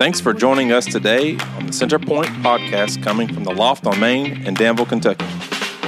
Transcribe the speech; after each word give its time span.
Thanks 0.00 0.18
for 0.18 0.32
joining 0.32 0.72
us 0.72 0.86
today 0.86 1.32
on 1.58 1.66
the 1.66 1.72
Centerpoint 1.72 2.24
podcast 2.40 3.02
coming 3.02 3.30
from 3.30 3.44
the 3.44 3.52
Loft 3.52 3.86
on 3.86 4.00
Main 4.00 4.46
in 4.46 4.54
Danville, 4.54 4.86
Kentucky. 4.86 5.26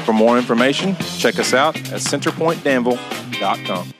For 0.04 0.12
more 0.12 0.36
information, 0.36 0.96
check 1.16 1.38
us 1.38 1.54
out 1.54 1.78
at 1.78 2.02
centerpointdanville.com. 2.02 3.94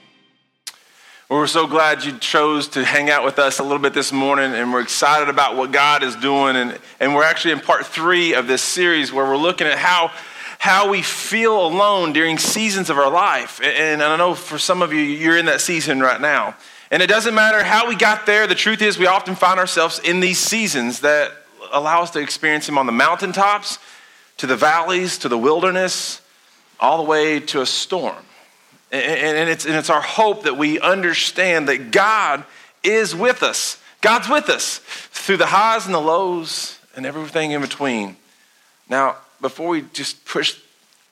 Well, 1.27 1.39
we're 1.39 1.47
so 1.47 1.65
glad 1.65 2.03
you 2.03 2.15
chose 2.19 2.67
to 2.67 2.85
hang 2.85 3.09
out 3.09 3.25
with 3.25 3.39
us 3.39 3.57
a 3.57 3.63
little 3.63 3.79
bit 3.79 3.95
this 3.95 4.11
morning, 4.11 4.53
and 4.53 4.71
we're 4.71 4.81
excited 4.81 5.29
about 5.29 5.57
what 5.57 5.71
God 5.71 6.03
is 6.03 6.15
doing. 6.17 6.57
And, 6.57 6.77
and 6.99 7.15
we're 7.15 7.23
actually 7.23 7.53
in 7.53 7.59
part 7.59 7.83
three 7.83 8.35
of 8.35 8.45
this 8.45 8.61
series 8.61 9.11
where 9.11 9.25
we're 9.25 9.35
looking 9.35 9.65
at 9.65 9.79
how, 9.79 10.11
how 10.59 10.91
we 10.91 11.01
feel 11.01 11.65
alone 11.65 12.13
during 12.13 12.37
seasons 12.37 12.91
of 12.91 12.99
our 12.99 13.09
life. 13.09 13.59
And 13.63 14.03
I 14.03 14.15
know 14.17 14.35
for 14.35 14.59
some 14.59 14.83
of 14.83 14.93
you, 14.93 14.99
you're 14.99 15.37
in 15.39 15.47
that 15.47 15.59
season 15.59 16.01
right 16.01 16.21
now. 16.21 16.55
And 16.93 17.01
it 17.01 17.07
doesn't 17.07 17.33
matter 17.33 17.63
how 17.63 17.87
we 17.87 17.95
got 17.95 18.27
there, 18.27 18.45
the 18.45 18.53
truth 18.53 18.79
is, 18.83 18.99
we 18.99 19.07
often 19.07 19.33
find 19.33 19.59
ourselves 19.59 19.97
in 19.97 20.19
these 20.19 20.37
seasons 20.37 20.99
that 20.99 21.31
allow 21.71 22.03
us 22.03 22.11
to 22.11 22.19
experience 22.19 22.69
Him 22.69 22.77
on 22.77 22.85
the 22.85 22.91
mountaintops, 22.91 23.79
to 24.37 24.45
the 24.45 24.55
valleys, 24.55 25.17
to 25.17 25.27
the 25.27 25.37
wilderness, 25.37 26.21
all 26.79 26.97
the 26.97 27.09
way 27.09 27.39
to 27.39 27.61
a 27.61 27.65
storm. 27.65 28.23
And 28.91 29.49
it's, 29.49 29.65
and 29.65 29.73
it's 29.73 29.89
our 29.89 30.03
hope 30.03 30.43
that 30.43 30.55
we 30.55 30.79
understand 30.79 31.67
that 31.67 31.89
God 31.89 32.43
is 32.83 33.15
with 33.15 33.41
us. 33.41 33.81
God's 34.01 34.29
with 34.29 34.47
us 34.49 34.77
through 34.77 35.37
the 35.37 35.47
highs 35.47 35.87
and 35.87 35.95
the 35.95 35.99
lows 35.99 36.77
and 36.95 37.07
everything 37.07 37.53
in 37.53 37.61
between. 37.61 38.17
Now, 38.87 39.15
before 39.41 39.69
we 39.69 39.81
just 39.93 40.25
push 40.25 40.59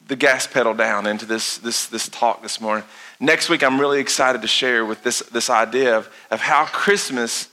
the 0.07 0.15
gas 0.15 0.45
pedal 0.45 0.75
down 0.75 1.07
into 1.07 1.25
this, 1.25 1.57
this, 1.57 1.87
this 1.87 2.07
talk 2.07 2.43
this 2.43 2.61
morning, 2.61 2.85
next 3.21 3.47
week 3.49 3.63
I'm 3.63 3.79
really 3.79 4.01
excited 4.01 4.41
to 4.41 4.47
share 4.47 4.85
with 4.85 5.03
this, 5.03 5.19
this 5.31 5.49
idea 5.49 5.97
of, 5.97 6.09
of 6.29 6.41
how 6.41 6.65
Christmas 6.65 7.47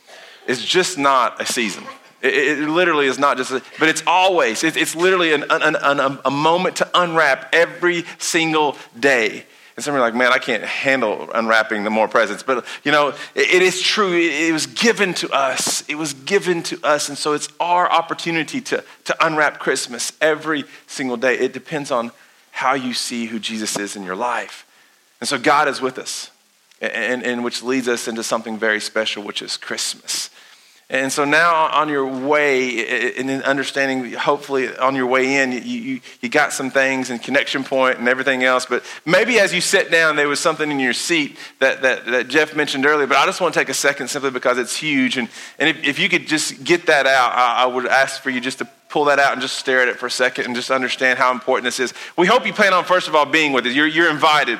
is 0.48 0.64
just 0.64 0.98
not 0.98 1.40
a 1.40 1.46
season. 1.46 1.84
It, 2.20 2.58
it, 2.58 2.68
literally 2.68 3.06
is 3.06 3.18
not 3.18 3.36
just, 3.36 3.52
a, 3.52 3.62
but 3.78 3.88
it's 3.88 4.02
always, 4.04 4.64
it, 4.64 4.76
it's 4.76 4.96
literally 4.96 5.32
an, 5.32 5.44
an, 5.50 5.76
an, 5.76 6.18
a 6.24 6.30
moment 6.30 6.76
to 6.76 6.90
unwrap 6.92 7.54
every 7.54 8.04
single 8.18 8.76
day. 8.98 9.44
And 9.76 9.84
some 9.84 9.94
are 9.94 10.00
like, 10.00 10.16
man, 10.16 10.32
I 10.32 10.38
can't 10.38 10.64
handle 10.64 11.30
unwrapping 11.32 11.84
the 11.84 11.90
more 11.90 12.08
presents. 12.08 12.42
But, 12.42 12.66
you 12.82 12.90
know, 12.90 13.10
it, 13.36 13.54
it 13.54 13.62
is 13.62 13.80
true. 13.80 14.12
It, 14.12 14.48
it, 14.48 14.52
was 14.52 14.66
given 14.66 15.14
to 15.14 15.30
us. 15.30 15.88
It 15.88 15.94
was 15.94 16.14
given 16.14 16.64
to 16.64 16.84
us. 16.84 17.08
And 17.08 17.16
so 17.16 17.32
it's 17.34 17.48
our 17.60 17.88
opportunity 17.88 18.60
to, 18.62 18.82
to 19.04 19.24
unwrap 19.24 19.60
Christmas 19.60 20.12
every 20.20 20.64
single 20.88 21.16
day. 21.16 21.38
It 21.38 21.52
depends 21.52 21.92
on 21.92 22.10
how 22.50 22.74
you 22.74 22.92
see 22.92 23.26
who 23.26 23.38
Jesus 23.38 23.78
is 23.78 23.94
in 23.94 24.02
your 24.02 24.16
life. 24.16 24.66
And 25.20 25.28
so 25.28 25.38
God 25.38 25.68
is 25.68 25.80
with 25.80 25.98
us, 25.98 26.30
and, 26.80 27.24
and 27.24 27.42
which 27.42 27.62
leads 27.62 27.88
us 27.88 28.08
into 28.08 28.22
something 28.22 28.58
very 28.58 28.80
special, 28.80 29.22
which 29.22 29.42
is 29.42 29.56
Christmas. 29.56 30.30
And 30.90 31.12
so 31.12 31.26
now 31.26 31.66
on 31.66 31.90
your 31.90 32.06
way, 32.06 33.10
in 33.10 33.28
understanding, 33.42 34.12
hopefully 34.14 34.74
on 34.74 34.96
your 34.96 35.06
way 35.06 35.36
in, 35.42 35.52
you, 35.52 35.60
you, 35.60 36.00
you, 36.22 36.30
got 36.30 36.50
some 36.54 36.70
things 36.70 37.10
and 37.10 37.22
connection 37.22 37.62
point 37.62 37.98
and 37.98 38.08
everything 38.08 38.42
else. 38.42 38.64
But 38.64 38.82
maybe 39.04 39.38
as 39.38 39.52
you 39.52 39.60
sit 39.60 39.90
down, 39.90 40.16
there 40.16 40.28
was 40.28 40.40
something 40.40 40.70
in 40.70 40.80
your 40.80 40.94
seat 40.94 41.36
that, 41.58 41.82
that, 41.82 42.06
that 42.06 42.28
Jeff 42.28 42.56
mentioned 42.56 42.86
earlier. 42.86 43.06
But 43.06 43.18
I 43.18 43.26
just 43.26 43.38
want 43.38 43.52
to 43.52 43.60
take 43.60 43.68
a 43.68 43.74
second 43.74 44.08
simply 44.08 44.30
because 44.30 44.56
it's 44.56 44.74
huge. 44.74 45.18
And, 45.18 45.28
and 45.58 45.68
if, 45.68 45.84
if 45.84 45.98
you 45.98 46.08
could 46.08 46.26
just 46.26 46.64
get 46.64 46.86
that 46.86 47.06
out, 47.06 47.32
I, 47.34 47.64
I 47.64 47.66
would 47.66 47.86
ask 47.86 48.22
for 48.22 48.30
you 48.30 48.40
just 48.40 48.56
to 48.60 48.68
pull 48.88 49.04
that 49.06 49.18
out 49.18 49.34
and 49.34 49.42
just 49.42 49.58
stare 49.58 49.82
at 49.82 49.88
it 49.88 49.98
for 49.98 50.06
a 50.06 50.10
second 50.10 50.46
and 50.46 50.56
just 50.56 50.70
understand 50.70 51.18
how 51.18 51.32
important 51.32 51.64
this 51.64 51.80
is. 51.80 51.92
We 52.16 52.26
hope 52.26 52.46
you 52.46 52.54
plan 52.54 52.72
on, 52.72 52.84
first 52.84 53.08
of 53.08 53.14
all, 53.14 53.26
being 53.26 53.52
with 53.52 53.66
us. 53.66 53.74
You're, 53.74 53.86
you're 53.86 54.10
invited 54.10 54.58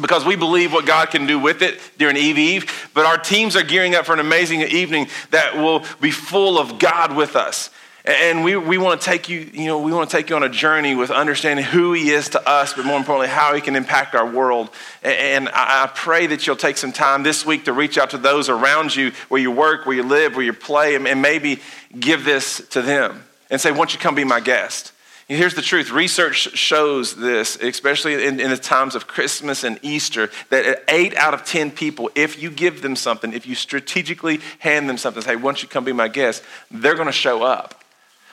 because 0.00 0.24
we 0.24 0.36
believe 0.36 0.72
what 0.72 0.86
God 0.86 1.10
can 1.10 1.26
do 1.26 1.38
with 1.38 1.62
it 1.62 1.80
during 1.98 2.16
Eve 2.16 2.38
Eve. 2.38 2.90
But 2.94 3.06
our 3.06 3.18
teams 3.18 3.56
are 3.56 3.62
gearing 3.62 3.94
up 3.94 4.06
for 4.06 4.12
an 4.12 4.20
amazing 4.20 4.62
evening 4.62 5.08
that 5.30 5.56
will 5.56 5.84
be 6.00 6.10
full 6.10 6.58
of 6.58 6.78
God 6.78 7.14
with 7.14 7.36
us. 7.36 7.70
And 8.04 8.42
we, 8.42 8.56
we 8.56 8.78
want 8.78 9.00
to 9.00 9.04
take 9.04 9.28
you, 9.28 9.50
you 9.52 9.66
know, 9.66 9.78
we 9.78 9.92
want 9.92 10.08
to 10.08 10.16
take 10.16 10.30
you 10.30 10.36
on 10.36 10.42
a 10.42 10.48
journey 10.48 10.94
with 10.94 11.10
understanding 11.10 11.66
who 11.66 11.92
he 11.92 12.10
is 12.10 12.30
to 12.30 12.48
us, 12.48 12.72
but 12.72 12.86
more 12.86 12.96
importantly, 12.96 13.28
how 13.28 13.54
he 13.54 13.60
can 13.60 13.76
impact 13.76 14.14
our 14.14 14.26
world. 14.26 14.70
And 15.02 15.50
I 15.52 15.90
pray 15.94 16.26
that 16.28 16.46
you'll 16.46 16.56
take 16.56 16.78
some 16.78 16.92
time 16.92 17.22
this 17.22 17.44
week 17.44 17.66
to 17.66 17.74
reach 17.74 17.98
out 17.98 18.10
to 18.10 18.18
those 18.18 18.48
around 18.48 18.96
you 18.96 19.12
where 19.28 19.40
you 19.40 19.50
work, 19.50 19.84
where 19.84 19.94
you 19.94 20.02
live, 20.02 20.34
where 20.34 20.44
you 20.44 20.54
play, 20.54 20.94
and 20.94 21.20
maybe 21.20 21.60
give 21.98 22.24
this 22.24 22.66
to 22.68 22.80
them 22.80 23.22
and 23.50 23.60
say, 23.60 23.70
Won't 23.70 23.92
you 23.92 23.98
come 23.98 24.14
be 24.14 24.24
my 24.24 24.40
guest? 24.40 24.92
Here's 25.36 25.54
the 25.54 25.62
truth 25.62 25.92
research 25.92 26.58
shows 26.58 27.14
this, 27.14 27.54
especially 27.54 28.26
in, 28.26 28.40
in, 28.40 28.50
the 28.50 28.56
times 28.56 28.96
of 28.96 29.06
Christmas 29.06 29.62
and 29.62 29.78
Easter, 29.80 30.28
that 30.48 30.82
eight 30.88 31.16
out 31.16 31.34
of 31.34 31.44
10 31.44 31.70
people, 31.70 32.10
if 32.16 32.42
you 32.42 32.50
give 32.50 32.82
them 32.82 32.96
something, 32.96 33.32
if 33.32 33.46
you 33.46 33.54
strategically 33.54 34.40
hand 34.58 34.88
them 34.88 34.98
something, 34.98 35.22
say, 35.22 35.36
Why 35.36 35.42
don't 35.42 35.62
you 35.62 35.68
come 35.68 35.84
be 35.84 35.92
my 35.92 36.08
guest? 36.08 36.42
They're 36.68 36.96
going 36.96 37.06
to 37.06 37.12
show 37.12 37.44
up. 37.44 37.84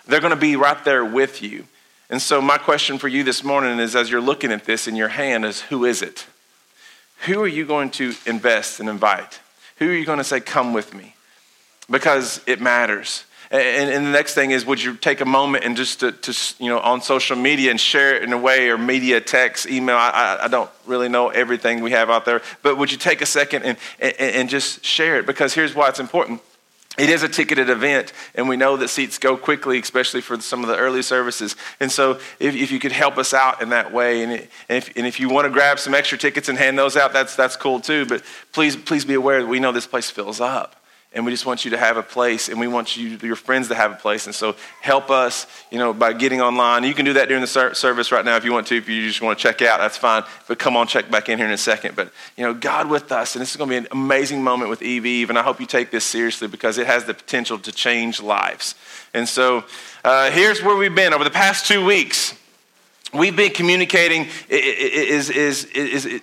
They're 0.07 0.21
going 0.21 0.33
to 0.33 0.39
be 0.39 0.55
right 0.55 0.83
there 0.85 1.05
with 1.05 1.43
you. 1.43 1.65
And 2.09 2.19
so, 2.19 2.41
my 2.41 2.57
question 2.57 2.97
for 2.97 3.07
you 3.07 3.23
this 3.23 3.43
morning 3.43 3.77
is 3.77 3.95
as 3.95 4.09
you're 4.09 4.19
looking 4.19 4.51
at 4.51 4.65
this 4.65 4.87
in 4.87 4.95
your 4.95 5.09
hand, 5.09 5.45
is 5.45 5.61
who 5.61 5.85
is 5.85 6.01
it? 6.01 6.25
Who 7.27 7.39
are 7.43 7.47
you 7.47 7.67
going 7.67 7.91
to 7.91 8.15
invest 8.25 8.79
and 8.79 8.89
invite? 8.89 9.39
Who 9.75 9.87
are 9.87 9.95
you 9.95 10.05
going 10.05 10.17
to 10.17 10.23
say, 10.23 10.39
Come 10.39 10.73
with 10.73 10.95
me? 10.95 11.13
Because 11.91 12.41
it 12.47 12.59
matters. 12.59 13.23
And, 13.49 13.89
and, 13.89 14.05
the 14.05 14.11
next 14.11 14.33
thing 14.33 14.51
is, 14.51 14.65
would 14.65 14.83
you 14.83 14.95
take 14.95 15.21
a 15.21 15.25
moment 15.25 15.63
and 15.63 15.77
just 15.77 16.01
to, 16.01 16.11
to, 16.11 16.55
you 16.59 16.69
know, 16.69 16.79
on 16.79 17.01
social 17.01 17.37
media 17.37 17.71
and 17.71 17.79
share 17.79 18.15
it 18.15 18.23
in 18.23 18.33
a 18.33 18.37
way, 18.37 18.69
or 18.69 18.77
media, 18.77 19.21
text, 19.21 19.67
email? 19.67 19.95
I, 19.95 20.39
I 20.41 20.47
don't 20.49 20.69
really 20.85 21.07
know 21.07 21.29
everything 21.29 21.81
we 21.81 21.91
have 21.91 22.09
out 22.09 22.25
there, 22.25 22.41
but 22.61 22.77
would 22.77 22.91
you 22.91 22.97
take 22.97 23.21
a 23.21 23.25
second 23.25 23.63
and, 23.63 23.77
and, 23.99 24.15
and 24.19 24.49
just 24.49 24.83
share 24.83 25.17
it? 25.17 25.25
Because 25.25 25.53
here's 25.53 25.73
why 25.73 25.87
it's 25.87 25.99
important. 25.99 26.41
It 26.97 27.09
is 27.09 27.21
a 27.23 27.29
ticketed 27.29 27.69
event, 27.69 28.11
and 28.33 28.49
we 28.49 28.57
know 28.57 28.75
that 28.77 28.87
seats 28.87 29.19
go 29.19 29.37
quickly, 29.37 29.79
especially 29.79 30.19
for 30.19 30.41
some 30.41 30.63
of 30.63 30.67
the 30.67 30.75
early 30.75 31.03
services. 31.03 31.55
And 31.79 31.91
so, 31.91 32.19
if, 32.39 32.55
if 32.55 32.71
you 32.71 32.79
could 32.79 32.91
help 32.91 33.17
us 33.17 33.33
out 33.33 33.61
in 33.61 33.69
that 33.69 33.93
way, 33.93 34.23
and, 34.23 34.31
and, 34.33 34.49
if, 34.69 34.97
and 34.97 35.05
if 35.05 35.19
you 35.19 35.29
want 35.29 35.45
to 35.45 35.51
grab 35.51 35.79
some 35.79 35.93
extra 35.93 36.17
tickets 36.17 36.49
and 36.49 36.57
hand 36.57 36.77
those 36.77 36.97
out, 36.97 37.13
that's, 37.13 37.35
that's 37.35 37.55
cool 37.55 37.79
too. 37.79 38.07
But 38.07 38.23
please, 38.51 38.75
please 38.75 39.05
be 39.05 39.13
aware 39.13 39.41
that 39.41 39.47
we 39.47 39.59
know 39.59 39.71
this 39.71 39.85
place 39.85 40.09
fills 40.09 40.41
up 40.41 40.76
and 41.17 41.25
we 41.25 41.31
just 41.31 41.47
want 41.47 41.65
you 41.65 41.71
to 41.71 41.77
have 41.77 41.97
a 41.97 42.03
place 42.03 42.47
and 42.47 42.59
we 42.59 42.67
want 42.67 42.95
you 42.95 43.17
your 43.23 43.35
friends 43.35 43.69
to 43.69 43.75
have 43.75 43.91
a 43.91 43.95
place. 43.95 44.27
And 44.27 44.35
so 44.35 44.55
help 44.81 45.09
us 45.09 45.47
you 45.71 45.79
know 45.79 45.91
by 45.91 46.13
getting 46.13 46.41
online. 46.41 46.83
You 46.83 46.93
can 46.93 47.05
do 47.05 47.13
that 47.13 47.27
during 47.27 47.41
the 47.41 47.73
service 47.73 48.11
right 48.11 48.23
now 48.23 48.35
if 48.35 48.45
you 48.45 48.53
want 48.53 48.67
to 48.67 48.77
if 48.77 48.87
you 48.87 49.07
just 49.07 49.21
want 49.21 49.37
to 49.37 49.41
check 49.41 49.63
out 49.63 49.79
that's 49.79 49.97
fine. 49.97 50.23
But 50.47 50.59
come 50.59 50.77
on 50.77 50.85
check 50.85 51.09
back 51.09 51.27
in 51.27 51.39
here 51.39 51.47
in 51.47 51.51
a 51.51 51.57
second. 51.57 51.95
But 51.95 52.11
you 52.37 52.43
know 52.43 52.53
god 52.53 52.87
with 52.87 53.11
us 53.11 53.35
and 53.35 53.41
this 53.41 53.49
is 53.49 53.57
going 53.57 53.69
to 53.69 53.73
be 53.73 53.77
an 53.77 53.87
amazing 53.91 54.43
moment 54.43 54.69
with 54.69 54.83
eve 54.83 55.05
eve 55.07 55.29
and 55.29 55.39
i 55.39 55.41
hope 55.41 55.59
you 55.59 55.65
take 55.65 55.89
this 55.89 56.05
seriously 56.05 56.47
because 56.47 56.77
it 56.77 56.85
has 56.85 57.05
the 57.05 57.15
potential 57.15 57.57
to 57.59 57.71
change 57.71 58.21
lives. 58.21 58.75
And 59.13 59.27
so 59.27 59.65
uh, 60.05 60.29
here's 60.29 60.61
where 60.61 60.75
we've 60.75 60.93
been. 60.93 61.13
Over 61.13 61.23
the 61.23 61.31
past 61.31 61.65
two 61.65 61.83
weeks 61.83 62.35
we've 63.11 63.35
been 63.35 63.51
communicating 63.51 64.27
is, 64.49 65.29
is, 65.29 65.65
is, 65.65 66.05
is 66.05 66.21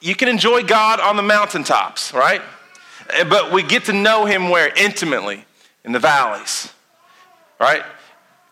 you 0.00 0.14
can 0.14 0.28
enjoy 0.28 0.62
god 0.62 1.00
on 1.00 1.16
the 1.16 1.22
mountaintops 1.22 2.12
right 2.12 2.42
but 3.28 3.52
we 3.52 3.62
get 3.62 3.84
to 3.86 3.92
know 3.92 4.24
him 4.24 4.48
where? 4.48 4.72
Intimately, 4.76 5.44
in 5.84 5.92
the 5.92 5.98
valleys, 5.98 6.72
right? 7.60 7.82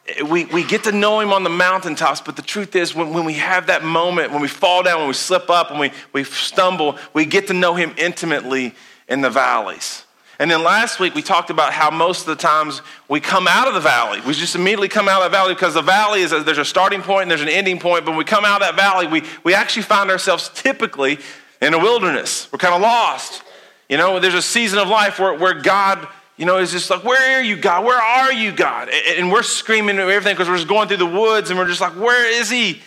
Eh, 0.08 0.22
we, 0.22 0.44
we 0.46 0.64
get 0.64 0.84
to 0.84 0.92
know 0.92 1.20
him 1.20 1.32
on 1.32 1.42
the 1.42 1.50
mountaintops, 1.50 2.20
but 2.20 2.36
the 2.36 2.42
truth 2.42 2.76
is, 2.76 2.94
when, 2.94 3.12
when 3.12 3.24
we 3.24 3.34
have 3.34 3.66
that 3.66 3.84
moment, 3.84 4.32
when 4.32 4.40
we 4.40 4.48
fall 4.48 4.82
down, 4.82 5.00
when 5.00 5.08
we 5.08 5.14
slip 5.14 5.50
up, 5.50 5.70
when 5.70 5.80
we, 5.80 5.92
we 6.12 6.24
stumble, 6.24 6.98
we 7.12 7.24
get 7.24 7.48
to 7.48 7.54
know 7.54 7.74
him 7.74 7.94
intimately 7.96 8.74
in 9.08 9.20
the 9.20 9.30
valleys. 9.30 10.04
And 10.38 10.50
then 10.50 10.64
last 10.64 10.98
week 10.98 11.14
we 11.14 11.22
talked 11.22 11.50
about 11.50 11.72
how 11.72 11.90
most 11.90 12.22
of 12.22 12.26
the 12.26 12.42
times 12.42 12.82
we 13.08 13.20
come 13.20 13.46
out 13.46 13.68
of 13.68 13.74
the 13.74 13.80
valley. 13.80 14.20
We 14.26 14.34
just 14.34 14.56
immediately 14.56 14.88
come 14.88 15.08
out 15.08 15.22
of 15.22 15.30
the 15.30 15.36
valley 15.36 15.54
because 15.54 15.74
the 15.74 15.82
valley 15.82 16.22
is 16.22 16.32
a, 16.32 16.42
there's 16.42 16.58
a 16.58 16.64
starting 16.64 17.02
point 17.02 17.22
and 17.22 17.30
there's 17.30 17.40
an 17.40 17.48
ending 17.48 17.78
point. 17.78 18.04
But 18.04 18.12
when 18.12 18.18
we 18.18 18.24
come 18.24 18.44
out 18.44 18.60
of 18.60 18.66
that 18.66 18.74
valley, 18.74 19.06
we, 19.06 19.22
we 19.44 19.54
actually 19.54 19.84
find 19.84 20.10
ourselves 20.10 20.50
typically 20.52 21.18
in 21.62 21.72
a 21.72 21.78
wilderness. 21.78 22.48
We're 22.52 22.58
kind 22.58 22.74
of 22.74 22.80
lost. 22.80 23.44
You 23.88 23.96
know, 23.96 24.18
there's 24.18 24.34
a 24.34 24.42
season 24.42 24.78
of 24.78 24.88
life 24.88 25.18
where, 25.18 25.34
where 25.34 25.54
God, 25.54 26.06
you 26.36 26.46
know, 26.46 26.58
is 26.58 26.72
just 26.72 26.90
like, 26.90 27.04
where 27.04 27.38
are 27.38 27.42
you, 27.42 27.56
God? 27.56 27.84
Where 27.84 28.00
are 28.00 28.32
you, 28.32 28.52
God? 28.52 28.88
And 28.88 29.30
we're 29.30 29.42
screaming 29.42 29.98
and 29.98 30.10
everything 30.10 30.34
because 30.34 30.48
we're 30.48 30.56
just 30.56 30.68
going 30.68 30.88
through 30.88 30.98
the 30.98 31.06
woods 31.06 31.50
and 31.50 31.58
we're 31.58 31.68
just 31.68 31.80
like, 31.80 31.92
where 31.92 32.30
is 32.40 32.50
he? 32.50 32.80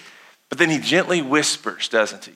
But 0.49 0.57
then 0.57 0.69
he 0.69 0.79
gently 0.79 1.21
whispers, 1.21 1.89
doesn't 1.89 2.25
he? 2.25 2.33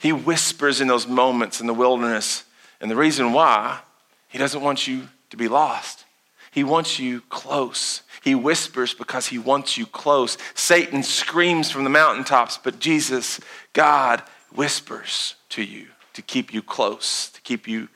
He 0.00 0.12
whispers 0.12 0.80
in 0.80 0.88
those 0.88 1.06
moments 1.06 1.60
in 1.60 1.66
the 1.66 1.74
wilderness. 1.74 2.44
And 2.80 2.90
the 2.90 2.96
reason 2.96 3.32
why, 3.32 3.80
he 4.28 4.38
doesn't 4.38 4.60
want 4.60 4.86
you 4.86 5.08
to 5.30 5.36
be 5.36 5.48
lost. 5.48 6.04
He 6.52 6.62
wants 6.64 6.98
you 6.98 7.22
close. 7.28 8.02
He 8.22 8.34
whispers 8.34 8.94
because 8.94 9.26
he 9.26 9.38
wants 9.38 9.76
you 9.76 9.86
close. 9.86 10.38
Satan 10.54 11.02
screams 11.02 11.70
from 11.70 11.84
the 11.84 11.90
mountaintops, 11.90 12.58
but 12.58 12.78
Jesus, 12.78 13.40
God, 13.72 14.22
whispers 14.54 15.34
to 15.50 15.62
you 15.62 15.88
to 16.14 16.22
keep 16.22 16.52
you 16.52 16.62
close, 16.62 17.30
to 17.30 17.40
keep 17.42 17.68
you 17.68 17.88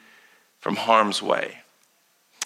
from 0.63 0.77
harm's 0.77 1.21
way. 1.21 1.59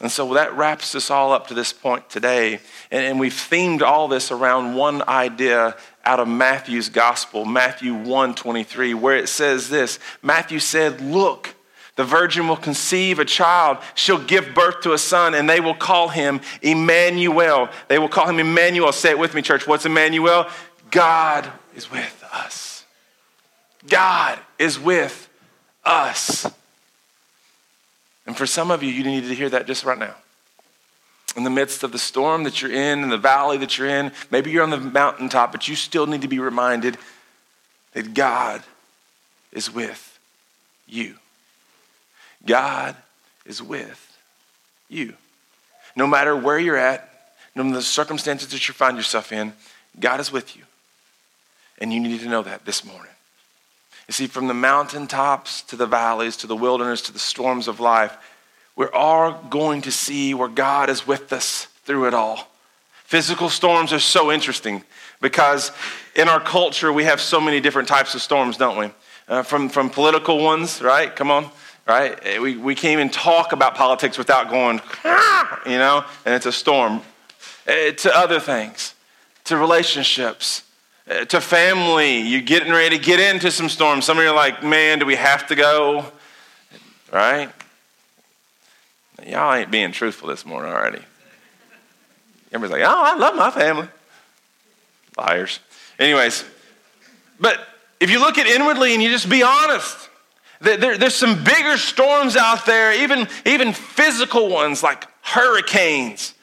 And 0.00 0.10
so 0.10 0.34
that 0.34 0.56
wraps 0.56 0.94
us 0.94 1.10
all 1.10 1.32
up 1.32 1.46
to 1.48 1.54
this 1.54 1.72
point 1.72 2.10
today. 2.10 2.60
And, 2.90 3.20
we've 3.20 3.32
themed 3.32 3.82
all 3.82 4.08
this 4.08 4.30
around 4.30 4.74
one 4.74 5.06
idea 5.06 5.76
out 6.04 6.18
of 6.18 6.26
Matthew's 6.26 6.88
gospel, 6.88 7.44
Matthew 7.44 7.94
1 7.94 8.34
23, 8.34 8.94
where 8.94 9.16
it 9.16 9.28
says 9.28 9.68
this 9.68 9.98
Matthew 10.22 10.58
said, 10.58 11.00
Look 11.00 11.54
The 11.96 12.04
virgin 12.04 12.48
will 12.48 12.56
conceive 12.56 13.18
a 13.18 13.24
child. 13.24 13.78
She'll 13.94 14.18
give 14.18 14.54
birth 14.54 14.80
to 14.82 14.92
a 14.92 14.98
son, 14.98 15.34
and 15.34 15.48
they 15.48 15.60
will 15.60 15.74
call 15.74 16.08
him 16.08 16.40
Emmanuel. 16.62 17.68
They 17.88 17.98
will 17.98 18.08
call 18.08 18.28
him 18.28 18.38
Emmanuel. 18.38 18.92
Say 18.92 19.10
it 19.10 19.18
with 19.18 19.34
me, 19.34 19.42
church. 19.42 19.66
What's 19.66 19.86
Emmanuel? 19.86 20.48
God 20.90 21.50
is 21.74 21.90
with 21.90 22.24
us. 22.32 22.84
God 23.88 24.38
is 24.58 24.78
with 24.78 25.28
us. 25.84 26.50
And 28.26 28.36
for 28.36 28.46
some 28.46 28.70
of 28.70 28.82
you, 28.82 28.90
you 28.90 29.04
need 29.04 29.22
to 29.22 29.34
hear 29.34 29.48
that 29.50 29.66
just 29.66 29.84
right 29.84 29.98
now. 29.98 30.14
In 31.36 31.44
the 31.44 31.50
midst 31.50 31.82
of 31.82 31.92
the 31.92 31.98
storm 31.98 32.44
that 32.44 32.60
you're 32.60 32.72
in, 32.72 33.02
in 33.02 33.10
the 33.10 33.18
valley 33.18 33.58
that 33.58 33.76
you're 33.76 33.88
in, 33.88 34.10
maybe 34.30 34.50
you're 34.50 34.62
on 34.62 34.70
the 34.70 34.78
mountaintop, 34.78 35.52
but 35.52 35.68
you 35.68 35.76
still 35.76 36.06
need 36.06 36.22
to 36.22 36.28
be 36.28 36.38
reminded 36.38 36.96
that 37.92 38.14
God 38.14 38.62
is 39.52 39.72
with 39.72 40.18
you. 40.86 41.14
God 42.44 42.96
is 43.44 43.62
with 43.62 44.18
you. 44.88 45.14
No 45.94 46.06
matter 46.06 46.36
where 46.36 46.58
you're 46.58 46.76
at, 46.76 47.10
no 47.54 47.64
matter 47.64 47.76
the 47.76 47.82
circumstances 47.82 48.48
that 48.48 48.68
you 48.68 48.74
find 48.74 48.96
yourself 48.96 49.32
in, 49.32 49.52
God 49.98 50.20
is 50.20 50.30
with 50.30 50.56
you. 50.56 50.62
And 51.78 51.92
you 51.92 52.00
need 52.00 52.20
to 52.20 52.28
know 52.28 52.42
that 52.42 52.64
this 52.64 52.84
morning. 52.84 53.12
You 54.08 54.12
see, 54.12 54.26
from 54.26 54.46
the 54.46 54.54
mountaintops 54.54 55.62
to 55.62 55.76
the 55.76 55.86
valleys 55.86 56.36
to 56.38 56.46
the 56.46 56.56
wilderness 56.56 57.02
to 57.02 57.12
the 57.12 57.18
storms 57.18 57.66
of 57.66 57.80
life, 57.80 58.16
we're 58.76 58.92
all 58.92 59.32
going 59.50 59.82
to 59.82 59.90
see 59.90 60.34
where 60.34 60.48
God 60.48 60.90
is 60.90 61.06
with 61.06 61.32
us 61.32 61.66
through 61.84 62.06
it 62.06 62.14
all. 62.14 62.48
Physical 63.04 63.48
storms 63.48 63.92
are 63.92 63.98
so 63.98 64.30
interesting 64.30 64.84
because 65.20 65.72
in 66.14 66.28
our 66.28 66.40
culture 66.40 66.92
we 66.92 67.04
have 67.04 67.20
so 67.20 67.40
many 67.40 67.60
different 67.60 67.88
types 67.88 68.14
of 68.14 68.22
storms, 68.22 68.56
don't 68.56 68.76
we? 68.76 68.90
Uh, 69.28 69.42
from, 69.42 69.68
from 69.68 69.90
political 69.90 70.42
ones, 70.42 70.80
right? 70.82 71.14
Come 71.16 71.30
on, 71.30 71.50
right? 71.86 72.40
We, 72.40 72.56
we 72.56 72.74
can't 72.74 72.92
even 72.92 73.10
talk 73.10 73.52
about 73.52 73.74
politics 73.74 74.18
without 74.18 74.50
going, 74.50 74.80
ah, 75.04 75.62
you 75.64 75.78
know, 75.78 76.04
and 76.24 76.34
it's 76.34 76.46
a 76.46 76.52
storm. 76.52 77.00
Uh, 77.66 77.90
to 77.92 78.16
other 78.16 78.38
things, 78.38 78.94
to 79.44 79.56
relationships, 79.56 80.62
Uh, 81.08 81.24
to 81.24 81.40
family. 81.40 82.18
You're 82.20 82.40
getting 82.40 82.72
ready 82.72 82.98
to 82.98 83.04
get 83.04 83.20
into 83.20 83.52
some 83.52 83.68
storms. 83.68 84.04
Some 84.04 84.18
of 84.18 84.24
you 84.24 84.30
are 84.30 84.34
like, 84.34 84.64
man, 84.64 84.98
do 84.98 85.06
we 85.06 85.14
have 85.14 85.46
to 85.46 85.54
go? 85.54 86.04
Right? 87.12 87.48
Y'all 89.24 89.54
ain't 89.54 89.70
being 89.70 89.92
truthful 89.92 90.28
this 90.28 90.44
morning 90.44 90.72
already. 90.72 91.00
Everybody's 92.52 92.82
like, 92.82 92.92
oh, 92.92 93.02
I 93.04 93.16
love 93.16 93.36
my 93.36 93.50
family. 93.52 93.88
Liars. 95.16 95.60
Anyways, 95.98 96.44
but 97.38 97.60
if 98.00 98.10
you 98.10 98.18
look 98.18 98.36
at 98.36 98.48
inwardly 98.48 98.92
and 98.92 99.02
you 99.02 99.08
just 99.08 99.30
be 99.30 99.44
honest, 99.44 100.10
there, 100.60 100.98
there's 100.98 101.14
some 101.14 101.44
bigger 101.44 101.76
storms 101.76 102.36
out 102.36 102.66
there, 102.66 102.92
even, 103.02 103.28
even 103.44 103.72
physical 103.72 104.48
ones 104.48 104.82
like 104.82 105.06
hurricanes 105.22 106.34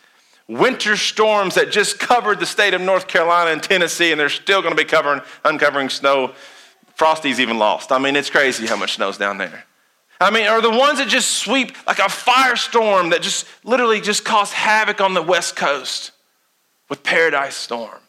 winter 0.48 0.98
storms 0.98 1.56
that 1.56 1.72
just 1.72 2.00
covered 2.00 2.40
the 2.40 2.45
state 2.45 2.74
of 2.74 2.81
North 2.81 3.07
Carolina 3.07 3.51
and 3.51 3.63
Tennessee, 3.63 4.12
and 4.12 4.19
they're 4.19 4.30
still 4.30 4.62
going 4.62 4.75
to 4.75 4.81
be 4.81 4.88
covering, 4.88 5.22
uncovering 5.44 5.90
snow. 5.90 6.34
Frosty's 6.95 7.40
even 7.40 7.57
lost. 7.57 7.92
I 7.92 7.98
mean, 7.98 8.16
it's 8.16 8.30
crazy 8.30 8.68
how 8.68 8.75
much 8.75 8.95
snow's 8.95 9.18
down 9.18 9.38
there. 9.38 9.66
I 10.22 10.30
mean, 10.30 10.48
are 10.48 10.62
the 10.62 10.69
ones 10.69 11.00
that 11.00 11.07
just 11.07 11.31
sweep 11.31 11.75
like 11.86 12.00
a 12.00 12.04
firestorm 12.04 13.12
that 13.12 13.22
just 13.22 13.45
literally 13.63 14.00
just 14.00 14.24
cause 14.24 14.54
havoc 14.54 15.01
on 15.01 15.13
the 15.13 15.22
West 15.22 15.56
Coast 15.56 16.12
with 16.89 17.04
Paradise 17.04 17.56
Storm. 17.56 18.00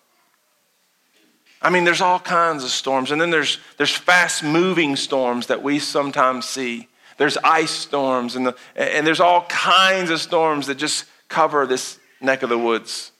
I 1.62 1.70
mean, 1.70 1.84
there's 1.84 2.02
all 2.02 2.20
kinds 2.20 2.62
of 2.62 2.70
storms, 2.70 3.10
and 3.10 3.18
then 3.18 3.30
there's 3.30 3.58
there's 3.78 3.94
fast 3.96 4.44
moving 4.44 4.96
storms 4.96 5.46
that 5.46 5.62
we 5.62 5.78
sometimes 5.78 6.44
see. 6.44 6.88
There's 7.16 7.38
ice 7.38 7.70
storms, 7.70 8.36
and, 8.36 8.48
the, 8.48 8.56
and 8.76 9.06
there's 9.06 9.20
all 9.20 9.46
kinds 9.46 10.10
of 10.10 10.20
storms 10.20 10.66
that 10.66 10.76
just 10.76 11.06
cover 11.28 11.66
this 11.66 11.98
neck 12.24 12.42
of 12.42 12.48
the 12.48 12.58
woods, 12.58 13.12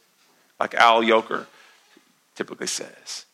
like 0.58 0.74
Al 0.74 1.06
Roker 1.06 1.46
typically 2.34 2.66
says. 2.66 3.26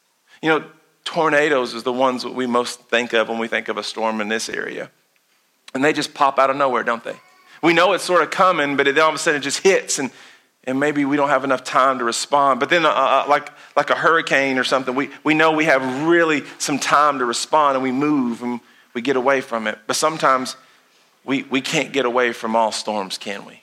You 0.43 0.51
know, 0.51 0.65
tornadoes 1.05 1.75
is 1.75 1.83
the 1.83 1.93
ones 1.93 2.23
that 2.23 2.35
we 2.35 2.47
most 2.47 2.81
think 2.89 3.13
of 3.13 3.29
when 3.29 3.39
we 3.39 3.49
think 3.49 3.69
of 3.69 3.77
a 3.77 3.83
storm 3.83 4.21
in 4.21 4.29
this 4.29 4.49
area. 4.49 4.91
And 5.75 5.85
they 5.85 5.93
just 5.93 6.15
pop 6.15 6.39
out 6.39 6.51
of 6.51 6.57
nowhere, 6.57 6.83
don't 6.83 7.05
they? 7.05 7.17
We 7.63 7.73
know 7.73 7.93
it's 7.93 8.05
sort 8.05 8.23
of 8.23 8.31
coming, 8.31 8.77
but 8.77 8.89
it, 8.89 8.99
all 8.99 9.11
of 9.11 9.15
a 9.15 9.19
sudden 9.19 9.41
it 9.41 9.45
just 9.45 9.63
hits, 9.63 9.99
and, 9.99 10.11
and 10.65 10.81
maybe 10.81 11.05
we 11.05 11.17
don't 11.17 11.29
have 11.29 11.45
enough 11.45 11.63
time 11.63 11.99
to 11.99 12.05
respond. 12.05 12.59
But 12.59 12.71
then, 12.71 12.85
uh, 12.87 12.89
uh, 12.89 13.27
like, 13.29 13.51
like 13.77 13.91
a 13.91 13.95
hurricane 13.95 14.59
or 14.59 14.65
something, 14.65 14.95
we, 14.95 15.11
we 15.25 15.35
know 15.35 15.53
we 15.53 15.67
have 15.67 16.07
really 16.09 16.43
some 16.59 16.79
time 16.79 17.19
to 17.19 17.25
respond, 17.25 17.77
and 17.77 17.83
we 17.83 17.93
move 17.93 18.43
and 18.43 18.61
we 18.95 19.03
get 19.03 19.17
away 19.17 19.41
from 19.41 19.67
it. 19.67 19.79
But 19.87 19.97
sometimes 19.97 20.57
we, 21.25 21.43
we 21.45 21.61
can't 21.61 21.93
get 21.93 22.07
away 22.07 22.33
from 22.33 22.57
all 22.57 22.73
storms, 22.73 23.19
can 23.19 23.45
we? 23.45 23.63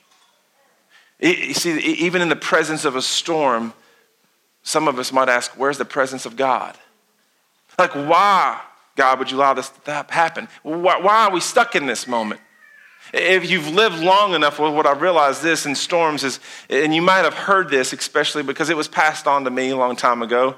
You 1.19 1.53
see, 1.53 1.79
even 1.79 2.21
in 2.21 2.29
the 2.29 2.35
presence 2.35 2.85
of 2.85 2.95
a 2.95 3.01
storm, 3.01 3.73
some 4.63 4.87
of 4.87 4.99
us 4.99 5.11
might 5.11 5.29
ask, 5.29 5.51
Where's 5.57 5.77
the 5.77 5.85
presence 5.85 6.25
of 6.25 6.35
God? 6.35 6.77
Like, 7.79 7.93
why, 7.93 8.59
God, 8.95 9.19
would 9.19 9.31
you 9.31 9.37
allow 9.37 9.53
this 9.53 9.69
to 9.85 10.05
happen? 10.09 10.47
Why, 10.63 10.99
why 10.99 11.25
are 11.25 11.31
we 11.31 11.39
stuck 11.39 11.75
in 11.75 11.85
this 11.85 12.07
moment? 12.07 12.41
If 13.13 13.49
you've 13.49 13.69
lived 13.69 13.99
long 13.99 14.33
enough, 14.33 14.59
well, 14.59 14.73
what 14.73 14.85
I've 14.85 15.01
realized 15.01 15.41
this 15.41 15.65
in 15.65 15.75
storms 15.75 16.23
is, 16.23 16.39
and 16.69 16.93
you 16.93 17.01
might 17.01 17.23
have 17.23 17.33
heard 17.33 17.69
this, 17.69 17.93
especially 17.93 18.43
because 18.43 18.69
it 18.69 18.75
was 18.75 18.87
passed 18.87 19.27
on 19.27 19.45
to 19.45 19.49
me 19.49 19.69
a 19.69 19.77
long 19.77 19.95
time 19.95 20.21
ago. 20.21 20.55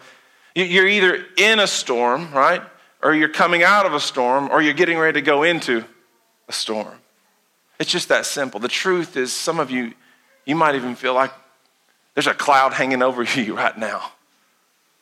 You're 0.56 0.88
either 0.88 1.26
in 1.38 1.60
a 1.60 1.68
storm, 1.68 2.34
right? 2.34 2.62
Or 3.04 3.14
you're 3.14 3.30
coming 3.30 3.64
out 3.64 3.86
of 3.86 3.94
a 3.94 4.00
storm, 4.00 4.50
or 4.52 4.62
you're 4.62 4.74
getting 4.74 4.98
ready 4.98 5.20
to 5.20 5.26
go 5.26 5.44
into 5.44 5.86
a 6.48 6.54
storm. 6.54 6.96
It's 7.80 7.92
just 7.92 8.10
that 8.10 8.26
simple. 8.26 8.60
The 8.60 8.68
truth 8.68 9.16
is, 9.16 9.32
some 9.32 9.60
of 9.60 9.70
you, 9.70 9.94
you 10.50 10.56
might 10.56 10.74
even 10.74 10.96
feel 10.96 11.14
like 11.14 11.32
there's 12.16 12.26
a 12.26 12.34
cloud 12.34 12.74
hanging 12.74 13.04
over 13.04 13.22
you 13.36 13.56
right 13.56 13.78
now. 13.78 14.12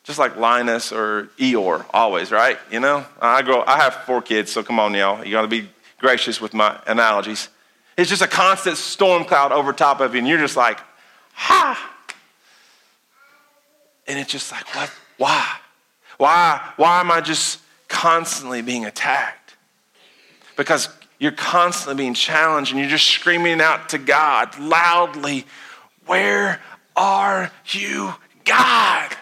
Just 0.04 0.18
like 0.18 0.36
Linus 0.36 0.92
or 0.92 1.30
Eeyore, 1.38 1.84
always, 1.90 2.30
right? 2.30 2.58
You 2.70 2.80
know, 2.80 3.04
I 3.20 3.42
grow. 3.42 3.64
I 3.66 3.78
have 3.78 3.94
four 4.04 4.20
kids, 4.20 4.52
so 4.52 4.62
come 4.62 4.78
on, 4.78 4.94
y'all. 4.94 5.24
You 5.24 5.32
got 5.32 5.42
to 5.42 5.48
be 5.48 5.68
gracious 5.98 6.40
with 6.40 6.52
my 6.52 6.78
analogies. 6.86 7.48
It's 7.96 8.08
just 8.10 8.22
a 8.22 8.28
constant 8.28 8.76
storm 8.76 9.24
cloud 9.24 9.52
over 9.52 9.72
top 9.72 10.00
of 10.00 10.14
you, 10.14 10.18
and 10.18 10.28
you're 10.28 10.38
just 10.38 10.56
like, 10.56 10.80
ha. 11.32 11.94
And 14.06 14.18
it's 14.18 14.30
just 14.30 14.52
like, 14.52 14.66
what? 14.74 14.90
Why? 15.16 15.56
Why? 16.18 16.72
Why 16.76 17.00
am 17.00 17.10
I 17.10 17.20
just 17.20 17.60
constantly 17.88 18.62
being 18.62 18.84
attacked? 18.84 19.56
Because 20.56 20.88
you're 21.18 21.32
constantly 21.32 22.02
being 22.02 22.14
challenged 22.14 22.70
and 22.70 22.80
you're 22.80 22.88
just 22.88 23.06
screaming 23.06 23.60
out 23.60 23.88
to 23.90 23.98
God 23.98 24.58
loudly, 24.58 25.46
Where 26.06 26.60
are 26.96 27.50
you, 27.66 28.14
God? 28.44 29.16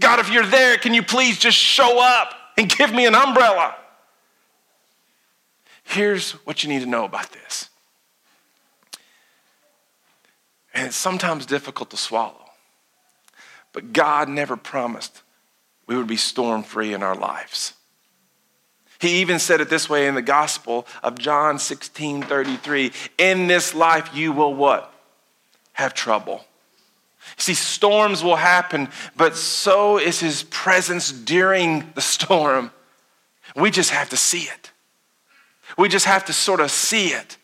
God, 0.00 0.18
if 0.18 0.30
you're 0.30 0.46
there, 0.46 0.76
can 0.78 0.94
you 0.94 1.02
please 1.02 1.38
just 1.38 1.56
show 1.56 2.02
up 2.02 2.34
and 2.58 2.68
give 2.68 2.92
me 2.92 3.06
an 3.06 3.14
umbrella? 3.14 3.76
Here's 5.84 6.32
what 6.46 6.62
you 6.62 6.68
need 6.68 6.80
to 6.80 6.86
know 6.86 7.04
about 7.04 7.30
this. 7.32 7.68
And 10.74 10.86
it's 10.86 10.96
sometimes 10.96 11.46
difficult 11.46 11.90
to 11.90 11.96
swallow. 11.96 12.46
But 13.72 13.92
God 13.92 14.28
never 14.28 14.56
promised 14.56 15.22
we 15.86 15.96
would 15.96 16.06
be 16.06 16.16
storm 16.16 16.62
free 16.62 16.94
in 16.94 17.02
our 17.02 17.14
lives. 17.14 17.74
He 19.02 19.20
even 19.20 19.40
said 19.40 19.60
it 19.60 19.68
this 19.68 19.90
way 19.90 20.06
in 20.06 20.14
the 20.14 20.22
Gospel 20.22 20.86
of 21.02 21.18
John 21.18 21.58
16 21.58 22.22
33. 22.22 22.92
In 23.18 23.48
this 23.48 23.74
life, 23.74 24.14
you 24.14 24.30
will 24.30 24.54
what? 24.54 24.94
Have 25.72 25.92
trouble. 25.92 26.44
See, 27.36 27.54
storms 27.54 28.22
will 28.22 28.36
happen, 28.36 28.88
but 29.16 29.34
so 29.34 29.98
is 29.98 30.20
his 30.20 30.44
presence 30.44 31.10
during 31.10 31.90
the 31.96 32.00
storm. 32.00 32.70
We 33.56 33.72
just 33.72 33.90
have 33.90 34.08
to 34.10 34.16
see 34.16 34.42
it. 34.42 34.70
We 35.76 35.88
just 35.88 36.06
have 36.06 36.24
to 36.26 36.32
sort 36.32 36.60
of 36.60 36.70
see 36.70 37.08
it. 37.08 37.38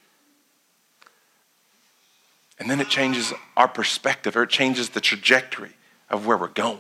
And 2.60 2.70
then 2.70 2.78
it 2.78 2.88
changes 2.88 3.32
our 3.56 3.66
perspective, 3.66 4.36
or 4.36 4.44
it 4.44 4.50
changes 4.50 4.90
the 4.90 5.00
trajectory 5.00 5.72
of 6.08 6.24
where 6.24 6.36
we're 6.36 6.46
going. 6.46 6.78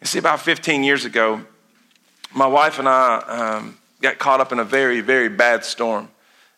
You 0.00 0.06
see, 0.06 0.20
about 0.20 0.40
15 0.40 0.84
years 0.84 1.04
ago, 1.04 1.46
my 2.34 2.46
wife 2.46 2.78
and 2.78 2.88
I 2.88 3.16
um, 3.18 3.78
got 4.00 4.18
caught 4.18 4.40
up 4.40 4.52
in 4.52 4.58
a 4.58 4.64
very, 4.64 5.00
very 5.00 5.28
bad 5.28 5.64
storm. 5.64 6.08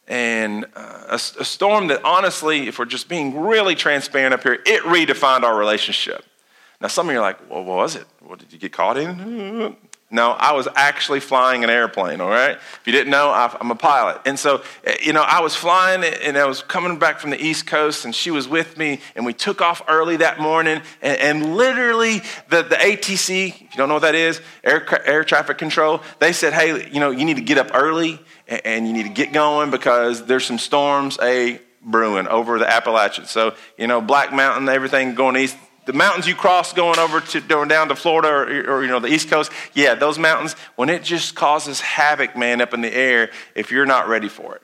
And 0.07 0.65
uh, 0.75 1.05
a, 1.09 1.15
a, 1.15 1.45
storm 1.45 1.89
that, 1.89 2.03
honestly, 2.03 2.67
if 2.67 2.79
we're 2.79 2.87
just 2.87 3.11
being 3.11 3.39
really 3.41 3.75
transparent 3.75 4.33
up 4.33 4.43
here, 4.43 4.55
it 4.65 4.83
redefined 4.85 5.43
our 5.43 5.57
relationship. 5.57 6.25
Now, 6.81 6.89
some 6.89 7.09
of 7.09 7.13
you 7.13 7.19
are 7.19 7.23
like, 7.23 7.51
well, 7.51 7.63
what 7.63 7.77
was 7.77 7.97
it? 7.97 8.07
What 8.21 8.39
did 8.39 8.53
you 8.53 8.59
get 8.59 8.73
caught 8.73 8.97
in? 8.97 9.77
No, 10.11 10.31
I 10.31 10.53
was 10.53 10.67
actually 10.75 11.21
flying 11.21 11.65
an 11.65 11.71
airplane, 11.71 12.23
all 12.23 12.31
right? 12.31 12.53
If 12.53 12.81
you 12.87 12.93
didn't 12.93 13.11
know, 13.11 13.31
I'm 13.31 13.71
a 13.71 13.75
pilot. 13.75 14.23
And 14.25 14.38
so, 14.38 14.62
eh, 14.85 14.97
you 15.03 15.12
know, 15.12 15.21
I 15.21 15.41
was 15.41 15.55
flying 15.55 16.03
and 16.03 16.38
I 16.38 16.47
was 16.47 16.62
coming 16.62 16.99
back 16.99 17.21
from 17.21 17.29
the 17.29 17.38
East 17.38 17.67
Coast 17.67 18.07
and 18.07 18.15
she 18.15 18.31
was 18.31 18.49
with 18.49 18.79
me 18.79 19.00
and 19.15 19.27
we 19.27 19.35
took 19.35 19.61
off 19.61 19.83
early 19.87 20.17
that 20.17 20.41
morning. 20.41 20.81
And, 21.03 21.19
and 21.21 21.57
literally, 21.57 22.21
the, 22.49 22.62
the 22.62 22.77
ATC, 22.77 23.49
if 23.49 23.61
you 23.61 23.69
don't 23.77 23.88
know 23.88 23.97
what 23.97 24.03
that 24.03 24.15
is, 24.15 24.41
air, 24.65 24.87
air 25.07 25.25
traffic 25.25 25.59
control, 25.59 26.00
they 26.21 26.33
said, 26.33 26.55
hey, 26.55 26.91
you 26.91 27.00
know, 27.00 27.11
you 27.11 27.27
need 27.27 27.37
to 27.37 27.43
get 27.43 27.59
up 27.59 27.73
early 27.75 28.19
and 28.47 28.87
you 28.87 28.95
need 28.95 29.03
to 29.03 29.11
get 29.11 29.35
going 29.35 29.71
because 29.71 30.25
there's 30.25 30.47
some 30.47 30.59
storms 30.59 31.19
a 31.21 31.61
brewing 31.83 32.29
over 32.29 32.59
the 32.59 32.69
Appalachians. 32.69 33.31
So, 33.31 33.55
you 33.77 33.87
know, 33.87 34.00
Black 34.00 34.33
Mountain, 34.33 34.71
everything 34.71 35.15
going 35.15 35.37
east, 35.37 35.57
the 35.88 35.95
mountains 35.95 36.28
you 36.28 36.35
cross 36.35 36.75
going 36.75 36.99
over 36.99 37.18
to 37.18 37.40
down 37.40 37.88
to 37.88 37.97
Florida 37.97 38.28
or, 38.28 38.76
or, 38.76 38.83
you 38.83 38.88
know 38.88 39.00
the 39.00 39.09
East 39.09 39.30
Coast, 39.30 39.50
yeah, 39.73 39.95
those 39.95 40.18
mountains 40.18 40.52
when 40.76 40.90
it 40.90 41.02
just 41.02 41.35
causes 41.35 41.80
havoc, 41.80 42.37
man, 42.37 42.61
up 42.61 42.75
in 42.75 42.83
the 42.83 42.95
air 42.95 43.30
if 43.54 43.73
you're 43.73 43.87
not 43.87 44.07
ready 44.07 44.28
for 44.28 44.54
it. 44.54 44.62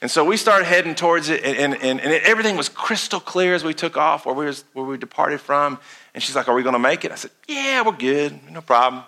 And 0.00 0.10
so 0.10 0.24
we 0.24 0.38
started 0.38 0.64
heading 0.64 0.94
towards 0.94 1.28
it, 1.28 1.44
and, 1.44 1.74
and, 1.74 2.00
and 2.00 2.00
everything 2.00 2.56
was 2.56 2.70
crystal 2.70 3.20
clear 3.20 3.54
as 3.54 3.62
we 3.62 3.74
took 3.74 3.98
off 3.98 4.24
where 4.24 4.34
we, 4.34 4.46
was, 4.46 4.64
where 4.72 4.86
we 4.86 4.96
departed 4.96 5.42
from. 5.42 5.78
And 6.14 6.22
she's 6.22 6.34
like, 6.34 6.48
Are 6.48 6.54
we 6.54 6.62
going 6.62 6.72
to 6.72 6.78
make 6.78 7.04
it? 7.04 7.12
I 7.12 7.16
said, 7.16 7.32
Yeah, 7.46 7.82
we're 7.82 7.92
good, 7.92 8.40
no 8.50 8.62
problem. 8.62 9.04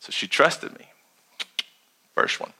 So 0.00 0.10
she 0.10 0.26
trusted 0.26 0.76
me. 0.76 0.86
First 2.16 2.40
one. 2.40 2.52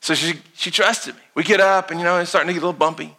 So 0.00 0.12
she, 0.12 0.34
she 0.52 0.70
trusted 0.70 1.14
me. 1.14 1.22
We 1.34 1.44
get 1.44 1.60
up, 1.60 1.90
and 1.90 1.98
you 1.98 2.04
know, 2.04 2.18
it's 2.18 2.28
starting 2.28 2.48
to 2.48 2.52
get 2.52 2.62
a 2.62 2.66
little 2.66 2.78
bumpy. 2.78 3.16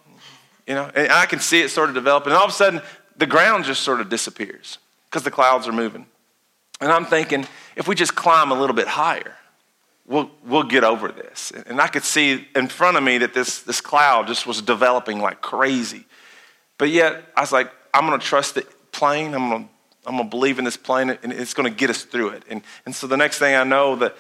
You 0.71 0.75
know, 0.75 0.89
and 0.95 1.11
I 1.11 1.25
can 1.25 1.41
see 1.41 1.59
it 1.59 1.67
sort 1.67 1.89
of 1.89 1.95
developing. 1.95 2.31
And 2.31 2.37
all 2.37 2.45
of 2.45 2.51
a 2.51 2.53
sudden, 2.53 2.81
the 3.17 3.25
ground 3.25 3.65
just 3.65 3.81
sort 3.81 3.99
of 3.99 4.07
disappears 4.07 4.77
because 5.09 5.21
the 5.21 5.29
clouds 5.29 5.67
are 5.67 5.73
moving. 5.73 6.05
And 6.79 6.89
I'm 6.89 7.03
thinking, 7.03 7.45
if 7.75 7.89
we 7.89 7.95
just 7.95 8.15
climb 8.15 8.51
a 8.51 8.53
little 8.53 8.73
bit 8.73 8.87
higher, 8.87 9.35
we'll, 10.05 10.31
we'll 10.45 10.63
get 10.63 10.85
over 10.85 11.09
this. 11.09 11.51
And 11.65 11.81
I 11.81 11.87
could 11.87 12.05
see 12.05 12.47
in 12.55 12.69
front 12.69 12.95
of 12.95 13.03
me 13.03 13.17
that 13.17 13.33
this, 13.33 13.63
this 13.63 13.81
cloud 13.81 14.27
just 14.27 14.47
was 14.47 14.61
developing 14.61 15.19
like 15.19 15.41
crazy. 15.41 16.05
But 16.77 16.87
yet, 16.87 17.21
I 17.35 17.41
was 17.41 17.51
like, 17.51 17.69
I'm 17.93 18.07
going 18.07 18.17
to 18.17 18.25
trust 18.25 18.55
the 18.55 18.65
plane. 18.93 19.33
I'm 19.33 19.49
going 19.49 19.63
to 19.65 19.69
I'm 20.07 20.17
to 20.19 20.23
believe 20.23 20.57
in 20.57 20.63
this 20.63 20.77
plane, 20.77 21.09
and 21.21 21.33
it's 21.33 21.53
going 21.53 21.69
to 21.69 21.77
get 21.77 21.89
us 21.89 22.03
through 22.03 22.29
it. 22.29 22.43
And, 22.49 22.61
and 22.85 22.95
so 22.95 23.07
the 23.07 23.17
next 23.17 23.39
thing 23.39 23.55
I 23.55 23.65
know, 23.65 23.97
that 23.97 24.15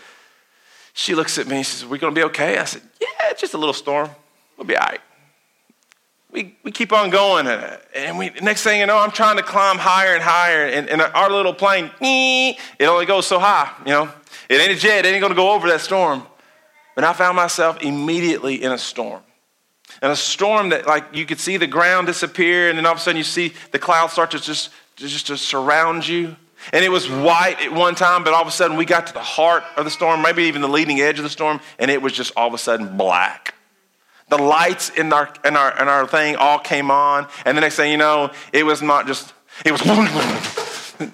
she 0.91 1.15
looks 1.15 1.37
at 1.37 1.47
me 1.47 1.55
and 1.55 1.65
says, 1.65 1.85
"We're 1.85 1.91
we 1.91 1.97
going 1.99 2.13
to 2.13 2.19
be 2.19 2.25
okay? 2.25 2.57
I 2.57 2.65
said, 2.65 2.81
Yeah, 2.99 3.31
just 3.37 3.53
a 3.53 3.57
little 3.57 3.73
storm. 3.73 4.09
We'll 4.57 4.67
be 4.67 4.75
all 4.75 4.85
right 4.85 4.99
we, 6.31 6.55
we 6.63 6.71
keep 6.71 6.93
on 6.93 7.09
going. 7.09 7.47
And 7.95 8.17
we, 8.17 8.31
next 8.41 8.63
thing 8.63 8.79
you 8.79 8.85
know, 8.85 8.97
I'm 8.97 9.11
trying 9.11 9.37
to 9.37 9.43
climb 9.43 9.77
higher 9.77 10.13
and 10.13 10.23
higher. 10.23 10.65
And, 10.65 10.89
and 10.89 11.01
our 11.01 11.29
little 11.29 11.53
plane, 11.53 11.91
it 11.99 12.85
only 12.85 13.05
goes 13.05 13.27
so 13.27 13.39
high, 13.39 13.71
you 13.85 13.91
know. 13.91 14.09
It 14.49 14.59
ain't 14.59 14.71
a 14.71 14.75
jet, 14.75 15.05
it 15.05 15.09
ain't 15.09 15.21
gonna 15.21 15.35
go 15.35 15.51
over 15.51 15.67
that 15.69 15.81
storm. 15.81 16.25
But 16.95 17.03
I 17.03 17.13
found 17.13 17.35
myself 17.35 17.81
immediately 17.81 18.61
in 18.61 18.71
a 18.71 18.77
storm. 18.77 19.21
And 20.01 20.11
a 20.11 20.15
storm 20.15 20.69
that, 20.69 20.87
like, 20.87 21.05
you 21.13 21.25
could 21.25 21.39
see 21.39 21.57
the 21.57 21.67
ground 21.67 22.07
disappear, 22.07 22.69
and 22.69 22.77
then 22.77 22.85
all 22.85 22.93
of 22.93 22.97
a 22.97 23.01
sudden 23.01 23.17
you 23.17 23.23
see 23.23 23.53
the 23.71 23.79
clouds 23.79 24.13
start 24.13 24.31
to 24.31 24.39
just, 24.39 24.69
just 24.95 25.27
to 25.27 25.37
surround 25.37 26.07
you. 26.07 26.35
And 26.73 26.85
it 26.85 26.89
was 26.89 27.09
white 27.09 27.61
at 27.61 27.71
one 27.71 27.95
time, 27.95 28.23
but 28.23 28.33
all 28.33 28.41
of 28.41 28.47
a 28.47 28.51
sudden 28.51 28.77
we 28.77 28.85
got 28.85 29.07
to 29.07 29.13
the 29.13 29.19
heart 29.19 29.63
of 29.77 29.85
the 29.85 29.91
storm, 29.91 30.21
maybe 30.21 30.43
even 30.43 30.61
the 30.61 30.69
leading 30.69 31.01
edge 31.01 31.17
of 31.17 31.23
the 31.23 31.29
storm, 31.29 31.59
and 31.79 31.89
it 31.89 32.01
was 32.01 32.13
just 32.13 32.33
all 32.35 32.47
of 32.47 32.53
a 32.53 32.57
sudden 32.57 32.97
black 32.97 33.55
the 34.31 34.37
lights 34.37 34.89
in 34.89 35.11
our, 35.11 35.31
in 35.43 35.57
our, 35.57 35.79
in 35.79 35.89
our 35.89 36.07
thing 36.07 36.37
all 36.37 36.57
came 36.57 36.89
on. 36.89 37.27
And 37.45 37.57
the 37.57 37.61
next 37.61 37.75
thing 37.75 37.91
you 37.91 37.97
know, 37.97 38.31
it 38.53 38.65
was 38.65 38.81
not 38.81 39.05
just, 39.05 39.33
it 39.65 39.73
was. 39.73 39.81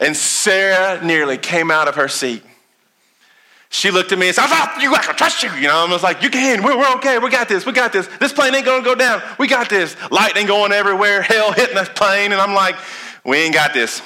and 0.00 0.16
Sarah 0.16 1.02
nearly 1.02 1.38
came 1.38 1.70
out 1.70 1.86
of 1.86 1.94
her 1.94 2.08
seat. 2.08 2.42
She 3.68 3.92
looked 3.92 4.10
at 4.10 4.18
me 4.18 4.26
and 4.26 4.34
said, 4.34 4.46
I 4.46 4.48
thought 4.48 4.82
You, 4.82 4.92
I 4.92 4.98
can 4.98 5.14
trust 5.14 5.44
you. 5.44 5.52
You 5.52 5.68
know, 5.68 5.86
I 5.86 5.88
was 5.88 6.02
like, 6.02 6.24
You 6.24 6.28
can. 6.28 6.64
We're, 6.64 6.76
we're 6.76 6.92
okay. 6.96 7.20
We 7.20 7.30
got 7.30 7.48
this. 7.48 7.64
We 7.64 7.70
got 7.70 7.92
this. 7.92 8.08
This 8.18 8.32
plane 8.32 8.52
ain't 8.52 8.64
to 8.64 8.82
go 8.82 8.96
down. 8.96 9.22
We 9.38 9.46
got 9.46 9.70
this. 9.70 9.96
Lightning 10.10 10.46
going 10.46 10.72
everywhere. 10.72 11.22
Hell 11.22 11.52
hitting 11.52 11.76
this 11.76 11.88
plane. 11.90 12.32
And 12.32 12.40
I'm 12.40 12.52
like, 12.52 12.74
We 13.24 13.36
ain't 13.38 13.54
got 13.54 13.72
this. 13.72 14.02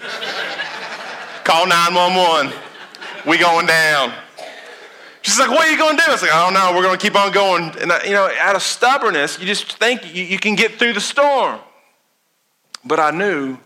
Call 1.44 1.66
911. 1.66 2.58
We 3.26 3.36
going 3.36 3.66
down. 3.66 4.14
She's 5.22 5.38
like, 5.38 5.50
what 5.50 5.68
are 5.68 5.70
you 5.70 5.78
going 5.78 5.96
to 5.96 6.02
do? 6.02 6.08
I 6.08 6.12
was 6.12 6.22
like, 6.22 6.32
I 6.32 6.44
don't 6.44 6.54
know. 6.54 6.76
We're 6.76 6.82
going 6.82 6.98
to 6.98 7.02
keep 7.02 7.16
on 7.16 7.32
going. 7.32 7.76
And, 7.80 7.92
I, 7.92 8.04
you 8.04 8.10
know, 8.10 8.28
out 8.40 8.56
of 8.56 8.62
stubbornness, 8.62 9.38
you 9.38 9.46
just 9.46 9.78
think 9.78 10.14
you, 10.14 10.24
you 10.24 10.38
can 10.38 10.56
get 10.56 10.72
through 10.72 10.94
the 10.94 11.00
storm. 11.00 11.60
But 12.84 12.98
I 12.98 13.12
knew 13.12 13.56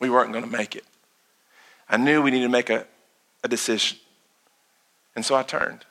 we 0.00 0.08
weren't 0.08 0.32
going 0.32 0.44
to 0.44 0.50
make 0.50 0.74
it. 0.74 0.84
I 1.86 1.98
knew 1.98 2.22
we 2.22 2.30
needed 2.30 2.46
to 2.46 2.50
make 2.50 2.70
a, 2.70 2.86
a 3.44 3.48
decision. 3.48 3.98
And 5.14 5.22
so 5.22 5.34
I 5.34 5.42
turned. 5.42 5.84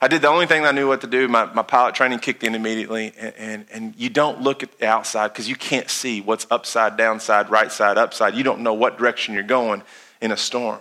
I 0.00 0.06
did 0.06 0.22
the 0.22 0.28
only 0.28 0.46
thing 0.46 0.64
I 0.64 0.70
knew 0.70 0.86
what 0.86 1.00
to 1.00 1.08
do. 1.08 1.26
My, 1.26 1.46
my 1.46 1.64
pilot 1.64 1.96
training 1.96 2.20
kicked 2.20 2.44
in 2.44 2.54
immediately. 2.54 3.12
And, 3.18 3.34
and, 3.36 3.66
and 3.72 3.94
you 3.96 4.08
don't 4.08 4.40
look 4.40 4.62
at 4.62 4.78
the 4.78 4.86
outside 4.86 5.32
because 5.32 5.48
you 5.48 5.56
can't 5.56 5.90
see 5.90 6.20
what's 6.20 6.46
upside, 6.48 6.96
downside, 6.96 7.50
right 7.50 7.72
side, 7.72 7.98
upside. 7.98 8.36
You 8.36 8.44
don't 8.44 8.60
know 8.60 8.74
what 8.74 8.98
direction 8.98 9.34
you're 9.34 9.42
going 9.42 9.82
in 10.20 10.30
a 10.30 10.36
storm. 10.36 10.78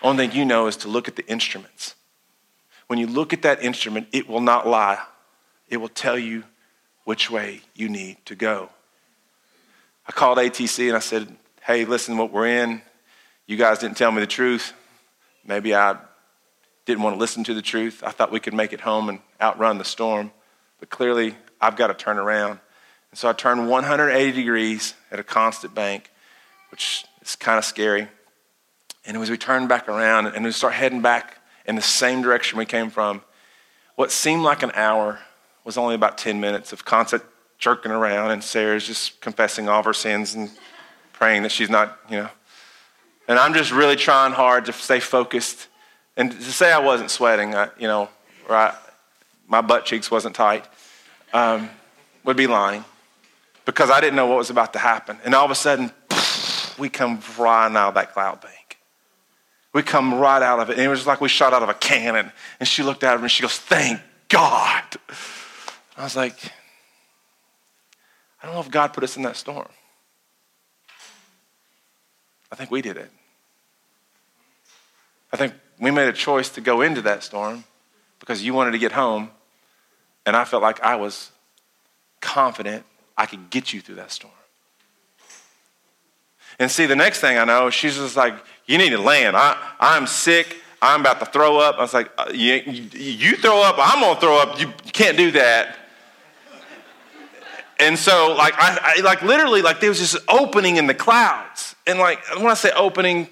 Only 0.00 0.26
thing 0.26 0.38
you 0.38 0.46
know 0.46 0.68
is 0.68 0.78
to 0.78 0.88
look 0.88 1.06
at 1.06 1.16
the 1.16 1.26
instruments 1.28 1.95
when 2.86 2.98
you 2.98 3.06
look 3.06 3.32
at 3.32 3.42
that 3.42 3.62
instrument, 3.62 4.08
it 4.12 4.28
will 4.28 4.40
not 4.40 4.66
lie. 4.66 4.98
It 5.68 5.78
will 5.78 5.88
tell 5.88 6.18
you 6.18 6.44
which 7.04 7.30
way 7.30 7.62
you 7.74 7.88
need 7.88 8.18
to 8.26 8.34
go. 8.34 8.70
I 10.06 10.12
called 10.12 10.38
ATC 10.38 10.88
and 10.88 10.96
I 10.96 11.00
said, 11.00 11.34
hey, 11.62 11.84
listen, 11.84 12.16
what 12.16 12.32
we're 12.32 12.46
in, 12.46 12.80
you 13.46 13.56
guys 13.56 13.78
didn't 13.78 13.96
tell 13.96 14.12
me 14.12 14.20
the 14.20 14.26
truth. 14.26 14.72
Maybe 15.44 15.74
I 15.74 15.96
didn't 16.84 17.02
want 17.02 17.16
to 17.16 17.20
listen 17.20 17.42
to 17.44 17.54
the 17.54 17.62
truth. 17.62 18.02
I 18.04 18.10
thought 18.10 18.30
we 18.30 18.40
could 18.40 18.54
make 18.54 18.72
it 18.72 18.80
home 18.80 19.08
and 19.08 19.20
outrun 19.40 19.78
the 19.78 19.84
storm. 19.84 20.30
But 20.78 20.90
clearly, 20.90 21.34
I've 21.60 21.76
got 21.76 21.88
to 21.88 21.94
turn 21.94 22.18
around. 22.18 22.60
And 23.10 23.18
so 23.18 23.28
I 23.28 23.32
turned 23.32 23.68
180 23.68 24.32
degrees 24.32 24.94
at 25.10 25.18
a 25.18 25.24
constant 25.24 25.74
bank, 25.74 26.10
which 26.70 27.04
is 27.22 27.34
kind 27.34 27.58
of 27.58 27.64
scary. 27.64 28.08
And 29.04 29.16
as 29.16 29.30
we 29.30 29.36
turned 29.36 29.68
back 29.68 29.88
around 29.88 30.26
and 30.26 30.44
we 30.44 30.52
start 30.52 30.74
heading 30.74 31.02
back 31.02 31.35
in 31.66 31.76
the 31.76 31.82
same 31.82 32.22
direction 32.22 32.58
we 32.58 32.64
came 32.64 32.90
from. 32.90 33.22
What 33.96 34.10
seemed 34.10 34.42
like 34.42 34.62
an 34.62 34.72
hour 34.74 35.20
was 35.64 35.76
only 35.76 35.94
about 35.94 36.18
10 36.18 36.40
minutes 36.40 36.72
of 36.72 36.84
constant 36.84 37.22
jerking 37.58 37.92
around, 37.92 38.30
and 38.30 38.42
Sarah's 38.42 38.86
just 38.86 39.20
confessing 39.20 39.68
all 39.68 39.80
of 39.80 39.86
her 39.86 39.94
sins 39.94 40.34
and 40.34 40.50
praying 41.12 41.42
that 41.42 41.52
she's 41.52 41.70
not, 41.70 41.98
you 42.10 42.18
know. 42.18 42.28
And 43.28 43.38
I'm 43.38 43.54
just 43.54 43.72
really 43.72 43.96
trying 43.96 44.32
hard 44.32 44.66
to 44.66 44.72
stay 44.72 45.00
focused. 45.00 45.68
And 46.16 46.30
to 46.30 46.52
say 46.52 46.72
I 46.72 46.78
wasn't 46.78 47.10
sweating, 47.10 47.54
I, 47.54 47.70
you 47.78 47.88
know, 47.88 48.08
right, 48.48 48.74
my 49.48 49.60
butt 49.60 49.84
cheeks 49.84 50.10
wasn't 50.10 50.34
tight, 50.34 50.66
um, 51.32 51.68
would 52.24 52.36
be 52.36 52.46
lying 52.46 52.84
because 53.64 53.90
I 53.90 54.00
didn't 54.00 54.16
know 54.16 54.26
what 54.26 54.38
was 54.38 54.50
about 54.50 54.72
to 54.74 54.78
happen. 54.78 55.18
And 55.24 55.34
all 55.34 55.44
of 55.44 55.50
a 55.50 55.56
sudden, 55.56 55.90
we 56.78 56.88
come 56.88 57.18
flying 57.18 57.76
out 57.76 57.88
of 57.88 57.94
that 57.94 58.12
cloud 58.12 58.40
bank. 58.40 58.65
We 59.76 59.82
come 59.82 60.14
right 60.14 60.40
out 60.42 60.58
of 60.58 60.70
it. 60.70 60.78
And 60.78 60.86
it 60.86 60.88
was 60.88 61.06
like 61.06 61.20
we 61.20 61.28
shot 61.28 61.52
out 61.52 61.62
of 61.62 61.68
a 61.68 61.74
cannon. 61.74 62.32
And 62.58 62.66
she 62.66 62.82
looked 62.82 63.04
at 63.04 63.14
him 63.14 63.20
and 63.20 63.30
she 63.30 63.42
goes, 63.42 63.58
Thank 63.58 64.00
God. 64.30 64.84
I 65.98 66.04
was 66.04 66.16
like, 66.16 66.50
I 68.42 68.46
don't 68.46 68.54
know 68.54 68.62
if 68.62 68.70
God 68.70 68.94
put 68.94 69.04
us 69.04 69.18
in 69.18 69.22
that 69.24 69.36
storm. 69.36 69.68
I 72.50 72.56
think 72.56 72.70
we 72.70 72.80
did 72.80 72.96
it. 72.96 73.10
I 75.30 75.36
think 75.36 75.52
we 75.78 75.90
made 75.90 76.08
a 76.08 76.14
choice 76.14 76.48
to 76.50 76.62
go 76.62 76.80
into 76.80 77.02
that 77.02 77.22
storm 77.22 77.64
because 78.18 78.42
you 78.42 78.54
wanted 78.54 78.70
to 78.70 78.78
get 78.78 78.92
home, 78.92 79.28
and 80.24 80.34
I 80.34 80.44
felt 80.44 80.62
like 80.62 80.80
I 80.80 80.96
was 80.96 81.32
confident 82.22 82.86
I 83.14 83.26
could 83.26 83.50
get 83.50 83.74
you 83.74 83.82
through 83.82 83.96
that 83.96 84.10
storm. 84.10 84.32
And 86.58 86.70
see, 86.70 86.86
the 86.86 86.96
next 86.96 87.20
thing 87.20 87.36
I 87.36 87.44
know, 87.44 87.68
she's 87.68 87.96
just 87.96 88.16
like, 88.16 88.34
You 88.66 88.78
need 88.78 88.90
to 88.90 88.98
land. 88.98 89.36
I, 89.36 89.56
I'm 89.78 90.06
sick. 90.06 90.56
I'm 90.82 91.00
about 91.00 91.20
to 91.20 91.26
throw 91.26 91.58
up. 91.58 91.76
I 91.78 91.80
was 91.80 91.94
like, 91.94 92.10
uh, 92.18 92.30
you, 92.32 92.54
you 92.92 93.36
throw 93.36 93.62
up, 93.62 93.76
I'm 93.78 94.00
going 94.00 94.14
to 94.14 94.20
throw 94.20 94.38
up. 94.38 94.60
You 94.60 94.72
can't 94.92 95.16
do 95.16 95.30
that. 95.32 95.76
And 97.78 97.98
so, 97.98 98.34
like, 98.36 98.54
I, 98.56 98.96
I, 98.98 99.00
like 99.02 99.22
literally, 99.22 99.62
like 99.62 99.80
there 99.80 99.90
was 99.90 100.00
this 100.00 100.16
opening 100.28 100.76
in 100.76 100.86
the 100.86 100.94
clouds. 100.94 101.76
And 101.86 101.98
like, 101.98 102.18
when 102.36 102.46
I 102.46 102.54
say 102.54 102.70
opening, 102.74 103.28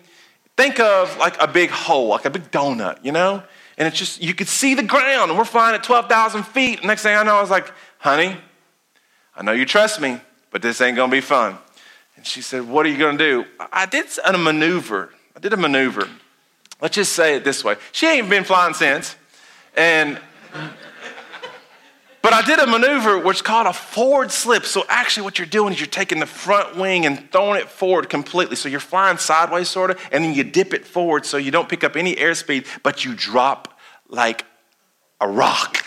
think 0.57 0.81
of 0.81 1.17
like 1.19 1.41
a 1.41 1.49
big 1.49 1.71
hole, 1.71 2.09
like 2.09 2.25
a 2.25 2.31
big 2.31 2.51
donut, 2.51 2.99
you 3.03 3.13
know? 3.13 3.43
And 3.77 3.89
it's 3.89 3.99
just, 3.99 4.23
you 4.23 4.35
could 4.35 4.49
see 4.49 4.75
the 4.75 4.83
ground, 4.83 5.31
and 5.31 5.39
we're 5.39 5.45
flying 5.45 5.75
at 5.75 5.83
12,000 5.83 6.45
feet. 6.45 6.85
Next 6.85 7.03
thing 7.03 7.17
I 7.17 7.23
know, 7.25 7.37
I 7.37 7.41
was 7.41 7.51
like, 7.51 7.73
honey, 7.99 8.37
I 9.35 9.43
know 9.43 9.53
you 9.53 9.65
trust 9.65 10.01
me, 10.01 10.21
but 10.51 10.63
this 10.63 10.81
ain't 10.81 10.97
gonna 10.97 11.11
be 11.11 11.21
fun. 11.21 11.59
And 12.17 12.25
she 12.25 12.41
said, 12.41 12.69
What 12.69 12.87
are 12.87 12.89
you 12.89 12.99
to 12.99 13.17
do? 13.19 13.45
I 13.73 13.87
did 13.87 14.07
a 14.35 14.39
maneuver. 14.39 15.11
I 15.37 15.41
did 15.41 15.53
a 15.53 15.57
maneuver. 15.57 16.09
Let's 16.81 16.95
just 16.97 17.13
say 17.13 17.37
it 17.37 17.45
this 17.45 17.65
way. 17.65 17.77
She 17.93 18.07
ain't 18.07 18.29
been 18.29 18.45
flying 18.45 18.75
since. 18.75 19.17
And 19.77 20.19
but 22.23 22.33
I 22.33 22.41
did 22.41 22.59
a 22.59 22.67
maneuver 22.67 23.19
which 23.19 23.37
is 23.37 23.43
called 23.43 23.67
a 23.67 23.73
forward 23.73 24.31
slip. 24.31 24.65
So 24.65 24.85
actually, 24.89 25.25
what 25.25 25.39
you're 25.39 25.47
doing 25.47 25.75
is 25.75 25.81
you're 25.81 25.87
taking 25.87 26.21
the 26.21 26.27
front 26.27 26.77
wing 26.77 27.05
and 27.05 27.31
throwing 27.31 27.61
it 27.61 27.69
forward 27.69 28.09
completely. 28.09 28.57
So 28.57 28.69
you're 28.69 28.81
flying 28.81 29.19
sideways, 29.19 29.69
sort 29.69 29.91
of, 29.91 30.01
and 30.11 30.25
then 30.25 30.33
you 30.33 30.43
dip 30.43 30.73
it 30.73 30.87
forward 30.87 31.27
so 31.27 31.37
you 31.37 31.51
don't 31.51 31.69
pick 31.69 31.85
up 31.85 31.97
any 31.97 32.15
airspeed, 32.17 32.67
but 32.83 33.05
you 33.05 33.15
drop 33.15 33.79
like 34.09 34.47
a 35.21 35.29
rock. 35.29 35.85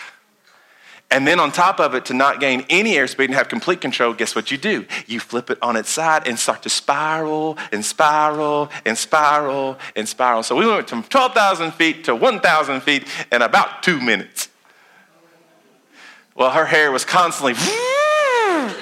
And 1.10 1.26
then 1.26 1.40
on 1.40 1.52
top 1.52 1.80
of 1.80 1.94
it, 1.94 2.04
to 2.06 2.14
not 2.14 2.38
gain 2.38 2.66
any 2.68 2.94
airspeed 2.94 3.26
and 3.26 3.34
have 3.34 3.48
complete 3.48 3.80
control, 3.80 4.12
guess 4.12 4.34
what 4.34 4.50
you 4.50 4.58
do? 4.58 4.84
You 5.06 5.20
flip 5.20 5.48
it 5.48 5.58
on 5.62 5.74
its 5.74 5.88
side 5.88 6.28
and 6.28 6.38
start 6.38 6.62
to 6.64 6.68
spiral 6.68 7.56
and 7.72 7.82
spiral 7.82 8.70
and 8.84 8.96
spiral 8.96 9.78
and 9.96 10.06
spiral. 10.06 10.42
So 10.42 10.54
we 10.54 10.66
went 10.66 10.90
from 10.90 11.02
12,000 11.02 11.72
feet 11.72 12.04
to 12.04 12.14
1,000 12.14 12.82
feet 12.82 13.08
in 13.32 13.40
about 13.40 13.82
two 13.82 14.00
minutes. 14.00 14.50
Well, 16.34 16.50
her 16.50 16.66
hair 16.66 16.92
was 16.92 17.04
constantly. 17.04 17.54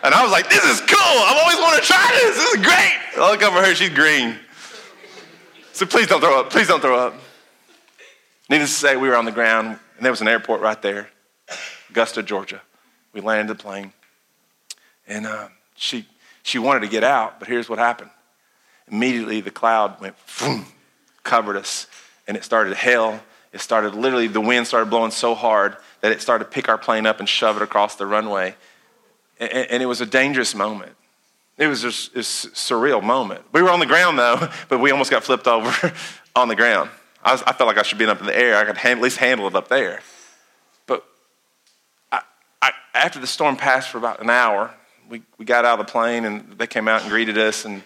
And 0.00 0.14
I 0.14 0.22
was 0.22 0.30
like, 0.30 0.48
this 0.48 0.64
is 0.64 0.80
cool. 0.80 0.96
I've 1.00 1.38
always 1.42 1.58
wanted 1.58 1.80
to 1.80 1.86
try 1.86 2.08
this. 2.12 2.36
This 2.36 2.54
is 2.54 2.64
great. 2.64 2.94
I 3.20 3.30
look 3.32 3.42
over 3.42 3.60
her, 3.60 3.74
she's 3.74 3.90
green. 3.90 4.38
So 5.72 5.86
please 5.86 6.06
don't 6.06 6.20
throw 6.20 6.38
up. 6.38 6.50
Please 6.50 6.68
don't 6.68 6.80
throw 6.80 6.96
up. 6.96 7.14
Needless 8.48 8.70
to 8.70 8.76
say, 8.76 8.96
we 8.96 9.08
were 9.08 9.16
on 9.16 9.24
the 9.24 9.32
ground, 9.32 9.78
and 9.96 10.04
there 10.04 10.12
was 10.12 10.20
an 10.20 10.28
airport 10.28 10.60
right 10.60 10.80
there. 10.80 11.08
Augusta, 11.90 12.22
Georgia. 12.22 12.62
We 13.12 13.20
landed 13.20 13.56
the 13.56 13.60
plane. 13.60 13.92
And 15.06 15.26
uh, 15.26 15.48
she, 15.74 16.06
she 16.42 16.58
wanted 16.58 16.80
to 16.80 16.88
get 16.88 17.04
out, 17.04 17.38
but 17.38 17.48
here's 17.48 17.68
what 17.68 17.78
happened. 17.78 18.10
Immediately, 18.90 19.40
the 19.40 19.50
cloud 19.50 20.00
went, 20.00 20.16
boom, 20.38 20.66
covered 21.22 21.56
us, 21.56 21.86
and 22.26 22.36
it 22.36 22.44
started 22.44 22.74
hail. 22.74 23.20
It 23.52 23.60
started 23.60 23.94
literally, 23.94 24.28
the 24.28 24.40
wind 24.40 24.66
started 24.66 24.90
blowing 24.90 25.10
so 25.10 25.34
hard 25.34 25.76
that 26.00 26.12
it 26.12 26.20
started 26.20 26.44
to 26.44 26.50
pick 26.50 26.68
our 26.68 26.78
plane 26.78 27.06
up 27.06 27.20
and 27.20 27.28
shove 27.28 27.56
it 27.56 27.62
across 27.62 27.96
the 27.96 28.06
runway. 28.06 28.54
And, 29.40 29.52
and 29.52 29.82
it 29.82 29.86
was 29.86 30.00
a 30.00 30.06
dangerous 30.06 30.54
moment. 30.54 30.92
It 31.56 31.66
was 31.66 31.82
just 31.82 32.14
a 32.14 32.20
surreal 32.20 33.02
moment. 33.02 33.42
We 33.52 33.62
were 33.62 33.70
on 33.70 33.80
the 33.80 33.86
ground 33.86 34.18
though, 34.18 34.48
but 34.68 34.78
we 34.78 34.90
almost 34.90 35.10
got 35.10 35.24
flipped 35.24 35.46
over 35.46 35.92
on 36.36 36.48
the 36.48 36.56
ground. 36.56 36.90
I, 37.22 37.32
was, 37.32 37.42
I, 37.42 37.52
felt 37.52 37.66
like 37.66 37.78
I 37.78 37.82
should 37.82 37.98
be 37.98 38.06
up 38.06 38.20
in 38.20 38.26
the 38.26 38.38
air. 38.38 38.56
I 38.56 38.64
could 38.64 38.76
hand, 38.76 39.00
at 39.00 39.02
least 39.02 39.16
handle 39.16 39.48
it 39.48 39.56
up 39.56 39.68
there. 39.68 40.00
I, 42.60 42.72
after 42.94 43.18
the 43.18 43.26
storm 43.26 43.56
passed 43.56 43.90
for 43.90 43.98
about 43.98 44.20
an 44.20 44.30
hour, 44.30 44.74
we, 45.08 45.22
we 45.38 45.44
got 45.44 45.64
out 45.64 45.78
of 45.80 45.86
the 45.86 45.90
plane 45.90 46.24
and 46.24 46.58
they 46.58 46.66
came 46.66 46.88
out 46.88 47.02
and 47.02 47.10
greeted 47.10 47.38
us. 47.38 47.64
And, 47.64 47.82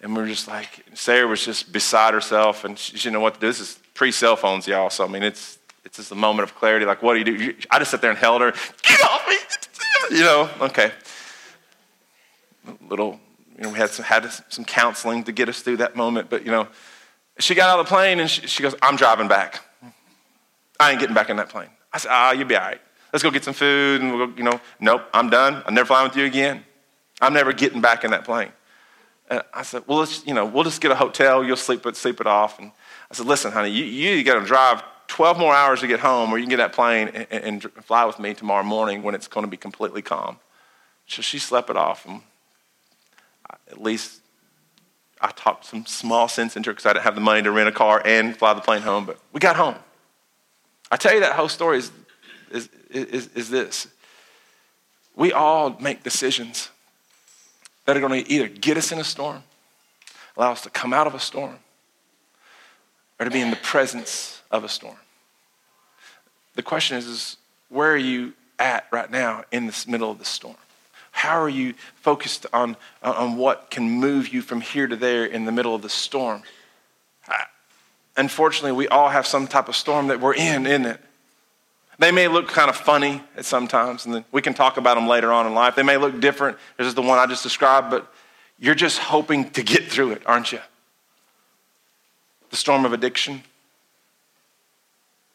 and 0.00 0.14
we 0.14 0.22
were 0.22 0.28
just 0.28 0.48
like, 0.48 0.84
Sarah 0.94 1.26
was 1.26 1.44
just 1.44 1.72
beside 1.72 2.14
herself 2.14 2.64
and 2.64 2.78
she, 2.78 2.96
she 2.96 3.04
didn't 3.04 3.14
know 3.14 3.20
what 3.20 3.34
to 3.34 3.40
do. 3.40 3.46
This 3.46 3.60
is 3.60 3.78
pre 3.94 4.12
cell 4.12 4.36
phones, 4.36 4.66
y'all. 4.66 4.90
So, 4.90 5.04
I 5.04 5.08
mean, 5.08 5.22
it's, 5.22 5.58
it's 5.84 5.98
just 5.98 6.12
a 6.12 6.16
moment 6.16 6.48
of 6.48 6.56
clarity. 6.56 6.84
Like, 6.84 7.02
what 7.02 7.14
do 7.14 7.18
you 7.30 7.38
do? 7.38 7.54
I 7.70 7.78
just 7.78 7.90
sat 7.90 8.00
there 8.00 8.10
and 8.10 8.18
held 8.18 8.40
her. 8.42 8.52
Get 8.82 9.00
off 9.02 9.26
me! 9.28 9.36
You 10.16 10.22
know, 10.22 10.50
okay. 10.60 10.92
Little, 12.88 13.20
you 13.56 13.64
know, 13.64 13.70
we 13.70 13.78
had 13.78 13.90
some, 13.90 14.04
had 14.04 14.30
some 14.48 14.64
counseling 14.64 15.24
to 15.24 15.32
get 15.32 15.48
us 15.48 15.62
through 15.62 15.78
that 15.78 15.96
moment. 15.96 16.30
But, 16.30 16.44
you 16.44 16.52
know, 16.52 16.68
she 17.38 17.54
got 17.54 17.70
out 17.70 17.80
of 17.80 17.86
the 17.86 17.88
plane 17.88 18.20
and 18.20 18.30
she, 18.30 18.46
she 18.46 18.62
goes, 18.62 18.74
I'm 18.82 18.96
driving 18.96 19.28
back. 19.28 19.60
I 20.78 20.90
ain't 20.90 21.00
getting 21.00 21.14
back 21.14 21.30
in 21.30 21.36
that 21.36 21.48
plane. 21.48 21.70
I 21.92 21.98
said, 21.98 22.10
ah, 22.12 22.32
you'll 22.32 22.46
be 22.46 22.56
all 22.56 22.62
right. 22.62 22.80
Let's 23.16 23.22
go 23.22 23.30
get 23.30 23.44
some 23.44 23.54
food. 23.54 24.02
And 24.02 24.14
we'll 24.14 24.26
go, 24.26 24.34
you 24.36 24.42
know, 24.42 24.60
nope, 24.78 25.00
I'm 25.14 25.30
done. 25.30 25.62
I'm 25.64 25.72
never 25.72 25.86
flying 25.86 26.06
with 26.06 26.18
you 26.18 26.26
again. 26.26 26.62
I'm 27.18 27.32
never 27.32 27.54
getting 27.54 27.80
back 27.80 28.04
in 28.04 28.10
that 28.10 28.26
plane. 28.26 28.50
And 29.30 29.40
I 29.54 29.62
said, 29.62 29.84
well, 29.86 30.00
let's, 30.00 30.26
you 30.26 30.34
know, 30.34 30.44
we'll 30.44 30.64
just 30.64 30.82
get 30.82 30.90
a 30.90 30.94
hotel. 30.94 31.42
You'll 31.42 31.56
sleep 31.56 31.86
it, 31.86 31.96
sleep 31.96 32.20
it 32.20 32.26
off. 32.26 32.58
And 32.58 32.72
I 33.10 33.14
said, 33.14 33.24
listen, 33.24 33.52
honey, 33.52 33.70
you, 33.70 33.84
you 33.86 34.22
got 34.22 34.38
to 34.38 34.44
drive 34.44 34.82
12 35.06 35.38
more 35.38 35.54
hours 35.54 35.80
to 35.80 35.86
get 35.86 35.98
home, 35.98 36.30
or 36.30 36.36
you 36.36 36.44
can 36.44 36.50
get 36.50 36.58
that 36.58 36.74
plane 36.74 37.08
and, 37.08 37.26
and, 37.30 37.64
and 37.64 37.84
fly 37.86 38.04
with 38.04 38.18
me 38.18 38.34
tomorrow 38.34 38.62
morning 38.62 39.02
when 39.02 39.14
it's 39.14 39.28
going 39.28 39.46
to 39.46 39.50
be 39.50 39.56
completely 39.56 40.02
calm. 40.02 40.36
So 41.06 41.22
she 41.22 41.38
slept 41.38 41.70
it 41.70 41.76
off. 41.78 42.04
And 42.04 42.20
at 43.70 43.80
least 43.80 44.20
I 45.22 45.30
talked 45.30 45.64
some 45.64 45.86
small 45.86 46.28
sense 46.28 46.54
into 46.54 46.68
her 46.68 46.74
because 46.74 46.84
I 46.84 46.92
didn't 46.92 47.04
have 47.04 47.14
the 47.14 47.22
money 47.22 47.40
to 47.40 47.50
rent 47.50 47.70
a 47.70 47.72
car 47.72 48.02
and 48.04 48.36
fly 48.36 48.52
the 48.52 48.60
plane 48.60 48.82
home, 48.82 49.06
but 49.06 49.18
we 49.32 49.40
got 49.40 49.56
home. 49.56 49.76
I 50.90 50.98
tell 50.98 51.14
you 51.14 51.20
that 51.20 51.32
whole 51.32 51.48
story 51.48 51.78
is, 51.78 51.90
is, 52.50 52.68
is, 52.90 53.28
is 53.34 53.50
this 53.50 53.88
we 55.14 55.32
all 55.32 55.76
make 55.80 56.02
decisions 56.02 56.70
that 57.86 57.96
are 57.96 58.00
going 58.00 58.24
to 58.24 58.30
either 58.30 58.48
get 58.48 58.76
us 58.76 58.92
in 58.92 58.98
a 58.98 59.04
storm, 59.04 59.42
allow 60.36 60.52
us 60.52 60.60
to 60.62 60.70
come 60.70 60.92
out 60.92 61.06
of 61.06 61.14
a 61.14 61.20
storm, 61.20 61.56
or 63.18 63.24
to 63.24 63.30
be 63.30 63.40
in 63.40 63.50
the 63.50 63.56
presence 63.56 64.42
of 64.50 64.62
a 64.62 64.68
storm. 64.68 64.96
The 66.54 66.62
question 66.62 66.96
is, 66.98 67.06
is 67.06 67.36
where 67.68 67.92
are 67.92 67.96
you 67.96 68.34
at 68.58 68.86
right 68.90 69.10
now 69.10 69.44
in 69.52 69.66
the 69.66 69.84
middle 69.88 70.10
of 70.10 70.18
the 70.18 70.24
storm? 70.24 70.56
How 71.12 71.40
are 71.40 71.48
you 71.48 71.74
focused 72.02 72.44
on, 72.52 72.76
on 73.02 73.36
what 73.36 73.70
can 73.70 73.88
move 73.88 74.28
you 74.28 74.42
from 74.42 74.60
here 74.60 74.86
to 74.86 74.96
there 74.96 75.24
in 75.24 75.46
the 75.46 75.52
middle 75.52 75.74
of 75.74 75.80
the 75.80 75.88
storm? 75.88 76.42
Unfortunately, 78.18 78.72
we 78.72 78.88
all 78.88 79.08
have 79.08 79.26
some 79.26 79.46
type 79.46 79.68
of 79.68 79.76
storm 79.76 80.08
that 80.08 80.20
we're 80.20 80.34
in, 80.34 80.66
isn't 80.66 80.86
it? 80.86 81.00
They 81.98 82.12
may 82.12 82.28
look 82.28 82.48
kind 82.48 82.68
of 82.68 82.76
funny 82.76 83.22
at 83.36 83.44
sometimes, 83.44 84.04
and 84.04 84.24
we 84.30 84.42
can 84.42 84.52
talk 84.52 84.76
about 84.76 84.96
them 84.96 85.08
later 85.08 85.32
on 85.32 85.46
in 85.46 85.54
life. 85.54 85.74
They 85.74 85.82
may 85.82 85.96
look 85.96 86.20
different. 86.20 86.58
This 86.76 86.86
is 86.86 86.94
the 86.94 87.02
one 87.02 87.18
I 87.18 87.26
just 87.26 87.42
described, 87.42 87.90
but 87.90 88.12
you're 88.58 88.74
just 88.74 88.98
hoping 88.98 89.50
to 89.50 89.62
get 89.62 89.84
through 89.84 90.12
it, 90.12 90.22
aren't 90.26 90.52
you? 90.52 90.60
The 92.50 92.56
storm 92.56 92.84
of 92.84 92.92
addiction, 92.92 93.42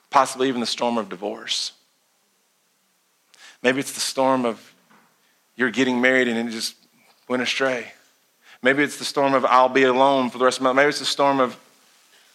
possibly 0.10 0.48
even 0.48 0.62
the 0.62 0.68
storm 0.68 0.98
of 0.98 1.10
divorce. 1.10 1.72
Maybe 3.64 3.80
it's 3.80 3.94
the 3.94 4.00
storm 4.00 4.46
of 4.46 4.74
you're 5.56 5.72
getting 5.72 6.02
married 6.02 6.28
and 6.28 6.48
it 6.48 6.52
just 6.52 6.76
went 7.28 7.44
astray. 7.44 7.92
Maybe 8.64 8.84
it's 8.84 8.98
the 8.98 9.06
storm 9.06 9.34
of 9.34 9.46
I'll 9.46 9.70
be 9.70 9.84
alone 9.84 10.30
for 10.30 10.38
the 10.38 10.46
rest 10.46 10.58
of 10.58 10.64
my 10.64 10.70
life. 10.70 10.78
Maybe 10.78 10.90
it's 10.90 11.00
the 11.00 11.06
storm 11.06 11.40
of 11.40 11.58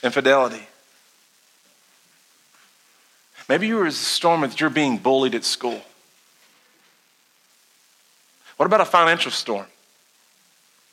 infidelity. 0.03 0.67
Maybe 3.49 3.67
you 3.69 3.77
were 3.77 3.87
a 3.87 3.93
storm 3.93 4.41
that 4.41 4.61
you're 4.61 4.71
being 4.71 4.99
bullied 4.99 5.35
at 5.35 5.45
school. 5.45 5.81
What 8.57 8.67
about 8.67 8.81
a 8.81 8.87
financial 8.87 9.31
storm? 9.31 9.67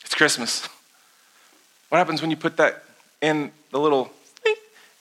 It's 0.02 0.14
Christmas. 0.14 0.68
What 1.90 1.98
happens 1.98 2.22
when 2.22 2.30
you 2.30 2.38
put 2.38 2.58
that 2.58 2.84
in 3.22 3.52
the 3.72 3.80
little 3.80 4.12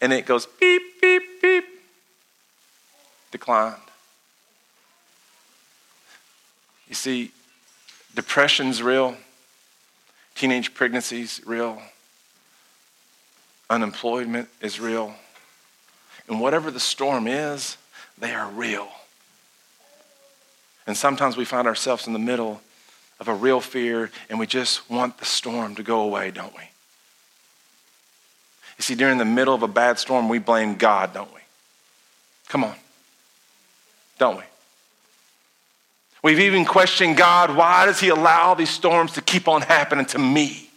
and 0.00 0.12
it 0.12 0.26
goes 0.26 0.46
beep, 0.46 1.00
beep, 1.00 1.22
beep? 1.40 1.64
Declined. 3.30 3.76
You 6.88 6.94
see, 6.94 7.30
depression's 8.14 8.82
real, 8.82 9.16
teenage 10.34 10.74
pregnancy's 10.74 11.40
real, 11.46 11.80
unemployment 13.70 14.48
is 14.60 14.78
real. 14.78 15.14
And 16.28 16.40
whatever 16.40 16.70
the 16.70 16.80
storm 16.80 17.26
is, 17.26 17.76
they 18.18 18.32
are 18.32 18.48
real. 18.50 18.88
And 20.86 20.96
sometimes 20.96 21.36
we 21.36 21.44
find 21.44 21.66
ourselves 21.66 22.06
in 22.06 22.12
the 22.12 22.18
middle 22.18 22.60
of 23.20 23.28
a 23.28 23.34
real 23.34 23.60
fear 23.60 24.10
and 24.28 24.38
we 24.38 24.46
just 24.46 24.88
want 24.90 25.18
the 25.18 25.24
storm 25.24 25.74
to 25.76 25.82
go 25.82 26.00
away, 26.00 26.30
don't 26.30 26.54
we? 26.56 26.62
You 28.78 28.82
see, 28.82 28.94
during 28.94 29.18
the 29.18 29.24
middle 29.24 29.54
of 29.54 29.62
a 29.62 29.68
bad 29.68 29.98
storm, 29.98 30.28
we 30.28 30.38
blame 30.38 30.76
God, 30.76 31.14
don't 31.14 31.32
we? 31.32 31.40
Come 32.48 32.64
on. 32.64 32.74
Don't 34.18 34.36
we? 34.36 34.42
We've 36.22 36.40
even 36.40 36.64
questioned 36.64 37.16
God 37.16 37.56
why 37.56 37.86
does 37.86 38.00
He 38.00 38.08
allow 38.08 38.54
these 38.54 38.70
storms 38.70 39.12
to 39.12 39.20
keep 39.20 39.48
on 39.48 39.62
happening 39.62 40.06
to 40.06 40.18
me? 40.18 40.68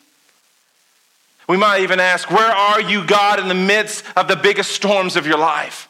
We 1.48 1.58
might 1.58 1.82
even 1.82 2.00
ask, 2.00 2.30
Where 2.32 2.52
are 2.52 2.82
you, 2.82 3.06
God, 3.06 3.40
in 3.40 3.48
the 3.48 3.54
midst 3.54 4.04
of 4.16 4.28
the 4.28 4.36
biggest 4.36 4.72
storms 4.72 5.16
of 5.16 5.28
your 5.28 5.38
life? 5.38 5.88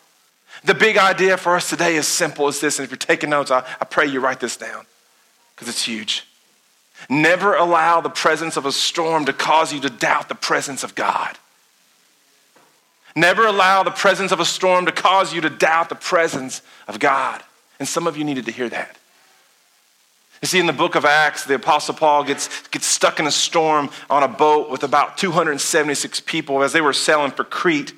The 0.64 0.74
big 0.74 0.98
idea 0.98 1.38
for 1.38 1.56
us 1.56 1.70
today 1.70 1.96
is 1.96 2.08
simple 2.08 2.48
as 2.48 2.60
this. 2.60 2.80
And 2.80 2.84
if 2.84 2.92
you're 2.92 2.98
taking 2.98 3.30
notes, 3.30 3.52
I, 3.52 3.60
I 3.80 3.86
pray 3.86 4.08
you 4.08 4.20
write 4.20 4.40
this 4.40 4.58
down 4.58 4.86
because 5.54 5.70
it's 5.70 5.86
huge. 5.86 6.26
Never 7.10 7.56
allow 7.56 8.02
the 8.02 8.10
presence 8.10 8.58
of 8.58 8.66
a 8.66 8.72
storm 8.72 9.26
to 9.26 9.34
cause 9.34 9.72
you 9.72 9.80
to 9.82 9.90
doubt 9.90 10.28
the 10.28 10.36
presence 10.36 10.84
of 10.84 10.96
God. 10.96 11.38
Never 13.16 13.46
allow 13.46 13.84
the 13.84 13.92
presence 13.92 14.32
of 14.32 14.40
a 14.40 14.46
storm 14.46 14.86
to 14.88 14.92
cause 14.92 15.34
you 15.34 15.42
to 15.42 15.50
doubt 15.50 15.90
the 15.90 15.96
presence 15.96 16.62
of 16.88 17.00
God. 17.00 17.42
And 17.80 17.88
some 17.88 18.08
of 18.08 18.18
you 18.18 18.24
needed 18.24 18.46
to 18.46 18.52
hear 18.52 18.70
that. 18.70 18.98
You 20.42 20.48
see, 20.48 20.60
in 20.60 20.66
the 20.66 20.74
book 20.74 20.96
of 20.96 21.06
Acts, 21.06 21.46
the 21.46 21.56
Apostle 21.56 21.96
Paul 21.96 22.24
gets, 22.24 22.68
gets 22.68 22.86
stuck 22.86 23.20
in 23.20 23.28
a 23.28 23.32
storm 23.32 23.90
on 24.10 24.24
a 24.24 24.28
boat 24.28 24.70
with 24.70 24.84
about 24.84 25.18
276 25.18 26.20
people 26.22 26.62
as 26.64 26.74
they 26.74 26.82
were 26.82 26.94
sailing 26.94 27.32
for 27.32 27.44
Crete 27.44 27.94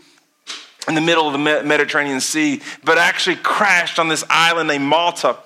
in 0.88 0.96
the 0.96 1.02
middle 1.02 1.28
of 1.28 1.34
the 1.34 1.40
Mediterranean 1.40 2.22
Sea, 2.22 2.62
but 2.84 2.98
actually 2.98 3.36
crashed 3.36 4.00
on 4.00 4.08
this 4.08 4.24
island 4.30 4.70
named 4.70 4.86
Malta. 4.86 5.38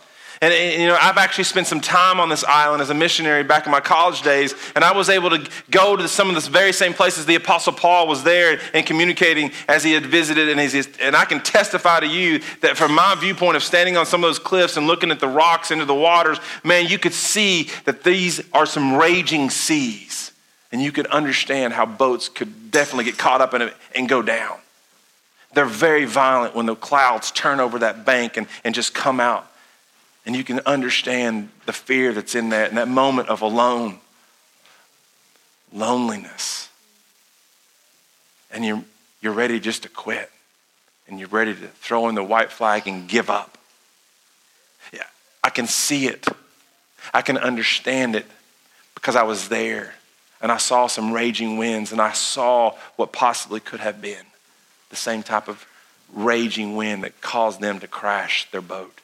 And, 0.43 0.51
and, 0.51 0.81
you 0.81 0.87
know, 0.87 0.97
I've 0.99 1.19
actually 1.19 1.43
spent 1.43 1.67
some 1.67 1.81
time 1.81 2.19
on 2.19 2.27
this 2.27 2.43
island 2.43 2.81
as 2.81 2.89
a 2.89 2.95
missionary 2.95 3.43
back 3.43 3.67
in 3.67 3.71
my 3.71 3.79
college 3.79 4.23
days, 4.23 4.55
and 4.75 4.83
I 4.83 4.91
was 4.91 5.07
able 5.07 5.29
to 5.29 5.47
go 5.69 5.95
to 5.95 6.07
some 6.07 6.35
of 6.35 6.43
the 6.43 6.49
very 6.49 6.73
same 6.73 6.95
places 6.95 7.27
the 7.27 7.35
Apostle 7.35 7.73
Paul 7.73 8.07
was 8.07 8.23
there 8.23 8.59
and 8.73 8.83
communicating 8.83 9.51
as 9.67 9.83
he 9.83 9.91
had 9.91 10.03
visited. 10.03 10.49
And, 10.49 10.59
his, 10.59 10.89
and 10.99 11.15
I 11.15 11.25
can 11.25 11.41
testify 11.41 11.99
to 11.99 12.07
you 12.07 12.41
that 12.61 12.75
from 12.75 12.95
my 12.95 13.13
viewpoint 13.19 13.55
of 13.55 13.61
standing 13.61 13.97
on 13.97 14.07
some 14.07 14.23
of 14.23 14.29
those 14.29 14.39
cliffs 14.39 14.77
and 14.77 14.87
looking 14.87 15.11
at 15.11 15.19
the 15.19 15.27
rocks 15.27 15.69
into 15.69 15.85
the 15.85 15.93
waters, 15.93 16.39
man, 16.63 16.87
you 16.87 16.97
could 16.97 17.13
see 17.13 17.69
that 17.85 18.03
these 18.03 18.41
are 18.51 18.65
some 18.65 18.95
raging 18.95 19.51
seas. 19.51 20.31
And 20.71 20.81
you 20.81 20.91
could 20.91 21.07
understand 21.07 21.73
how 21.73 21.85
boats 21.85 22.29
could 22.29 22.71
definitely 22.71 23.03
get 23.03 23.17
caught 23.17 23.41
up 23.41 23.53
in 23.53 23.61
it 23.61 23.75
and 23.93 24.09
go 24.09 24.21
down. 24.21 24.57
They're 25.53 25.65
very 25.65 26.05
violent 26.05 26.55
when 26.55 26.65
the 26.65 26.75
clouds 26.75 27.29
turn 27.29 27.59
over 27.59 27.79
that 27.79 28.05
bank 28.05 28.37
and, 28.37 28.47
and 28.63 28.73
just 28.73 28.93
come 28.93 29.19
out 29.19 29.50
and 30.25 30.35
you 30.35 30.43
can 30.43 30.59
understand 30.65 31.49
the 31.65 31.73
fear 31.73 32.13
that's 32.13 32.35
in 32.35 32.49
that, 32.49 32.69
in 32.69 32.75
that 32.75 32.87
moment 32.87 33.29
of 33.29 33.41
alone, 33.41 33.99
loneliness. 35.73 36.69
And 38.51 38.65
you're, 38.65 38.83
you're 39.21 39.33
ready 39.33 39.59
just 39.59 39.83
to 39.83 39.89
quit. 39.89 40.29
And 41.07 41.19
you're 41.19 41.29
ready 41.29 41.53
to 41.53 41.67
throw 41.67 42.07
in 42.07 42.15
the 42.15 42.23
white 42.23 42.51
flag 42.51 42.87
and 42.87 43.07
give 43.07 43.29
up. 43.29 43.57
Yeah, 44.93 45.03
I 45.43 45.49
can 45.49 45.67
see 45.67 46.07
it. 46.07 46.27
I 47.13 47.21
can 47.21 47.37
understand 47.37 48.15
it 48.15 48.25
because 48.93 49.15
I 49.15 49.23
was 49.23 49.49
there 49.49 49.95
and 50.41 50.51
I 50.51 50.57
saw 50.57 50.87
some 50.87 51.11
raging 51.11 51.57
winds 51.57 51.91
and 51.91 51.99
I 51.99 52.13
saw 52.13 52.75
what 52.95 53.11
possibly 53.11 53.59
could 53.59 53.79
have 53.79 54.01
been 54.01 54.25
the 54.89 54.95
same 54.95 55.23
type 55.23 55.47
of 55.47 55.65
raging 56.13 56.75
wind 56.75 57.03
that 57.03 57.21
caused 57.21 57.61
them 57.61 57.79
to 57.79 57.87
crash 57.87 58.49
their 58.51 58.61
boat. 58.61 58.99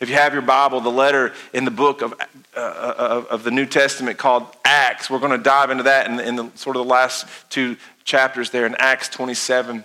If 0.00 0.08
you 0.08 0.16
have 0.16 0.32
your 0.32 0.42
Bible, 0.42 0.80
the 0.80 0.90
letter 0.90 1.32
in 1.52 1.64
the 1.64 1.70
book 1.70 2.02
of, 2.02 2.14
uh, 2.56 2.58
uh 2.58 3.24
of 3.30 3.44
the 3.44 3.50
New 3.50 3.66
Testament 3.66 4.18
called 4.18 4.46
Acts, 4.64 5.08
we're 5.08 5.18
going 5.18 5.32
to 5.32 5.38
dive 5.38 5.70
into 5.70 5.84
that 5.84 6.08
in, 6.08 6.20
in 6.20 6.36
the, 6.36 6.50
sort 6.54 6.76
of 6.76 6.84
the 6.84 6.90
last 6.90 7.26
two 7.50 7.76
chapters 8.04 8.50
there 8.50 8.66
in 8.66 8.74
Acts 8.78 9.08
27. 9.08 9.84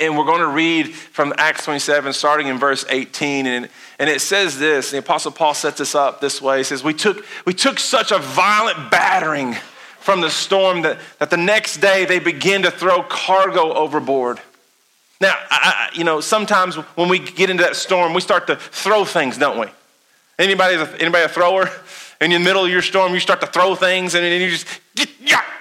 And 0.00 0.18
we're 0.18 0.26
going 0.26 0.40
to 0.40 0.48
read 0.48 0.94
from 0.94 1.32
Acts 1.38 1.64
27, 1.64 2.12
starting 2.12 2.48
in 2.48 2.58
verse 2.58 2.84
18. 2.90 3.46
And, 3.46 3.68
and 3.98 4.10
it 4.10 4.20
says 4.20 4.58
this 4.58 4.90
the 4.90 4.98
Apostle 4.98 5.32
Paul 5.32 5.54
sets 5.54 5.80
us 5.80 5.94
up 5.94 6.20
this 6.20 6.42
way. 6.42 6.58
He 6.58 6.64
says, 6.64 6.84
We 6.84 6.94
took, 6.94 7.24
we 7.46 7.54
took 7.54 7.78
such 7.78 8.12
a 8.12 8.18
violent 8.18 8.90
battering 8.90 9.54
from 9.98 10.20
the 10.20 10.30
storm 10.30 10.82
that, 10.82 10.98
that 11.18 11.30
the 11.30 11.36
next 11.36 11.78
day 11.78 12.04
they 12.04 12.18
began 12.18 12.62
to 12.62 12.70
throw 12.70 13.02
cargo 13.02 13.72
overboard. 13.72 14.40
Now, 15.20 15.34
I, 15.50 15.90
you 15.94 16.04
know, 16.04 16.20
sometimes 16.20 16.76
when 16.76 17.08
we 17.08 17.18
get 17.18 17.50
into 17.50 17.62
that 17.64 17.76
storm, 17.76 18.14
we 18.14 18.20
start 18.20 18.46
to 18.46 18.56
throw 18.56 19.04
things, 19.04 19.36
don't 19.36 19.58
we? 19.58 19.66
Anybody, 20.38 20.76
anybody 21.00 21.24
a 21.24 21.28
thrower? 21.28 21.70
In 22.20 22.30
the 22.30 22.38
middle 22.38 22.64
of 22.64 22.70
your 22.70 22.82
storm, 22.82 23.14
you 23.14 23.20
start 23.20 23.40
to 23.42 23.46
throw 23.46 23.74
things, 23.74 24.14
and 24.14 24.24
you 24.24 24.50
just. 24.50 24.66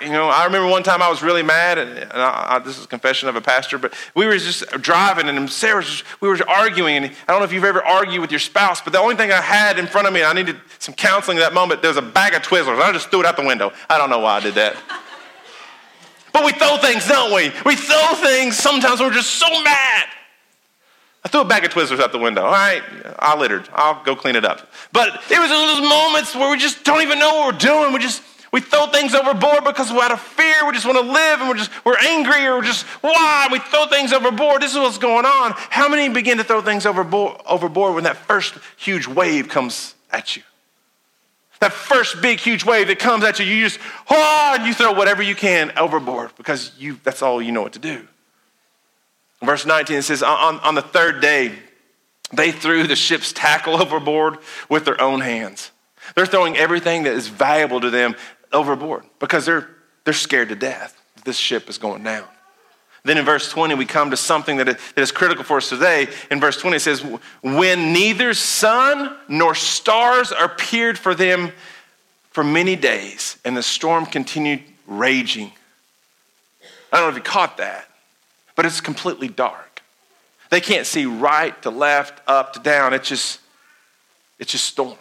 You 0.01 0.11
know, 0.11 0.29
I 0.29 0.45
remember 0.45 0.69
one 0.69 0.83
time 0.83 1.01
I 1.01 1.09
was 1.09 1.23
really 1.23 1.41
mad, 1.41 1.79
and 1.79 2.11
I, 2.13 2.59
this 2.59 2.77
is 2.77 2.85
a 2.85 2.87
confession 2.87 3.29
of 3.29 3.35
a 3.35 3.41
pastor, 3.41 3.77
but 3.77 3.93
we 4.15 4.25
were 4.25 4.37
just 4.37 4.67
driving, 4.81 5.27
and 5.27 5.49
Sarah 5.49 5.77
was 5.77 5.85
just, 5.85 6.21
we 6.21 6.29
were 6.29 6.37
arguing, 6.47 6.97
and 6.97 7.05
I 7.05 7.31
don't 7.31 7.39
know 7.39 7.45
if 7.45 7.51
you've 7.51 7.63
ever 7.63 7.83
argued 7.83 8.21
with 8.21 8.31
your 8.31 8.39
spouse, 8.39 8.79
but 8.79 8.93
the 8.93 8.99
only 8.99 9.15
thing 9.15 9.31
I 9.31 9.41
had 9.41 9.79
in 9.79 9.87
front 9.87 10.07
of 10.07 10.13
me, 10.13 10.23
I 10.23 10.33
needed 10.33 10.57
some 10.79 10.93
counseling 10.93 11.37
at 11.39 11.41
that 11.41 11.53
moment, 11.53 11.81
there 11.81 11.89
was 11.89 11.97
a 11.97 12.03
bag 12.03 12.35
of 12.35 12.43
Twizzlers. 12.43 12.79
I 12.79 12.91
just 12.91 13.09
threw 13.09 13.21
it 13.21 13.25
out 13.25 13.37
the 13.37 13.45
window. 13.45 13.73
I 13.89 13.97
don't 13.97 14.09
know 14.09 14.19
why 14.19 14.37
I 14.37 14.39
did 14.39 14.55
that. 14.55 14.75
But 16.37 16.45
we 16.45 16.51
throw 16.51 16.77
things, 16.77 17.07
don't 17.07 17.33
we? 17.33 17.51
We 17.65 17.75
throw 17.75 18.13
things 18.13 18.57
sometimes 18.57 18.99
we're 18.99 19.11
just 19.11 19.31
so 19.31 19.49
mad. 19.63 20.05
I 21.25 21.29
threw 21.29 21.41
a 21.41 21.45
bag 21.45 21.65
of 21.65 21.71
Twizzlers 21.71 21.99
out 21.99 22.11
the 22.11 22.19
window. 22.19 22.43
All 22.43 22.51
right, 22.51 22.83
I 23.17 23.35
littered. 23.35 23.67
I'll 23.73 24.03
go 24.03 24.15
clean 24.15 24.35
it 24.35 24.45
up. 24.45 24.69
But 24.93 25.07
it 25.31 25.39
was 25.39 25.49
those 25.49 25.89
moments 25.89 26.35
where 26.35 26.51
we 26.51 26.57
just 26.57 26.83
don't 26.83 27.01
even 27.01 27.17
know 27.17 27.37
what 27.37 27.53
we're 27.53 27.59
doing. 27.59 27.91
We 27.91 27.97
just 27.97 28.21
we 28.51 28.61
throw 28.61 28.85
things 28.85 29.15
overboard 29.15 29.63
because 29.63 29.91
we're 29.91 30.03
out 30.03 30.11
of 30.11 30.21
fear. 30.21 30.63
We 30.67 30.73
just 30.73 30.85
want 30.85 30.99
to 30.99 31.11
live, 31.11 31.39
and 31.39 31.49
we're 31.49 31.57
just 31.57 31.71
we're 31.83 31.97
angry, 31.97 32.45
or 32.45 32.57
we're 32.57 32.65
just 32.65 32.85
why 33.01 33.47
we 33.51 33.57
throw 33.57 33.87
things 33.87 34.13
overboard. 34.13 34.61
This 34.61 34.73
is 34.73 34.77
what's 34.77 34.99
going 34.99 35.25
on. 35.25 35.53
How 35.71 35.89
many 35.89 36.07
begin 36.07 36.37
to 36.37 36.43
throw 36.43 36.61
things 36.61 36.85
overboard, 36.85 37.41
overboard 37.47 37.95
when 37.95 38.03
that 38.03 38.17
first 38.17 38.53
huge 38.77 39.07
wave 39.07 39.49
comes 39.49 39.95
at 40.11 40.35
you? 40.35 40.43
That 41.59 41.73
first 41.73 42.21
big, 42.21 42.39
huge 42.39 42.63
wave 42.63 42.87
that 42.87 42.99
comes 42.99 43.23
at 43.23 43.39
you, 43.39 43.45
you 43.45 43.67
just, 43.67 43.79
oh, 44.09 44.55
and 44.57 44.65
you 44.67 44.73
throw 44.73 44.91
whatever 44.91 45.23
you 45.23 45.35
can 45.35 45.71
overboard 45.77 46.31
because 46.37 46.71
you, 46.77 46.99
that's 47.03 47.21
all 47.21 47.41
you 47.41 47.51
know 47.51 47.63
what 47.63 47.73
to 47.73 47.79
do. 47.79 48.07
Verse 49.41 49.65
19 49.65 49.97
it 49.97 50.01
says, 50.03 50.23
on, 50.23 50.59
on 50.59 50.75
the 50.75 50.81
third 50.81 51.21
day, 51.21 51.53
they 52.31 52.51
threw 52.51 52.85
the 52.85 52.95
ship's 52.95 53.33
tackle 53.33 53.75
overboard 53.81 54.37
with 54.69 54.85
their 54.85 54.99
own 55.01 55.21
hands. 55.21 55.71
They're 56.15 56.25
throwing 56.25 56.57
everything 56.57 57.03
that 57.03 57.13
is 57.13 57.27
valuable 57.27 57.81
to 57.81 57.89
them 57.89 58.15
overboard 58.53 59.03
because 59.19 59.45
they're, 59.45 59.69
they're 60.03 60.13
scared 60.13 60.49
to 60.49 60.55
death. 60.55 60.99
This 61.25 61.37
ship 61.37 61.69
is 61.69 61.77
going 61.77 62.03
down. 62.03 62.27
Then 63.07 63.17
in 63.17 63.23
verse 63.23 63.49
20, 63.49 63.75
we 63.75 63.85
come 63.85 64.11
to 64.11 64.17
something 64.17 64.57
that 64.57 64.77
is 64.97 65.13
critical 65.13 65.45
for 65.45 65.57
us 65.57 65.69
today. 65.69 66.09
In 66.29 66.41
verse 66.41 66.57
20, 66.57 66.75
it 66.75 66.81
says, 66.81 67.01
When 67.41 67.93
neither 67.93 68.33
sun 68.33 69.15
nor 69.29 69.55
stars 69.55 70.33
appeared 70.37 70.99
for 70.99 71.15
them 71.15 71.53
for 72.31 72.43
many 72.43 72.75
days, 72.75 73.37
and 73.45 73.55
the 73.55 73.63
storm 73.63 74.05
continued 74.05 74.61
raging. 74.87 75.53
I 76.91 76.97
don't 76.97 77.05
know 77.05 77.09
if 77.11 77.15
you 77.15 77.21
caught 77.21 77.57
that, 77.57 77.87
but 78.57 78.65
it's 78.65 78.81
completely 78.81 79.29
dark. 79.29 79.81
They 80.49 80.59
can't 80.59 80.85
see 80.85 81.05
right 81.05 81.59
to 81.61 81.69
left, 81.69 82.21
up 82.27 82.53
to 82.53 82.59
down. 82.59 82.93
It's 82.93 83.07
just, 83.07 83.39
it's 84.37 84.51
just 84.51 84.65
storm. 84.65 84.97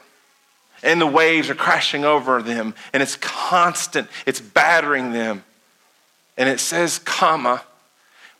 And 0.85 1.01
the 1.01 1.07
waves 1.09 1.51
are 1.51 1.57
crashing 1.57 2.05
over 2.05 2.40
them, 2.40 2.73
and 2.92 3.03
it's 3.03 3.16
constant, 3.16 4.09
it's 4.27 4.40
battering 4.40 5.12
them. 5.12 5.42
And 6.37 6.49
it 6.49 6.61
says, 6.61 7.01
comma, 7.01 7.62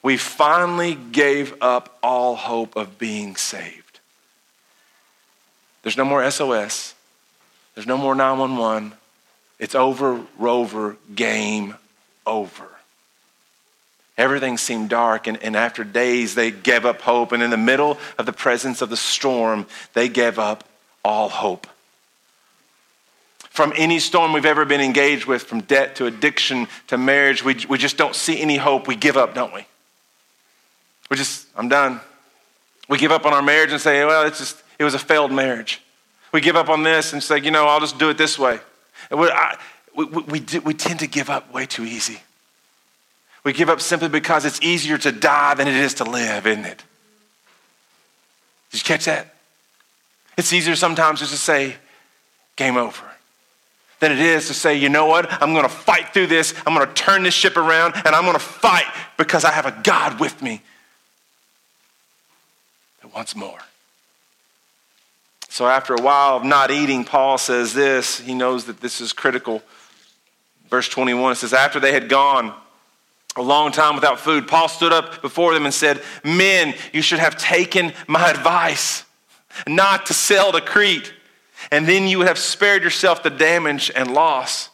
we 0.07 0.17
finally 0.17 0.95
gave 0.95 1.61
up 1.61 1.99
all 2.01 2.37
hope 2.37 2.77
of 2.77 2.97
being 2.97 3.35
saved. 3.35 3.99
There's 5.83 5.97
no 5.97 6.05
more 6.05 6.31
SOS. 6.31 6.95
There's 7.75 7.89
no 7.89 7.97
more 7.97 8.15
911. 8.15 8.93
It's 9.59 9.75
over, 9.75 10.21
rover, 10.39 10.97
game 11.17 11.75
over. 12.25 12.69
Everything 14.17 14.59
seemed 14.59 14.91
dark, 14.91 15.27
and, 15.27 15.43
and 15.43 15.57
after 15.57 15.83
days, 15.83 16.37
they 16.37 16.53
gave 16.53 16.87
up 16.87 17.01
hope. 17.01 17.33
And 17.33 17.43
in 17.43 17.51
the 17.51 17.57
middle 17.57 17.99
of 18.17 18.27
the 18.27 18.33
presence 18.33 18.83
of 18.83 18.91
the 18.91 18.97
storm, 18.97 19.67
they 19.95 20.09
gave 20.09 20.39
up 20.39 20.63
all 21.05 21.29
hope. 21.29 21.67
From 23.51 23.73
any 23.75 23.99
storm 23.99 24.33
we've 24.33 24.47
ever 24.47 24.65
been 24.65 24.81
engaged 24.81 25.27
with, 25.27 25.43
from 25.43 25.63
debt 25.63 25.97
to 25.97 26.07
addiction 26.07 26.69
to 26.87 26.97
marriage, 26.97 27.45
we, 27.45 27.57
we 27.69 27.77
just 27.77 27.97
don't 27.97 28.15
see 28.15 28.41
any 28.41 28.57
hope. 28.57 28.87
We 28.87 28.95
give 28.95 29.17
up, 29.17 29.35
don't 29.35 29.53
we? 29.53 29.67
We 31.11 31.17
just, 31.17 31.47
I'm 31.57 31.69
done. 31.69 32.01
We 32.89 32.99
give 32.99 33.13
up 33.13 33.27
on 33.27 33.33
our 33.33 33.43
marriage 33.43 33.73
and 33.73 33.81
say, 33.81 34.05
well, 34.05 34.27
it's 34.27 34.39
just, 34.39 34.63
it 34.79 34.85
was 34.85 34.95
a 34.95 34.99
failed 34.99 35.33
marriage. 35.33 35.83
We 36.33 36.41
give 36.41 36.57
up 36.57 36.69
on 36.69 36.83
this 36.83 37.13
and 37.13 37.23
say, 37.23 37.41
you 37.41 37.51
know, 37.51 37.67
I'll 37.67 37.81
just 37.81 37.99
do 37.99 38.11
it 38.11 38.19
this 38.19 38.39
way. 38.39 38.59
We, 39.11 39.29
I, 39.29 39.57
we, 39.97 40.05
we, 40.05 40.45
we 40.65 40.75
tend 40.75 41.01
to 41.01 41.07
give 41.07 41.31
up 41.31 41.53
way 41.53 41.67
too 41.67 41.85
easy. 41.85 42.21
We 43.45 43.53
give 43.53 43.71
up 43.71 43.81
simply 43.81 44.09
because 44.09 44.45
it's 44.45 44.61
easier 44.61 44.99
to 44.99 45.13
die 45.13 45.55
than 45.55 45.69
it 45.69 45.77
is 45.77 45.95
to 45.95 46.05
live, 46.05 46.47
isn't 46.47 46.65
it? 46.65 46.85
Did 48.71 48.81
you 48.81 48.85
catch 48.85 49.05
that? 49.05 49.35
It's 50.37 50.53
easier 50.53 50.77
sometimes 50.77 51.21
just 51.21 51.33
to 51.33 51.39
say, 51.39 51.77
game 52.57 52.77
over, 52.77 53.05
than 54.01 54.13
it 54.13 54.19
is 54.19 54.49
to 54.49 54.55
say, 54.55 54.77
you 54.77 54.89
know 54.89 55.07
what? 55.07 55.33
I'm 55.43 55.53
going 55.53 55.63
to 55.63 55.69
fight 55.69 56.13
through 56.13 56.27
this. 56.27 56.55
I'm 56.67 56.75
going 56.75 56.87
to 56.87 56.93
turn 56.93 57.23
this 57.23 57.35
ship 57.35 57.57
around 57.57 57.95
and 57.95 58.09
I'm 58.09 58.25
going 58.25 58.35
to 58.35 58.41
fight 58.41 58.85
because 59.17 59.45
I 59.45 59.53
have 59.53 59.65
a 59.65 59.81
God 59.83 60.21
with 60.21 60.43
me 60.43 60.61
once 63.17 63.35
more. 63.35 63.59
So, 65.49 65.67
after 65.67 65.95
a 65.95 66.03
while 66.03 66.37
of 66.37 66.45
not 66.45 66.71
eating, 66.71 67.03
Paul 67.03 67.39
says 67.39 67.73
this. 67.73 68.21
He 68.21 68.35
knows 68.35 68.67
that 68.67 68.81
this 68.83 69.01
is 69.01 69.15
critical. 69.15 69.63
Verse 70.69 70.87
21 70.89 71.33
it 71.33 71.37
says, 71.37 71.55
After 71.55 71.81
they 71.81 71.93
had 71.93 72.11
gone 72.11 72.53
a 73.35 73.43
long 73.43 73.73
time 73.73 73.95
without 73.95 74.21
food, 74.21 74.47
Paul 74.47 74.69
stood 74.69 74.93
up 74.93 75.23
before 75.23 75.55
them 75.55 75.65
and 75.65 75.73
said, 75.73 76.03
Men, 76.25 76.75
you 76.93 77.01
should 77.01 77.19
have 77.19 77.39
taken 77.39 77.95
my 78.07 78.29
advice 78.29 79.05
not 79.67 80.07
to 80.07 80.15
sail 80.15 80.53
to 80.53 80.61
Crete, 80.61 81.15
and 81.71 81.87
then 81.87 82.09
you 82.09 82.19
would 82.19 82.29
have 82.29 82.39
spared 82.39 82.83
yourself 82.83 83.23
the 83.23 83.31
damage 83.31 83.91
and 83.97 84.13
loss 84.13 84.69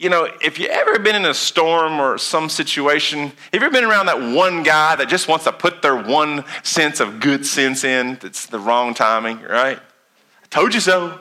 you 0.00 0.08
know, 0.08 0.26
if 0.40 0.58
you 0.58 0.66
ever 0.66 0.98
been 0.98 1.14
in 1.14 1.26
a 1.26 1.34
storm 1.34 2.00
or 2.00 2.16
some 2.16 2.48
situation, 2.48 3.18
have 3.18 3.34
you 3.52 3.60
ever 3.60 3.70
been 3.70 3.84
around 3.84 4.06
that 4.06 4.18
one 4.34 4.62
guy 4.62 4.96
that 4.96 5.10
just 5.10 5.28
wants 5.28 5.44
to 5.44 5.52
put 5.52 5.82
their 5.82 5.94
one 5.94 6.42
sense 6.62 7.00
of 7.00 7.20
good 7.20 7.44
sense 7.44 7.84
in 7.84 8.16
that's 8.18 8.46
the 8.46 8.58
wrong 8.58 8.94
timing, 8.94 9.42
right? 9.42 9.76
I 9.76 10.46
told 10.48 10.72
you 10.72 10.80
so. 10.80 11.18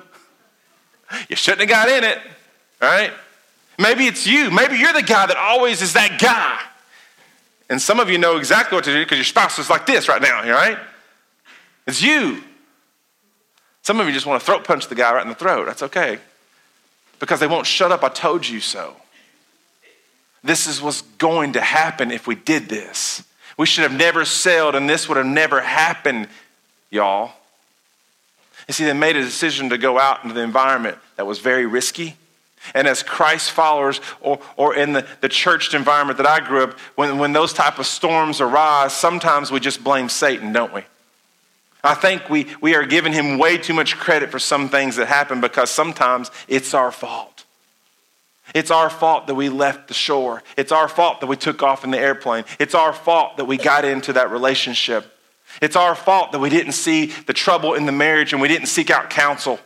You 1.27 1.35
shouldn't 1.35 1.59
have 1.59 1.69
got 1.69 1.89
in 1.89 2.05
it, 2.05 2.19
right? 2.81 3.11
Maybe 3.77 4.05
it's 4.05 4.25
you. 4.25 4.49
Maybe 4.49 4.77
you're 4.77 4.93
the 4.93 5.03
guy 5.03 5.25
that 5.25 5.35
always 5.35 5.81
is 5.81 5.91
that 5.93 6.17
guy. 6.17 6.57
And 7.69 7.81
some 7.81 7.99
of 7.99 8.09
you 8.09 8.17
know 8.17 8.37
exactly 8.37 8.77
what 8.77 8.85
to 8.85 8.93
do 8.93 9.03
because 9.03 9.17
your 9.17 9.25
spouse 9.25 9.59
is 9.59 9.69
like 9.69 9.87
this 9.87 10.07
right 10.07 10.21
now, 10.21 10.49
right? 10.49 10.77
It's 11.85 12.01
you. 12.01 12.43
Some 13.81 13.99
of 13.99 14.07
you 14.07 14.13
just 14.13 14.25
want 14.25 14.39
to 14.39 14.45
throat 14.45 14.63
punch 14.63 14.87
the 14.87 14.95
guy 14.95 15.13
right 15.13 15.23
in 15.23 15.27
the 15.27 15.35
throat. 15.35 15.65
That's 15.65 15.83
okay. 15.83 16.19
Because 17.19 17.39
they 17.39 17.47
won't 17.47 17.67
shut 17.67 17.91
up, 17.91 18.03
I 18.03 18.09
told 18.09 18.47
you 18.47 18.59
so. 18.59 18.95
This 20.43 20.67
is 20.67 20.81
what's 20.81 21.01
going 21.01 21.53
to 21.53 21.61
happen 21.61 22.11
if 22.11 22.27
we 22.27 22.35
did 22.35 22.69
this. 22.69 23.23
We 23.57 23.65
should 23.65 23.83
have 23.83 23.93
never 23.93 24.23
sailed, 24.23 24.75
and 24.75 24.89
this 24.89 25.09
would 25.09 25.17
have 25.17 25.25
never 25.25 25.59
happened, 25.59 26.29
y'all. 26.89 27.31
You 28.67 28.73
see, 28.73 28.85
they 28.85 28.93
made 28.93 29.17
a 29.17 29.21
decision 29.21 29.69
to 29.69 29.77
go 29.77 29.99
out 29.99 30.23
into 30.23 30.33
the 30.33 30.41
environment 30.41 30.97
that 31.17 31.25
was 31.25 31.39
very 31.39 31.65
risky. 31.65 32.15
And 32.73 32.87
as 32.87 33.03
Christ 33.03 33.51
followers, 33.51 33.99
or, 34.21 34.39
or 34.55 34.75
in 34.75 34.93
the, 34.93 35.05
the 35.21 35.29
church 35.29 35.73
environment 35.73 36.17
that 36.17 36.27
I 36.27 36.39
grew 36.39 36.63
up, 36.63 36.79
when, 36.95 37.17
when 37.17 37.33
those 37.33 37.51
type 37.51 37.79
of 37.79 37.85
storms 37.85 38.41
arise, 38.41 38.93
sometimes 38.93 39.51
we 39.51 39.59
just 39.59 39.83
blame 39.83 40.07
Satan, 40.07 40.53
don't 40.53 40.73
we? 40.73 40.83
I 41.83 41.93
think 41.93 42.29
we, 42.29 42.47
we 42.61 42.75
are 42.75 42.85
giving 42.85 43.13
him 43.13 43.37
way 43.37 43.57
too 43.57 43.73
much 43.73 43.97
credit 43.97 44.31
for 44.31 44.39
some 44.39 44.69
things 44.69 44.97
that 44.97 45.07
happen 45.07 45.39
because 45.39 45.69
sometimes 45.69 46.29
it's 46.47 46.73
our 46.73 46.91
fault. 46.91 47.45
It's 48.53 48.71
our 48.71 48.89
fault 48.89 49.27
that 49.27 49.35
we 49.35 49.49
left 49.49 49.87
the 49.87 49.93
shore. 49.93 50.43
It's 50.57 50.71
our 50.71 50.87
fault 50.87 51.21
that 51.21 51.27
we 51.27 51.37
took 51.37 51.61
off 51.63 51.83
in 51.83 51.91
the 51.91 51.99
airplane. 51.99 52.45
It's 52.59 52.75
our 52.75 52.93
fault 52.93 53.37
that 53.37 53.45
we 53.45 53.57
got 53.57 53.85
into 53.85 54.13
that 54.13 54.31
relationship. 54.31 55.15
It's 55.61 55.75
our 55.75 55.95
fault 55.95 56.31
that 56.31 56.39
we 56.39 56.49
didn't 56.49 56.73
see 56.73 57.07
the 57.07 57.33
trouble 57.33 57.73
in 57.75 57.85
the 57.85 57.91
marriage 57.91 58.33
and 58.33 58.41
we 58.41 58.47
didn't 58.47 58.67
seek 58.67 58.89
out 58.89 59.09
counsel. 59.09 59.59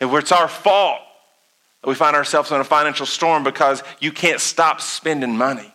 It's 0.00 0.32
our 0.32 0.48
fault 0.48 1.00
that 1.82 1.88
we 1.88 1.94
find 1.94 2.16
ourselves 2.16 2.50
in 2.50 2.60
a 2.60 2.64
financial 2.64 3.06
storm 3.06 3.44
because 3.44 3.82
you 4.00 4.12
can't 4.12 4.40
stop 4.40 4.80
spending 4.80 5.36
money. 5.36 5.72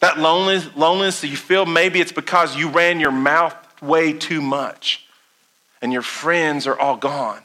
That 0.00 0.18
loneliness, 0.18 0.68
loneliness 0.76 1.20
that 1.22 1.28
you 1.28 1.36
feel, 1.36 1.66
maybe 1.66 2.00
it's 2.00 2.12
because 2.12 2.56
you 2.56 2.68
ran 2.68 3.00
your 3.00 3.10
mouth 3.10 3.54
way 3.82 4.12
too 4.12 4.40
much 4.40 5.06
and 5.82 5.92
your 5.92 6.02
friends 6.02 6.66
are 6.66 6.78
all 6.78 6.96
gone. 6.96 7.42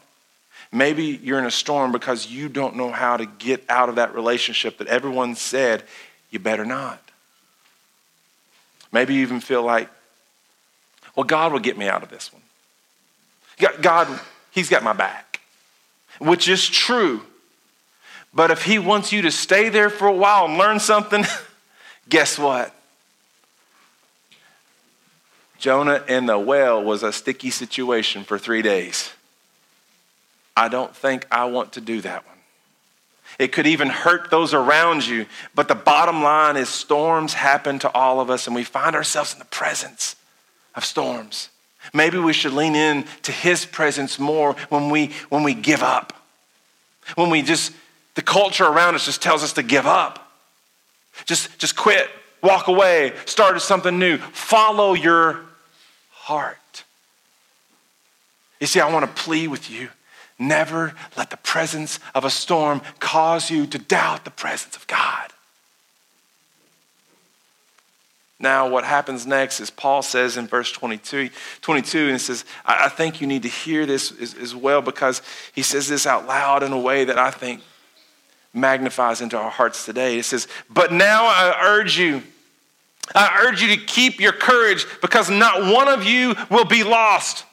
Maybe 0.72 1.20
you're 1.22 1.40
in 1.40 1.46
a 1.46 1.52
storm 1.52 1.92
because 1.92 2.28
you 2.28 2.50
don't 2.50 2.76
know 2.76 2.92
how 2.92 3.18
to 3.18 3.26
get 3.26 3.64
out 3.70 3.90
of 3.90 3.96
that 3.96 4.16
relationship 4.16 4.80
that 4.80 4.88
everyone 4.88 5.36
said 5.36 5.84
you 6.32 6.40
better 6.40 6.66
not. 6.66 7.00
Maybe 8.92 9.16
you 9.16 9.22
even 9.22 9.40
feel 9.40 9.64
like, 9.64 9.90
well, 11.16 11.24
God 11.26 11.52
will 11.52 11.60
get 11.60 11.78
me 11.78 11.88
out 11.88 12.02
of 12.02 12.10
this 12.10 12.32
one. 12.34 12.42
God, 13.82 14.20
He's 14.50 14.70
got 14.70 14.84
my 14.84 14.94
back, 14.94 15.42
which 16.20 16.48
is 16.48 16.68
true. 16.68 17.22
But 18.34 18.50
if 18.50 18.64
He 18.64 18.80
wants 18.80 19.12
you 19.12 19.22
to 19.24 19.32
stay 19.32 19.70
there 19.70 19.92
for 19.92 20.08
a 20.08 20.14
while 20.14 20.46
and 20.46 20.58
learn 20.58 20.80
something, 20.80 21.24
Guess 22.10 22.38
what? 22.38 22.74
Jonah 25.58 26.04
in 26.08 26.26
the 26.26 26.38
well 26.38 26.84
was 26.84 27.04
a 27.04 27.14
sticky 27.14 27.50
situation 27.50 28.24
for 28.24 28.38
three 28.38 28.62
days. 28.62 29.12
I 30.56 30.68
don't 30.68 30.96
think 30.96 31.26
I 31.32 31.46
want 31.46 31.74
to 31.74 31.82
do 31.82 32.02
that 32.02 32.26
one. 32.26 32.34
It 33.40 33.52
could 33.52 33.66
even 33.66 33.88
hurt 33.88 34.30
those 34.30 34.54
around 34.54 35.08
you. 35.08 35.26
But 35.56 35.68
the 35.68 35.76
bottom 35.76 36.22
line 36.22 36.58
is 36.58 36.70
storms 36.70 37.34
happen 37.34 37.80
to 37.80 37.92
all 37.92 38.20
of 38.20 38.30
us, 38.30 38.46
and 38.46 38.56
we 38.56 38.64
find 38.64 38.96
ourselves 38.96 39.34
in 39.34 39.40
the 39.40 39.46
presence 39.46 40.16
of 40.76 40.86
storms. 40.86 41.50
Maybe 41.94 42.18
we 42.18 42.34
should 42.34 42.54
lean 42.54 42.76
in 42.76 43.06
to 43.24 43.32
his 43.32 43.66
presence 43.66 44.20
more 44.20 44.54
when 44.70 44.90
we 44.90 45.12
when 45.30 45.44
we 45.44 45.54
give 45.54 45.84
up. 45.84 46.14
When 47.16 47.30
we 47.30 47.42
just 47.42 47.74
the 48.16 48.22
culture 48.22 48.66
around 48.66 48.96
us 48.96 49.06
just 49.06 49.22
tells 49.22 49.44
us 49.44 49.54
to 49.54 49.64
give 49.64 49.86
up. 49.86 50.23
Just, 51.26 51.58
just 51.60 51.76
quit, 51.76 52.10
walk 52.42 52.68
away, 52.68 53.14
start 53.26 53.62
something 53.62 53.98
new. 53.98 54.18
Follow 54.18 54.94
your 54.94 55.42
heart. 56.12 56.84
You 58.60 58.68
see, 58.68 58.80
I 58.80 58.92
want 58.92 59.06
to 59.06 59.22
plead 59.22 59.48
with 59.48 59.70
you. 59.70 59.90
Never 60.40 60.94
let 61.16 61.30
the 61.30 61.38
presence 61.38 62.00
of 62.16 62.26
a 62.26 62.30
storm 62.30 62.82
cause 63.00 63.50
you 63.52 63.68
to 63.68 63.78
doubt 63.78 64.26
the 64.26 64.32
presence 64.32 64.76
of 64.76 64.88
God. 64.88 65.32
Now, 68.40 68.68
what 68.68 68.84
happens 68.84 69.26
next 69.26 69.62
is 69.62 69.70
Paul 69.70 70.02
says 70.02 70.36
in 70.36 70.48
verse 70.48 70.70
22, 70.72 71.30
22 71.62 71.98
and 71.98 72.12
he 72.12 72.18
says, 72.18 72.44
I, 72.66 72.86
I 72.86 72.90
think 72.90 73.22
you 73.22 73.28
need 73.28 73.44
to 73.44 73.50
hear 73.50 73.86
this 73.86 74.12
as, 74.20 74.34
as 74.34 74.54
well 74.54 74.82
because 74.82 75.22
he 75.54 75.62
says 75.62 75.88
this 75.88 76.06
out 76.06 76.28
loud 76.28 76.62
in 76.62 76.74
a 76.74 76.80
way 76.80 77.06
that 77.06 77.18
I 77.18 77.32
think 77.32 77.62
magnifies 78.54 79.22
into 79.22 79.38
our 79.38 79.50
hearts 79.50 79.86
today. 79.86 80.20
It 80.20 80.26
says, 80.26 80.48
But 80.70 80.92
now 80.92 81.26
I 81.26 81.58
urge 81.64 81.98
you, 81.98 82.22
I 83.16 83.46
urge 83.46 83.62
you 83.62 83.76
to 83.76 83.78
keep 83.78 84.20
your 84.20 84.32
courage 84.32 84.86
because 85.02 85.30
not 85.30 85.62
one 85.74 85.88
of 85.88 86.06
you 86.06 86.36
will 86.50 86.66
be 86.66 86.84
lost. 86.84 87.46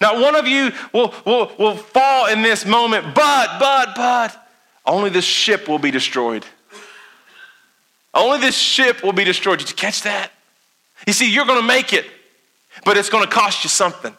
Not 0.00 0.18
one 0.18 0.34
of 0.34 0.46
you 0.46 0.72
will, 0.92 1.14
will, 1.24 1.52
will 1.58 1.76
fall 1.76 2.26
in 2.28 2.42
this 2.42 2.64
moment, 2.64 3.14
but, 3.14 3.58
but, 3.58 3.94
but, 3.94 4.48
only 4.86 5.10
this 5.10 5.24
ship 5.24 5.68
will 5.68 5.78
be 5.78 5.90
destroyed. 5.90 6.44
Only 8.12 8.38
this 8.38 8.56
ship 8.56 9.02
will 9.02 9.12
be 9.12 9.24
destroyed. 9.24 9.58
Did 9.58 9.70
you 9.70 9.76
catch 9.76 10.02
that? 10.02 10.30
You 11.06 11.12
see, 11.12 11.30
you're 11.30 11.46
going 11.46 11.60
to 11.60 11.66
make 11.66 11.92
it, 11.92 12.06
but 12.84 12.96
it's 12.96 13.10
going 13.10 13.24
to 13.24 13.30
cost 13.30 13.64
you 13.64 13.70
something. 13.70 14.16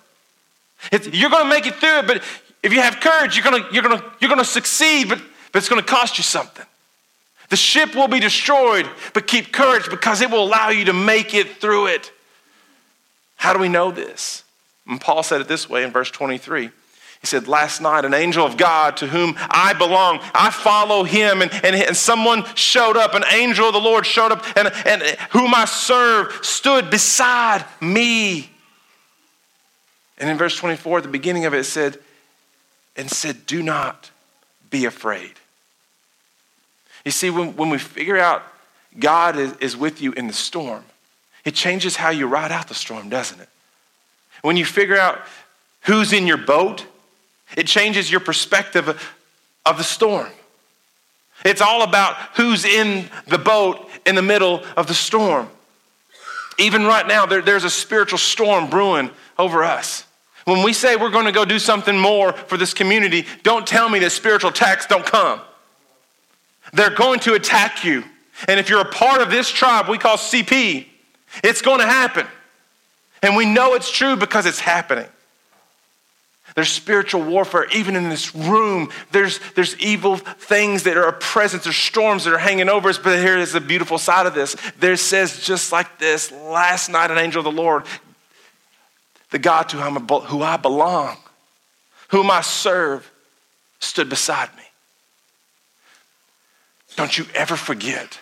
It's, 0.92 1.08
you're 1.08 1.30
going 1.30 1.44
to 1.44 1.50
make 1.50 1.66
it 1.66 1.76
through 1.76 2.00
it, 2.00 2.08
but 2.08 2.24
if 2.62 2.74
you 2.74 2.82
have 2.82 3.00
courage, 3.00 3.36
you're 3.36 3.44
going 3.44 3.64
to, 3.64 3.74
you're 3.74 3.84
going 3.84 3.98
to, 3.98 4.06
you're 4.20 4.30
going 4.30 4.40
to 4.40 4.46
succeed, 4.46 5.10
but 5.10 5.22
but 5.56 5.60
it's 5.60 5.70
going 5.70 5.82
to 5.82 5.88
cost 5.88 6.18
you 6.18 6.24
something. 6.26 6.66
The 7.48 7.56
ship 7.56 7.96
will 7.96 8.10
be 8.10 8.20
destroyed, 8.20 8.90
but 9.14 9.26
keep 9.26 9.54
courage 9.54 9.90
because 9.90 10.20
it 10.20 10.30
will 10.30 10.44
allow 10.44 10.68
you 10.68 10.84
to 10.84 10.92
make 10.92 11.34
it 11.34 11.62
through 11.62 11.88
it. 11.88 12.12
How 13.38 13.54
do 13.54 13.60
we 13.60 13.70
know 13.70 13.90
this? 13.90 14.44
And 14.86 15.00
Paul 15.00 15.24
said 15.24 15.40
it 15.40 15.48
this 15.48 15.70
way 15.70 15.84
in 15.86 15.92
verse 15.92 16.12
23. 16.12 16.66
He 16.66 17.26
said, 17.26 17.48
Last 17.48 17.80
night, 17.80 18.04
an 18.04 18.14
angel 18.14 18.46
of 18.46 18.58
God 18.58 18.98
to 18.98 19.08
whom 19.08 19.36
I 19.38 19.72
belong, 19.72 20.20
I 20.34 20.50
follow 20.50 21.06
him, 21.06 21.42
and, 21.42 21.50
and, 21.64 21.74
and 21.74 21.96
someone 21.96 22.44
showed 22.56 22.98
up, 22.98 23.16
an 23.16 23.24
angel 23.32 23.68
of 23.68 23.74
the 23.74 23.80
Lord 23.80 24.06
showed 24.06 24.34
up, 24.34 24.46
and, 24.58 24.70
and 24.86 25.02
whom 25.30 25.56
I 25.56 25.64
serve 25.64 26.38
stood 26.44 26.90
beside 26.90 27.64
me. 27.80 28.50
And 30.18 30.30
in 30.30 30.38
verse 30.38 30.58
24, 30.58 30.98
at 30.98 31.04
the 31.06 31.10
beginning 31.10 31.46
of 31.46 31.54
it, 31.54 31.60
it 31.60 31.64
said, 31.64 31.98
and 32.98 33.10
said, 33.10 33.46
Do 33.46 33.64
not 33.64 34.12
be 34.70 34.84
afraid. 34.84 35.32
You 37.06 37.12
see, 37.12 37.30
when, 37.30 37.56
when 37.56 37.70
we 37.70 37.78
figure 37.78 38.18
out 38.18 38.44
God 39.00 39.38
is, 39.38 39.54
is 39.58 39.78
with 39.78 40.02
you 40.02 40.12
in 40.14 40.28
the 40.28 40.34
storm, 40.34 40.84
it 41.46 41.54
changes 41.54 41.96
how 41.96 42.10
you 42.10 42.28
ride 42.28 42.52
out 42.52 42.68
the 42.68 42.74
storm, 42.74 43.08
doesn't 43.10 43.40
it? 43.40 43.50
When 44.42 44.58
you 44.58 44.66
figure 44.66 44.98
out 44.98 45.22
who's 45.82 46.12
in 46.12 46.28
your 46.28 46.38
boat, 46.38 46.86
it 47.56 47.68
changes 47.68 48.12
your 48.12 48.20
perspective 48.20 49.16
of 49.66 49.78
the 49.78 49.84
storm. 49.84 50.30
It's 51.44 51.62
all 51.62 51.84
about 51.84 52.16
who's 52.36 52.66
in 52.66 53.08
the 53.28 53.38
boat 53.38 53.88
in 54.06 54.16
the 54.16 54.22
middle 54.22 54.64
of 54.76 54.88
the 54.88 54.94
storm. 54.94 55.50
Even 56.58 56.86
right 56.86 57.06
now, 57.06 57.26
there, 57.26 57.42
there's 57.42 57.66
a 57.66 57.70
spiritual 57.70 58.18
storm 58.18 58.70
brewing 58.70 59.12
over 59.38 59.64
us. 59.64 60.06
When 60.46 60.64
we 60.64 60.74
say 60.74 60.96
we're 60.96 61.10
going 61.10 61.26
to 61.26 61.32
go 61.32 61.44
do 61.44 61.60
something 61.60 61.98
more 61.98 62.32
for 62.32 62.58
this 62.58 62.74
community, 62.74 63.26
don't 63.44 63.68
tell 63.68 63.90
me 63.90 64.00
that 64.00 64.12
spiritual 64.12 64.52
attacks 64.52 64.86
don't 64.86 65.06
come. 65.06 65.42
They're 66.76 66.90
going 66.90 67.22
to 67.22 67.34
attack 67.34 67.84
you. 67.84 68.04
And 68.48 68.60
if 68.60 68.70
you're 68.70 68.82
a 68.82 68.86
part 68.86 69.22
of 69.22 69.32
this 69.32 69.50
tribe 69.50 69.88
we 69.88 69.98
call 69.98 70.18
CP, 70.18 70.86
it's 71.44 71.62
going 71.62 71.80
to 71.80 71.86
happen. 71.86 72.28
And 73.24 73.36
we 73.36 73.46
know 73.46 73.74
it's 73.74 73.90
true 73.90 74.16
because 74.16 74.46
it's 74.46 74.60
happening. 74.60 75.08
There's 76.54 76.70
spiritual 76.70 77.24
warfare 77.24 77.66
even 77.74 77.96
in 77.96 78.10
this 78.10 78.36
room. 78.36 78.90
There's, 79.12 79.40
there's 79.56 79.78
evil 79.80 80.18
things 80.18 80.84
that 80.84 80.98
are 80.98 81.12
present. 81.14 81.64
There's 81.64 81.76
storms 81.76 82.26
that 82.26 82.34
are 82.34 82.38
hanging 82.38 82.70
over 82.70 82.90
us. 82.90 82.98
But 82.98 83.20
here 83.20 83.38
is 83.38 83.54
the 83.54 83.62
beautiful 83.62 83.98
side 83.98 84.26
of 84.26 84.34
this. 84.34 84.56
There 84.80 84.96
says 84.98 85.42
just 85.42 85.72
like 85.72 85.98
this 85.98 86.32
last 86.32 86.90
night, 86.90 87.10
an 87.10 87.18
angel 87.18 87.40
of 87.40 87.46
the 87.46 87.62
Lord, 87.62 87.84
the 89.32 89.40
God 89.40 89.70
to 89.70 89.78
whom 89.78 89.98
I, 89.98 90.16
who 90.26 90.44
I 90.44 90.58
belong, 90.58 91.18
whom 92.10 92.30
I 92.30 92.42
serve, 92.42 93.10
stood 93.80 94.10
beside 94.10 94.56
me. 94.56 94.65
Don't 96.96 97.18
you 97.18 97.26
ever 97.34 97.56
forget. 97.56 98.20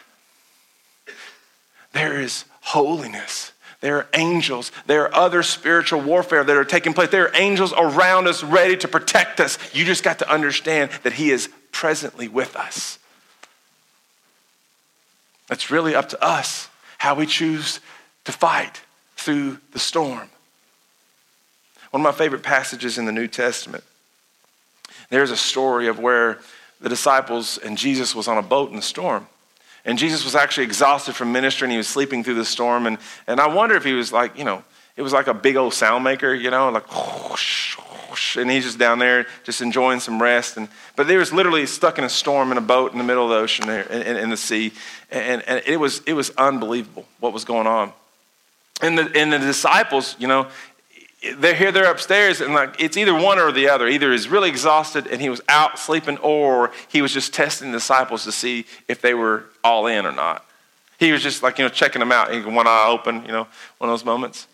There 1.92 2.20
is 2.20 2.46
holiness. 2.62 3.52
There 3.82 3.98
are 3.98 4.08
angels. 4.14 4.72
There 4.88 5.04
are 5.04 5.14
other 5.14 5.44
spiritual 5.44 6.02
warfare 6.02 6.44
that 6.44 6.56
are 6.56 6.66
taking 6.66 6.94
place. 6.94 7.10
There 7.10 7.26
are 7.26 7.36
angels 7.36 7.74
around 7.78 8.28
us 8.28 8.44
ready 8.44 8.78
to 8.78 8.88
protect 8.88 9.40
us. 9.40 9.58
You 9.74 9.86
just 9.86 10.04
got 10.04 10.20
to 10.20 10.32
understand 10.32 10.92
that 11.04 11.14
He 11.14 11.32
is 11.32 11.50
presently 11.72 12.28
with 12.28 12.56
us. 12.56 12.98
It's 15.52 15.70
really 15.70 15.94
up 15.94 16.10
to 16.10 16.24
us 16.24 16.70
how 16.98 17.16
we 17.16 17.26
choose 17.26 17.80
to 18.24 18.32
fight 18.32 18.82
through 19.18 19.60
the 19.72 19.80
storm. 19.80 20.30
One 21.92 22.02
of 22.02 22.04
my 22.06 22.12
favorite 22.12 22.42
passages 22.42 22.98
in 22.98 23.06
the 23.06 23.12
New 23.12 23.28
Testament, 23.28 23.84
there's 25.10 25.30
a 25.30 25.38
story 25.38 25.88
of 25.88 26.00
where 26.00 26.40
the 26.84 26.90
disciples 26.90 27.58
and 27.58 27.78
Jesus 27.78 28.14
was 28.14 28.28
on 28.28 28.38
a 28.38 28.42
boat 28.42 28.70
in 28.70 28.76
the 28.76 28.82
storm. 28.82 29.26
And 29.86 29.98
Jesus 29.98 30.24
was 30.24 30.36
actually 30.36 30.66
exhausted 30.66 31.16
from 31.16 31.32
ministry 31.32 31.66
and 31.66 31.72
he 31.72 31.78
was 31.78 31.88
sleeping 31.88 32.24
through 32.24 32.36
the 32.36 32.46
storm. 32.46 32.86
And, 32.86 32.98
and 33.26 33.40
I 33.40 33.48
wonder 33.48 33.76
if 33.76 33.86
he 33.86 33.94
was 33.94 34.12
like, 34.12 34.38
you 34.38 34.44
know, 34.44 34.64
it 34.96 35.02
was 35.02 35.14
like 35.14 35.28
a 35.28 35.34
big 35.34 35.56
old 35.56 35.74
sound 35.74 36.04
maker, 36.04 36.34
you 36.34 36.52
know, 36.52 36.70
like 36.70 36.86
whoosh, 36.92 37.78
whoosh, 37.78 38.36
and 38.36 38.52
he's 38.52 38.66
just 38.66 38.78
down 38.78 39.00
there 39.00 39.26
just 39.44 39.62
enjoying 39.62 40.02
some 40.02 40.22
rest. 40.22 40.58
And 40.58 40.68
but 40.96 41.08
they 41.08 41.18
was 41.18 41.34
literally 41.34 41.66
stuck 41.66 41.98
in 41.98 42.04
a 42.04 42.10
storm 42.10 42.52
in 42.52 42.58
a 42.58 42.62
boat 42.62 42.92
in 42.92 42.98
the 42.98 43.04
middle 43.04 43.24
of 43.24 43.30
the 43.30 43.38
ocean 43.38 43.66
there 43.66 43.84
in, 43.84 44.02
in, 44.04 44.18
in 44.18 44.30
the 44.30 44.38
sea, 44.38 44.72
and, 45.10 45.42
and 45.48 45.64
it 45.66 45.78
was 45.78 46.04
it 46.06 46.14
was 46.14 46.30
unbelievable 46.38 47.06
what 47.20 47.34
was 47.34 47.44
going 47.44 47.66
on. 47.66 47.92
And 48.84 48.96
the 48.96 49.12
and 49.16 49.34
the 49.34 49.40
disciples, 49.40 50.16
you 50.20 50.28
know, 50.28 50.48
they're 51.38 51.56
here, 51.56 51.72
they're 51.72 51.90
upstairs, 51.90 52.42
and 52.42 52.54
like 52.54 52.80
it's 52.80 52.98
either 52.98 53.14
one 53.14 53.40
or 53.40 53.52
the 53.52 53.70
other. 53.70 53.88
Either 53.88 54.12
he's 54.12 54.28
really 54.28 54.50
exhausted 54.50 55.08
and 55.08 55.22
he 55.22 55.30
was 55.30 55.42
out 55.48 55.80
sleeping, 55.80 56.18
or 56.18 56.72
he 56.90 57.02
was 57.02 57.14
just 57.14 57.34
testing 57.34 57.72
the 57.72 57.78
disciples 57.78 58.24
to 58.26 58.32
see 58.32 58.66
if 58.88 59.02
they 59.02 59.14
were 59.14 59.46
all 59.64 59.88
in 59.88 60.06
or 60.06 60.12
not. 60.12 60.46
He 61.00 61.12
was 61.12 61.24
just 61.24 61.42
like, 61.42 61.58
you 61.58 61.66
know, 61.66 61.70
checking 61.70 62.00
them 62.00 62.12
out. 62.12 62.30
One 62.46 62.68
eye 62.68 62.88
open, 62.88 63.26
you 63.26 63.32
know, 63.32 63.48
one 63.78 63.90
of 63.90 63.94
those 63.94 64.06
moments. 64.06 64.48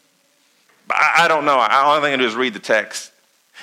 But 0.87 0.97
I, 0.97 1.25
I 1.25 1.27
don't 1.27 1.45
know. 1.45 1.57
I, 1.57 1.81
all 1.81 2.03
I 2.03 2.09
can 2.09 2.19
do 2.19 2.25
is 2.25 2.35
read 2.35 2.53
the 2.53 2.59
text. 2.59 3.11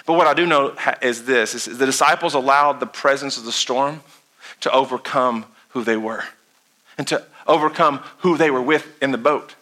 But 0.05 0.15
what 0.15 0.27
I 0.27 0.35
do 0.35 0.47
know 0.47 0.77
is 1.01 1.25
this 1.25 1.55
is 1.55 1.79
the 1.79 1.87
disciples 1.87 2.35
allowed 2.35 2.81
the 2.81 2.87
presence 2.87 3.39
of 3.39 3.45
the 3.45 3.53
storm 3.53 4.03
to 4.61 4.73
overcome 4.73 5.47
who 5.71 5.85
they 5.85 5.97
were 5.97 6.25
and 6.99 7.07
to 7.09 7.25
overcome 7.47 7.99
who 8.19 8.37
they 8.37 8.51
were 8.51 8.63
with 8.63 8.87
in 9.01 9.13
the 9.13 9.19
boat 9.19 9.55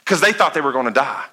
because 0.00 0.20
they 0.20 0.32
thought 0.32 0.54
they 0.54 0.60
were 0.60 0.72
going 0.72 0.86
to 0.86 0.92
die. 0.92 1.24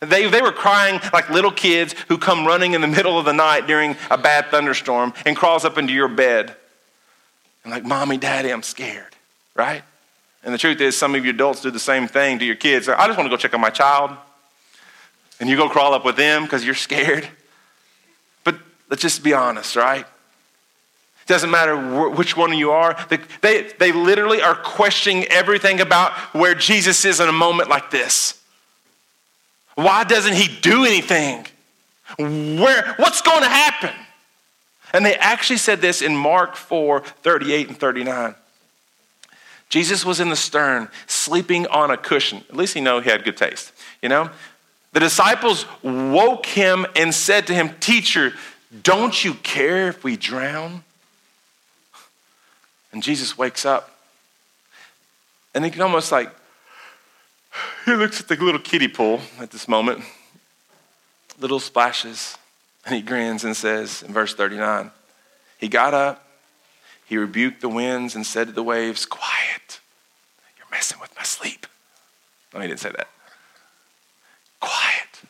They, 0.00 0.28
they 0.28 0.42
were 0.42 0.52
crying 0.52 1.00
like 1.12 1.30
little 1.30 1.50
kids 1.50 1.94
who 2.08 2.18
come 2.18 2.46
running 2.46 2.74
in 2.74 2.80
the 2.80 2.86
middle 2.86 3.18
of 3.18 3.24
the 3.24 3.32
night 3.32 3.66
during 3.66 3.96
a 4.10 4.18
bad 4.18 4.46
thunderstorm 4.46 5.14
and 5.24 5.36
crawls 5.36 5.64
up 5.64 5.78
into 5.78 5.92
your 5.92 6.08
bed. 6.08 6.54
And 7.64 7.72
like, 7.72 7.84
Mommy, 7.84 8.16
Daddy, 8.16 8.50
I'm 8.50 8.62
scared, 8.62 9.16
right? 9.54 9.82
And 10.44 10.54
the 10.54 10.58
truth 10.58 10.80
is, 10.80 10.96
some 10.96 11.14
of 11.14 11.24
you 11.24 11.30
adults 11.30 11.62
do 11.62 11.70
the 11.70 11.80
same 11.80 12.06
thing 12.06 12.38
to 12.38 12.44
your 12.44 12.54
kids. 12.54 12.88
I 12.88 13.06
just 13.06 13.18
want 13.18 13.26
to 13.26 13.30
go 13.30 13.36
check 13.36 13.54
on 13.54 13.60
my 13.60 13.70
child. 13.70 14.12
And 15.40 15.48
you 15.48 15.56
go 15.56 15.68
crawl 15.68 15.92
up 15.92 16.04
with 16.04 16.16
them 16.16 16.44
because 16.44 16.64
you're 16.64 16.74
scared. 16.74 17.28
But 18.44 18.56
let's 18.88 19.02
just 19.02 19.24
be 19.24 19.34
honest, 19.34 19.76
right? 19.76 20.06
It 21.26 21.26
doesn't 21.26 21.50
matter 21.50 21.76
which 22.08 22.36
one 22.36 22.56
you 22.56 22.70
are. 22.70 22.96
They, 23.08 23.18
they, 23.40 23.72
they 23.80 23.92
literally 23.92 24.40
are 24.40 24.54
questioning 24.54 25.24
everything 25.24 25.80
about 25.80 26.12
where 26.32 26.54
Jesus 26.54 27.04
is 27.04 27.18
in 27.18 27.28
a 27.28 27.32
moment 27.32 27.68
like 27.68 27.90
this. 27.90 28.40
Why 29.76 30.04
doesn't 30.04 30.34
he 30.34 30.48
do 30.60 30.84
anything? 30.84 31.46
Where, 32.18 32.94
what's 32.96 33.22
going 33.22 33.42
to 33.42 33.48
happen? 33.48 33.90
And 34.92 35.04
they 35.04 35.14
actually 35.16 35.58
said 35.58 35.80
this 35.80 36.02
in 36.02 36.16
Mark 36.16 36.56
4 36.56 37.00
38 37.00 37.68
and 37.68 37.78
39. 37.78 38.34
Jesus 39.68 40.04
was 40.04 40.20
in 40.20 40.30
the 40.30 40.36
stern, 40.36 40.88
sleeping 41.06 41.66
on 41.66 41.90
a 41.90 41.96
cushion. 41.96 42.42
At 42.48 42.56
least 42.56 42.74
he 42.74 42.80
know 42.80 43.00
he 43.00 43.10
had 43.10 43.24
good 43.24 43.36
taste, 43.36 43.72
you 44.02 44.08
know? 44.08 44.30
The 44.92 45.00
disciples 45.00 45.66
woke 45.82 46.46
him 46.46 46.86
and 46.96 47.14
said 47.14 47.48
to 47.48 47.54
him, 47.54 47.70
Teacher, 47.80 48.32
don't 48.82 49.24
you 49.24 49.34
care 49.34 49.88
if 49.88 50.02
we 50.02 50.16
drown? 50.16 50.84
And 52.92 53.02
Jesus 53.02 53.36
wakes 53.36 53.66
up. 53.66 53.90
And 55.54 55.64
he 55.64 55.70
can 55.70 55.82
almost 55.82 56.12
like 56.12 56.30
he 57.84 57.92
looks 57.94 58.20
at 58.20 58.28
the 58.28 58.36
little 58.36 58.60
kiddie 58.60 58.88
pool 58.88 59.20
at 59.38 59.50
this 59.50 59.68
moment, 59.68 60.02
little 61.38 61.60
splashes, 61.60 62.36
and 62.84 62.94
he 62.94 63.02
grins 63.02 63.44
and 63.44 63.56
says 63.56 64.02
in 64.02 64.12
verse 64.12 64.34
39 64.34 64.90
He 65.58 65.68
got 65.68 65.94
up, 65.94 66.26
he 67.06 67.16
rebuked 67.16 67.60
the 67.60 67.68
winds 67.68 68.14
and 68.14 68.26
said 68.26 68.48
to 68.48 68.52
the 68.52 68.62
waves, 68.62 69.06
Quiet, 69.06 69.80
you're 70.58 70.66
messing 70.70 70.98
with 71.00 71.14
my 71.16 71.22
sleep. 71.22 71.66
No, 72.52 72.60
he 72.60 72.68
didn't 72.68 72.80
say 72.80 72.90
that. 72.90 73.08
Quiet, 74.60 75.22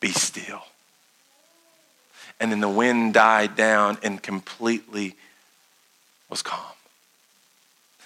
be 0.00 0.10
still. 0.10 0.62
And 2.38 2.52
then 2.52 2.60
the 2.60 2.68
wind 2.68 3.14
died 3.14 3.56
down 3.56 3.98
and 4.02 4.22
completely 4.22 5.16
was 6.28 6.42
calm. 6.42 6.60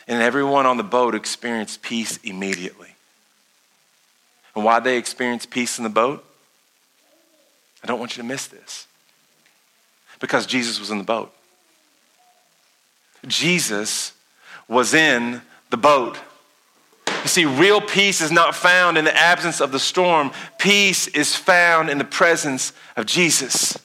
And 0.06 0.22
everyone 0.22 0.66
on 0.66 0.76
the 0.76 0.84
boat 0.84 1.14
experienced 1.14 1.82
peace 1.82 2.18
immediately. 2.22 2.89
And 4.54 4.64
why 4.64 4.80
they 4.80 4.96
experienced 4.96 5.50
peace 5.50 5.78
in 5.78 5.84
the 5.84 5.90
boat? 5.90 6.24
I 7.82 7.86
don't 7.86 7.98
want 7.98 8.16
you 8.16 8.22
to 8.22 8.28
miss 8.28 8.46
this. 8.46 8.86
Because 10.18 10.46
Jesus 10.46 10.78
was 10.78 10.90
in 10.90 10.98
the 10.98 11.04
boat. 11.04 11.32
Jesus 13.26 14.12
was 14.68 14.94
in 14.94 15.42
the 15.70 15.76
boat. 15.76 16.18
You 17.22 17.28
see, 17.28 17.44
real 17.44 17.80
peace 17.80 18.20
is 18.20 18.32
not 18.32 18.54
found 18.54 18.96
in 18.96 19.04
the 19.04 19.16
absence 19.16 19.60
of 19.60 19.72
the 19.72 19.78
storm, 19.78 20.30
peace 20.58 21.06
is 21.08 21.36
found 21.36 21.90
in 21.90 21.98
the 21.98 22.04
presence 22.04 22.72
of 22.96 23.06
Jesus. 23.06 23.78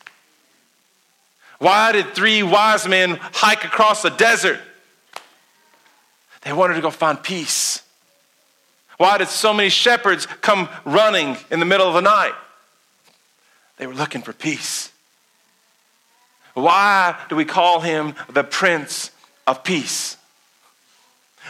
Why 1.59 1.91
did 1.91 2.13
three 2.13 2.43
wise 2.43 2.87
men 2.87 3.17
hike 3.19 3.65
across 3.65 4.01
the 4.01 4.09
desert? 4.09 4.59
They 6.41 6.53
wanted 6.53 6.75
to 6.75 6.81
go 6.81 6.91
find 6.91 7.21
peace. 7.21 7.81
Why 8.97 9.17
did 9.17 9.27
so 9.27 9.53
many 9.53 9.69
shepherds 9.69 10.25
come 10.25 10.69
running 10.85 11.37
in 11.51 11.59
the 11.59 11.65
middle 11.65 11.87
of 11.87 11.93
the 11.93 12.01
night? 12.01 12.33
They 13.77 13.87
were 13.87 13.93
looking 13.93 14.21
for 14.21 14.33
peace. 14.33 14.91
Why 16.53 17.19
do 17.27 17.35
we 17.35 17.43
call 17.43 17.81
him 17.81 18.15
the 18.29 18.43
Prince 18.43 19.11
of 19.45 19.63
Peace? 19.63 20.15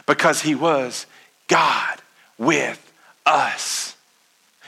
Because 0.07 0.41
he 0.41 0.55
was 0.55 1.05
God 1.47 2.01
with 2.37 2.81
us. 3.25 3.95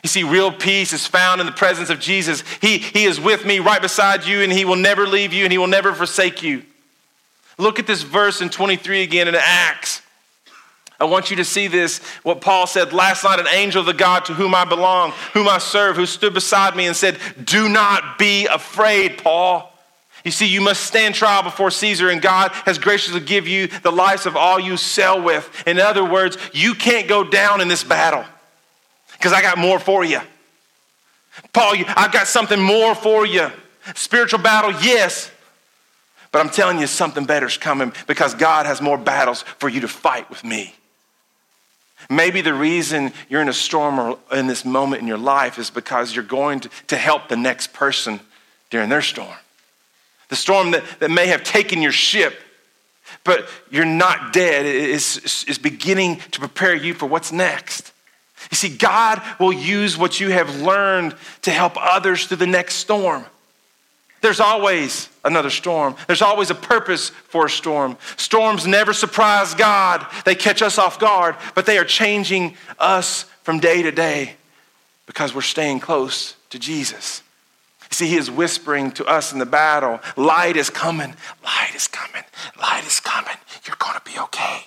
You 0.04 0.10
see, 0.10 0.24
real 0.24 0.52
peace 0.52 0.94
is 0.94 1.08
found 1.08 1.42
in 1.42 1.48
the 1.48 1.54
presence 1.54 1.90
of 1.90 2.00
Jesus. 2.00 2.44
He, 2.62 2.78
he 2.78 3.06
is 3.06 3.20
with 3.20 3.46
me 3.46 3.60
right 3.60 3.82
beside 3.82 4.26
you, 4.26 4.42
and 4.42 4.54
he 4.54 4.64
will 4.64 4.76
never 4.76 5.08
leave 5.08 5.34
you, 5.34 5.44
and 5.44 5.52
he 5.52 5.58
will 5.58 5.68
never 5.68 5.94
forsake 5.94 6.44
you. 6.44 6.64
Look 7.58 7.80
at 7.80 7.88
this 7.88 8.04
verse 8.04 8.40
in 8.40 8.50
23 8.50 9.02
again 9.02 9.28
in 9.28 9.36
Acts. 9.36 10.04
I 11.00 11.06
want 11.06 11.30
you 11.30 11.38
to 11.38 11.46
see 11.46 11.68
this, 11.68 12.00
what 12.24 12.42
Paul 12.42 12.66
said 12.66 12.92
last 12.92 13.24
night 13.24 13.40
an 13.40 13.48
angel 13.48 13.82
of 13.82 13.86
the 13.86 13.94
God 13.94 14.26
to 14.26 14.34
whom 14.34 14.56
I 14.56 14.66
belong, 14.66 15.12
whom 15.34 15.48
I 15.48 15.60
serve, 15.60 15.96
who 15.96 16.08
stood 16.08 16.34
beside 16.34 16.76
me 16.76 16.88
and 16.88 16.96
said, 16.96 17.20
Do 17.44 17.70
not 17.70 18.18
be 18.18 18.48
afraid, 18.48 19.20
Paul. 19.20 19.72
You 20.26 20.32
see, 20.32 20.48
you 20.48 20.60
must 20.60 20.84
stand 20.84 21.14
trial 21.14 21.44
before 21.44 21.70
Caesar, 21.70 22.10
and 22.10 22.22
God 22.22 22.52
has 22.66 22.80
graciously 22.80 23.20
give 23.20 23.48
you 23.48 23.68
the 23.68 23.92
lives 23.92 24.26
of 24.26 24.36
all 24.36 24.60
you 24.60 24.76
sell 24.76 25.22
with. 25.22 25.50
In 25.68 25.80
other 25.80 26.04
words, 26.04 26.38
you 26.52 26.74
can't 26.74 27.08
go 27.08 27.24
down 27.24 27.62
in 27.62 27.68
this 27.68 27.84
battle 27.84 28.26
because 29.14 29.34
I 29.34 29.42
got 29.42 29.58
more 29.58 29.80
for 29.80 30.04
you. 30.04 30.20
Paul, 31.54 31.76
I've 31.96 32.12
got 32.12 32.28
something 32.28 32.60
more 32.60 32.96
for 32.96 33.26
you. 33.26 33.52
Spiritual 33.96 34.40
battle, 34.40 34.72
yes. 34.82 35.32
But 36.32 36.40
I'm 36.40 36.50
telling 36.50 36.80
you, 36.80 36.88
something 36.88 37.26
better 37.26 37.46
is 37.46 37.58
coming 37.58 37.94
because 38.08 38.34
God 38.34 38.66
has 38.66 38.82
more 38.82 38.98
battles 38.98 39.44
for 39.44 39.70
you 39.70 39.82
to 39.82 39.88
fight 39.88 40.30
with 40.30 40.44
me. 40.44 40.74
Maybe 42.10 42.42
the 42.42 42.54
reason 42.54 43.12
you're 43.28 43.42
in 43.42 43.50
a 43.50 43.54
storm 43.54 44.00
or 44.00 44.18
in 44.32 44.48
this 44.48 44.64
moment 44.64 45.02
in 45.02 45.08
your 45.08 45.18
life 45.18 45.60
is 45.60 45.70
because 45.70 46.16
you're 46.16 46.24
going 46.24 46.62
to, 46.62 46.70
to 46.88 46.98
help 46.98 47.28
the 47.28 47.36
next 47.36 47.74
person 47.74 48.20
during 48.70 48.90
their 48.90 49.02
storm. 49.02 49.36
The 50.30 50.36
storm 50.36 50.72
that, 50.72 50.84
that 51.00 51.12
may 51.12 51.28
have 51.28 51.44
taken 51.44 51.82
your 51.82 51.92
ship, 51.92 52.40
but 53.24 53.48
you're 53.70 53.86
not 53.86 54.34
dead, 54.34 54.66
is, 54.66 55.46
is 55.48 55.58
beginning 55.58 56.20
to 56.32 56.40
prepare 56.40 56.76
you 56.76 56.94
for 56.94 57.06
what's 57.06 57.32
next. 57.32 57.92
You 58.52 58.56
see, 58.56 58.76
God 58.76 59.22
will 59.40 59.54
use 59.54 59.98
what 59.98 60.20
you 60.20 60.30
have 60.30 60.62
learned 60.62 61.16
to 61.42 61.52
help 61.52 61.74
others 61.76 62.28
through 62.28 62.38
the 62.38 62.48
next 62.48 62.76
storm. 62.76 63.26
There's 64.22 64.40
always 64.40 65.10
another 65.24 65.50
storm. 65.50 65.96
There's 66.08 66.22
always 66.22 66.50
a 66.50 66.56
purpose 66.56 67.10
for 67.10 67.46
a 67.46 67.50
storm. 67.50 67.98
Storms 68.18 68.66
never 68.66 68.94
surprise 68.94 69.54
God, 69.54 70.06
they 70.26 70.36
catch 70.36 70.62
us 70.62 70.78
off 70.78 71.00
guard, 71.00 71.36
but 71.56 71.66
they 71.66 71.78
are 71.78 71.86
changing 71.86 72.56
us 72.80 73.24
from 73.44 73.60
day 73.60 73.82
to 73.82 73.92
day 73.92 74.36
because 75.06 75.34
we're 75.34 75.42
staying 75.42 75.80
close 75.80 76.36
to 76.50 76.60
Jesus. 76.60 77.22
See, 77.90 78.08
he 78.08 78.18
is 78.18 78.30
whispering 78.30 78.92
to 78.94 79.06
us 79.06 79.32
in 79.32 79.40
the 79.40 79.46
battle 79.46 80.00
light 80.16 80.58
is 80.58 80.70
coming, 80.70 81.16
light 81.44 81.72
is 81.74 81.88
coming, 81.88 82.24
light 82.60 82.86
is 82.86 83.00
coming. 83.00 83.38
You're 83.66 83.78
going 83.80 83.96
to 83.96 84.02
be 84.04 84.20
okay. 84.20 84.66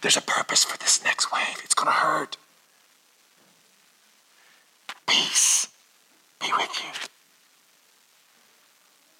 There's 0.00 0.16
a 0.16 0.22
purpose 0.22 0.64
for 0.64 0.78
this 0.78 1.04
next 1.04 1.32
wave, 1.32 1.60
it's 1.62 1.74
going 1.74 1.88
to 1.88 1.92
hurt. 1.92 2.36
Peace 5.06 5.68
be 6.40 6.48
with 6.56 6.82
you. 6.82 7.15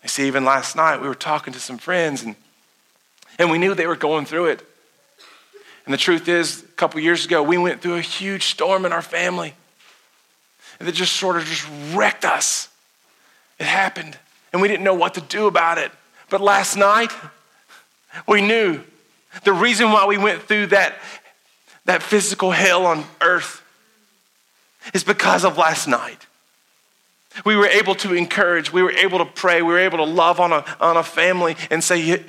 You 0.07 0.09
see, 0.09 0.29
even 0.29 0.45
last 0.45 0.77
night 0.77 1.01
we 1.03 1.09
were 1.09 1.17
talking 1.17 1.53
to 1.53 1.59
some 1.59 1.79
friends 1.79 2.23
and, 2.23 2.37
and 3.41 3.51
we 3.51 3.59
knew 3.59 3.75
they 3.75 3.89
were 3.89 3.97
going 3.97 4.25
through 4.25 4.47
it. 4.47 4.65
And 5.85 5.93
the 5.93 5.99
truth 5.99 6.29
is, 6.29 6.63
a 6.63 6.67
couple 6.77 7.01
years 7.01 7.25
ago, 7.25 7.43
we 7.43 7.59
went 7.59 7.83
through 7.83 7.97
a 7.97 8.01
huge 8.01 8.45
storm 8.45 8.87
in 8.87 8.93
our 8.93 9.03
family. 9.03 9.55
And 10.79 10.89
it 10.89 10.93
just 10.93 11.15
sort 11.15 11.37
of 11.37 11.45
just 11.45 11.69
wrecked 11.93 12.25
us. 12.25 12.69
It 13.59 13.67
happened. 13.67 14.17
And 14.53 14.63
we 14.63 14.69
didn't 14.69 14.85
know 14.85 14.95
what 14.95 15.15
to 15.15 15.21
do 15.21 15.49
about 15.49 15.79
it. 15.79 15.91
But 16.31 16.41
last 16.41 16.77
night, 16.77 17.11
we 18.29 18.43
knew 18.43 18.85
the 19.43 19.53
reason 19.53 19.91
why 19.91 20.07
we 20.07 20.19
went 20.19 20.41
through 20.43 20.67
that, 20.67 20.95
that 21.87 22.01
physical 22.01 22.53
hell 22.53 22.87
on 22.87 23.03
earth 23.21 23.61
is 24.95 25.03
because 25.03 25.45
of 25.45 25.59
last 25.59 25.89
night. 25.89 26.26
We 27.45 27.57
were 27.57 27.67
able 27.67 27.95
to 27.97 28.15
encourage, 28.15 28.73
we 28.73 28.83
were 28.83 28.93
able 28.93 29.19
to 29.19 29.25
pray, 29.25 29.63
we 29.63 29.73
were 29.73 29.79
able 29.79 29.99
to 29.99 30.05
love 30.05 30.41
on 30.41 30.53
a, 30.53 30.65
on 30.81 30.97
a 30.97 31.03
family 31.03 31.57
and 31.71 31.85
say, 31.85 32.01
it, 32.11 32.25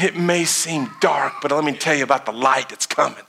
it 0.00 0.16
may 0.16 0.44
seem 0.44 0.90
dark, 1.00 1.34
but 1.42 1.50
let 1.50 1.64
me 1.64 1.72
tell 1.72 1.94
you 1.94 2.04
about 2.04 2.24
the 2.24 2.32
light 2.32 2.68
that's 2.68 2.86
coming. 2.86 3.24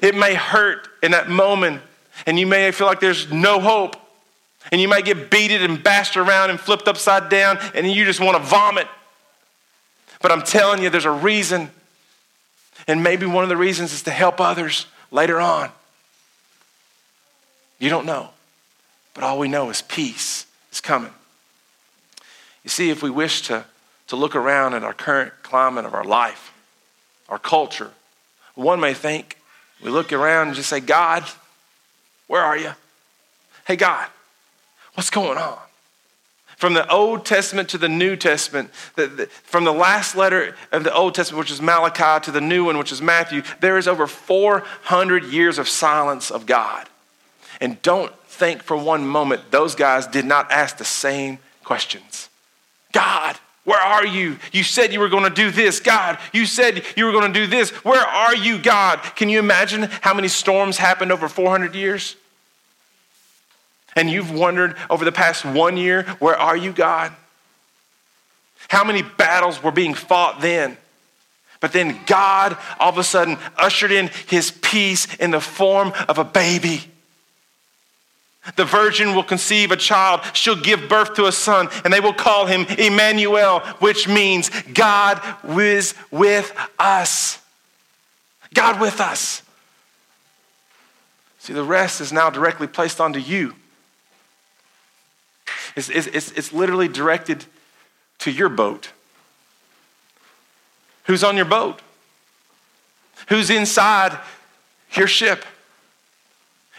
It 0.00 0.16
may 0.16 0.34
hurt 0.34 0.88
in 1.02 1.12
that 1.12 1.28
moment, 1.28 1.82
and 2.26 2.38
you 2.38 2.46
may 2.46 2.70
feel 2.72 2.86
like 2.86 3.00
there's 3.00 3.30
no 3.30 3.60
hope, 3.60 3.96
and 4.70 4.80
you 4.80 4.88
might 4.88 5.04
get 5.04 5.30
beaten 5.30 5.62
and 5.62 5.82
bashed 5.82 6.16
around 6.16 6.50
and 6.50 6.58
flipped 6.58 6.88
upside 6.88 7.28
down, 7.28 7.58
and 7.74 7.90
you 7.90 8.04
just 8.04 8.20
want 8.20 8.36
to 8.36 8.42
vomit. 8.42 8.88
But 10.20 10.32
I'm 10.32 10.42
telling 10.42 10.82
you, 10.82 10.90
there's 10.90 11.04
a 11.04 11.10
reason, 11.10 11.70
and 12.88 13.02
maybe 13.02 13.26
one 13.26 13.44
of 13.44 13.48
the 13.48 13.56
reasons 13.56 13.92
is 13.92 14.02
to 14.04 14.10
help 14.10 14.40
others 14.40 14.86
later 15.10 15.40
on. 15.40 15.70
You 17.82 17.88
don't 17.88 18.06
know. 18.06 18.30
But 19.12 19.24
all 19.24 19.40
we 19.40 19.48
know 19.48 19.68
is 19.68 19.82
peace 19.82 20.46
is 20.70 20.80
coming. 20.80 21.10
You 22.62 22.70
see, 22.70 22.90
if 22.90 23.02
we 23.02 23.10
wish 23.10 23.42
to, 23.48 23.64
to 24.06 24.14
look 24.14 24.36
around 24.36 24.74
at 24.74 24.84
our 24.84 24.94
current 24.94 25.32
climate 25.42 25.84
of 25.84 25.92
our 25.92 26.04
life, 26.04 26.52
our 27.28 27.40
culture, 27.40 27.90
one 28.54 28.78
may 28.78 28.94
think, 28.94 29.36
we 29.82 29.90
look 29.90 30.12
around 30.12 30.46
and 30.46 30.56
just 30.56 30.68
say, 30.68 30.78
God, 30.78 31.24
where 32.28 32.40
are 32.40 32.56
you? 32.56 32.70
Hey, 33.66 33.74
God, 33.74 34.08
what's 34.94 35.10
going 35.10 35.36
on? 35.36 35.58
From 36.56 36.74
the 36.74 36.88
Old 36.88 37.26
Testament 37.26 37.68
to 37.70 37.78
the 37.78 37.88
New 37.88 38.14
Testament, 38.14 38.70
the, 38.94 39.08
the, 39.08 39.26
from 39.26 39.64
the 39.64 39.72
last 39.72 40.14
letter 40.14 40.54
of 40.70 40.84
the 40.84 40.94
Old 40.94 41.16
Testament, 41.16 41.40
which 41.40 41.50
is 41.50 41.60
Malachi, 41.60 42.24
to 42.26 42.30
the 42.30 42.40
new 42.40 42.66
one, 42.66 42.78
which 42.78 42.92
is 42.92 43.02
Matthew, 43.02 43.42
there 43.58 43.76
is 43.76 43.88
over 43.88 44.06
400 44.06 45.24
years 45.24 45.58
of 45.58 45.68
silence 45.68 46.30
of 46.30 46.46
God. 46.46 46.86
And 47.62 47.80
don't 47.80 48.12
think 48.24 48.64
for 48.64 48.76
one 48.76 49.06
moment 49.06 49.52
those 49.52 49.76
guys 49.76 50.08
did 50.08 50.24
not 50.24 50.50
ask 50.50 50.78
the 50.78 50.84
same 50.84 51.38
questions. 51.62 52.28
God, 52.90 53.38
where 53.62 53.78
are 53.80 54.04
you? 54.04 54.36
You 54.50 54.64
said 54.64 54.92
you 54.92 54.98
were 54.98 55.08
going 55.08 55.22
to 55.22 55.30
do 55.30 55.52
this. 55.52 55.78
God, 55.78 56.18
you 56.32 56.44
said 56.44 56.82
you 56.96 57.04
were 57.04 57.12
going 57.12 57.32
to 57.32 57.40
do 57.40 57.46
this. 57.46 57.70
Where 57.84 58.04
are 58.04 58.34
you, 58.34 58.58
God? 58.58 59.00
Can 59.14 59.28
you 59.28 59.38
imagine 59.38 59.82
how 60.00 60.12
many 60.12 60.26
storms 60.26 60.76
happened 60.76 61.12
over 61.12 61.28
400 61.28 61.76
years? 61.76 62.16
And 63.94 64.10
you've 64.10 64.32
wondered 64.32 64.76
over 64.90 65.04
the 65.04 65.12
past 65.12 65.44
one 65.44 65.76
year, 65.76 66.02
where 66.18 66.36
are 66.36 66.56
you, 66.56 66.72
God? 66.72 67.12
How 68.70 68.82
many 68.82 69.02
battles 69.02 69.62
were 69.62 69.70
being 69.70 69.94
fought 69.94 70.40
then? 70.40 70.76
But 71.60 71.72
then 71.72 72.00
God 72.06 72.58
all 72.80 72.88
of 72.88 72.98
a 72.98 73.04
sudden 73.04 73.38
ushered 73.56 73.92
in 73.92 74.10
his 74.26 74.50
peace 74.50 75.14
in 75.14 75.30
the 75.30 75.40
form 75.40 75.92
of 76.08 76.18
a 76.18 76.24
baby. 76.24 76.91
The 78.56 78.64
virgin 78.64 79.14
will 79.14 79.22
conceive 79.22 79.70
a 79.70 79.76
child. 79.76 80.20
She'll 80.32 80.60
give 80.60 80.88
birth 80.88 81.14
to 81.14 81.26
a 81.26 81.32
son, 81.32 81.68
and 81.84 81.92
they 81.92 82.00
will 82.00 82.12
call 82.12 82.46
him 82.46 82.66
Emmanuel, 82.76 83.60
which 83.78 84.08
means 84.08 84.50
God 84.74 85.22
is 85.48 85.94
with 86.10 86.52
us. 86.78 87.38
God 88.52 88.80
with 88.80 89.00
us. 89.00 89.42
See, 91.38 91.52
the 91.52 91.62
rest 91.62 92.00
is 92.00 92.12
now 92.12 92.30
directly 92.30 92.66
placed 92.66 93.00
onto 93.00 93.20
you. 93.20 93.54
It's, 95.76 95.88
it's, 95.88 96.32
it's 96.32 96.52
literally 96.52 96.88
directed 96.88 97.44
to 98.18 98.30
your 98.30 98.48
boat. 98.48 98.90
Who's 101.04 101.24
on 101.24 101.36
your 101.36 101.46
boat? 101.46 101.80
Who's 103.28 103.50
inside 103.50 104.18
your 104.94 105.06
ship? 105.06 105.44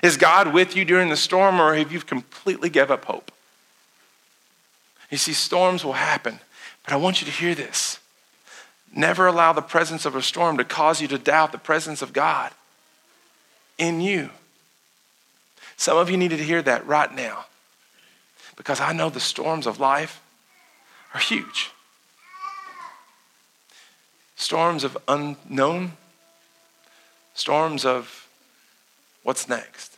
Is 0.04 0.18
God 0.18 0.54
with 0.54 0.76
you 0.76 0.84
during 0.84 1.08
the 1.08 1.16
storm, 1.16 1.62
or 1.62 1.74
have 1.74 1.92
you 1.92 2.02
completely 2.02 2.70
give 2.70 2.92
up 2.92 3.06
hope? 3.06 3.32
You 5.10 5.18
see, 5.18 5.32
storms 5.32 5.86
will 5.86 5.94
happen, 5.94 6.40
but 6.84 6.94
I 6.94 6.98
want 6.98 7.22
you 7.22 7.26
to 7.26 7.32
hear 7.32 7.56
this. 7.56 8.00
Never 8.94 9.28
allow 9.28 9.54
the 9.54 9.62
presence 9.62 10.06
of 10.06 10.16
a 10.16 10.22
storm 10.22 10.58
to 10.58 10.66
cause 10.66 11.02
you 11.02 11.08
to 11.08 11.18
doubt 11.18 11.54
the 11.54 11.58
presence 11.58 12.02
of 12.02 12.12
God 12.12 12.52
in 13.78 14.02
you. 14.02 14.30
Some 15.78 15.98
of 15.98 16.10
you 16.10 16.18
needed 16.18 16.38
to 16.38 16.44
hear 16.44 16.62
that 16.62 16.86
right 16.86 17.14
now 17.14 17.46
because 18.58 18.82
I 18.82 18.92
know 18.92 19.10
the 19.10 19.22
storms 19.22 19.66
of 19.66 19.80
life 19.80 20.22
are 21.14 21.20
huge. 21.20 21.72
Storms 24.36 24.84
of 24.84 24.98
unknown, 25.08 25.94
storms 27.34 27.86
of 27.86 28.28
what's 29.24 29.48
next. 29.48 29.93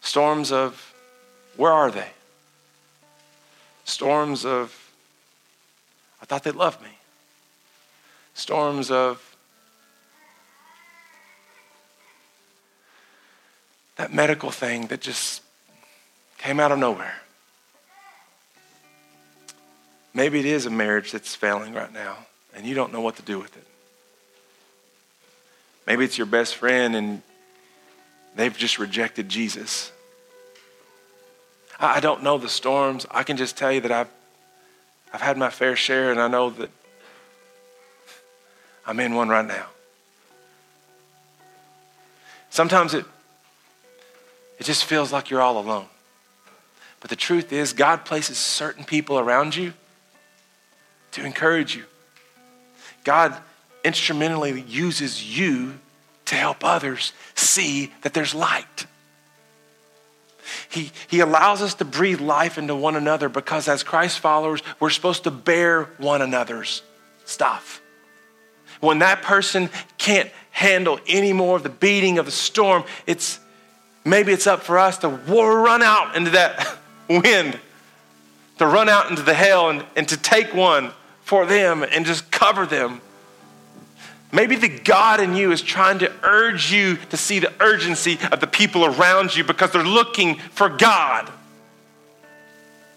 Storms 0.00 0.50
of, 0.52 0.94
where 1.56 1.72
are 1.72 1.90
they? 1.90 2.08
Storms 3.84 4.44
of, 4.44 4.92
I 6.22 6.24
thought 6.24 6.44
they 6.44 6.50
loved 6.50 6.82
me. 6.82 6.90
Storms 8.34 8.90
of, 8.90 9.36
that 13.96 14.14
medical 14.14 14.50
thing 14.50 14.86
that 14.86 15.00
just 15.00 15.42
came 16.38 16.58
out 16.58 16.72
of 16.72 16.78
nowhere. 16.78 17.16
Maybe 20.14 20.40
it 20.40 20.46
is 20.46 20.66
a 20.66 20.70
marriage 20.70 21.12
that's 21.12 21.34
failing 21.34 21.74
right 21.74 21.92
now 21.92 22.16
and 22.54 22.66
you 22.66 22.74
don't 22.74 22.92
know 22.92 23.00
what 23.00 23.16
to 23.16 23.22
do 23.22 23.38
with 23.38 23.56
it. 23.56 23.66
Maybe 25.86 26.04
it's 26.04 26.16
your 26.16 26.26
best 26.26 26.56
friend 26.56 26.96
and 26.96 27.22
They've 28.34 28.56
just 28.56 28.78
rejected 28.78 29.28
Jesus. 29.28 29.92
I 31.78 32.00
don't 32.00 32.22
know 32.22 32.36
the 32.36 32.48
storms. 32.48 33.06
I 33.10 33.22
can 33.22 33.36
just 33.36 33.56
tell 33.56 33.72
you 33.72 33.80
that 33.80 33.92
I've, 33.92 34.08
I've 35.12 35.22
had 35.22 35.38
my 35.38 35.50
fair 35.50 35.76
share, 35.76 36.10
and 36.10 36.20
I 36.20 36.28
know 36.28 36.50
that 36.50 36.70
I'm 38.86 39.00
in 39.00 39.14
one 39.14 39.28
right 39.28 39.46
now. 39.46 39.66
Sometimes 42.50 42.94
it, 42.94 43.06
it 44.58 44.64
just 44.64 44.84
feels 44.84 45.12
like 45.12 45.30
you're 45.30 45.40
all 45.40 45.58
alone. 45.58 45.86
But 47.00 47.08
the 47.08 47.16
truth 47.16 47.52
is, 47.52 47.72
God 47.72 48.04
places 48.04 48.36
certain 48.36 48.84
people 48.84 49.18
around 49.18 49.56
you 49.56 49.72
to 51.12 51.24
encourage 51.24 51.74
you. 51.74 51.84
God 53.04 53.34
instrumentally 53.84 54.60
uses 54.60 55.38
you 55.38 55.78
to 56.30 56.36
help 56.36 56.64
others 56.64 57.12
see 57.34 57.92
that 58.02 58.14
there's 58.14 58.36
light. 58.36 58.86
He, 60.68 60.92
he 61.08 61.18
allows 61.18 61.60
us 61.60 61.74
to 61.74 61.84
breathe 61.84 62.20
life 62.20 62.56
into 62.56 62.76
one 62.76 62.94
another 62.94 63.28
because, 63.28 63.66
as 63.66 63.82
Christ 63.82 64.20
followers, 64.20 64.62
we're 64.78 64.90
supposed 64.90 65.24
to 65.24 65.32
bear 65.32 65.84
one 65.98 66.22
another's 66.22 66.82
stuff. 67.24 67.82
When 68.78 69.00
that 69.00 69.22
person 69.22 69.70
can't 69.98 70.30
handle 70.52 71.00
any 71.08 71.32
more 71.32 71.56
of 71.56 71.64
the 71.64 71.68
beating 71.68 72.18
of 72.20 72.26
the 72.26 72.32
storm, 72.32 72.84
it's 73.08 73.40
maybe 74.04 74.30
it's 74.32 74.46
up 74.46 74.62
for 74.62 74.78
us 74.78 74.98
to 74.98 75.08
run 75.08 75.82
out 75.82 76.16
into 76.16 76.30
that 76.30 76.76
wind, 77.08 77.58
to 78.58 78.66
run 78.66 78.88
out 78.88 79.10
into 79.10 79.22
the 79.22 79.34
hail 79.34 79.68
and, 79.68 79.84
and 79.96 80.06
to 80.06 80.16
take 80.16 80.54
one 80.54 80.92
for 81.22 81.44
them 81.44 81.82
and 81.82 82.06
just 82.06 82.30
cover 82.30 82.66
them 82.66 83.00
Maybe 84.32 84.56
the 84.56 84.68
God 84.68 85.20
in 85.20 85.34
you 85.34 85.50
is 85.50 85.60
trying 85.62 85.98
to 86.00 86.12
urge 86.22 86.72
you 86.72 86.96
to 87.10 87.16
see 87.16 87.40
the 87.40 87.52
urgency 87.60 88.18
of 88.30 88.40
the 88.40 88.46
people 88.46 88.84
around 88.84 89.34
you 89.34 89.42
because 89.42 89.72
they're 89.72 89.82
looking 89.82 90.36
for 90.36 90.68
God. 90.68 91.30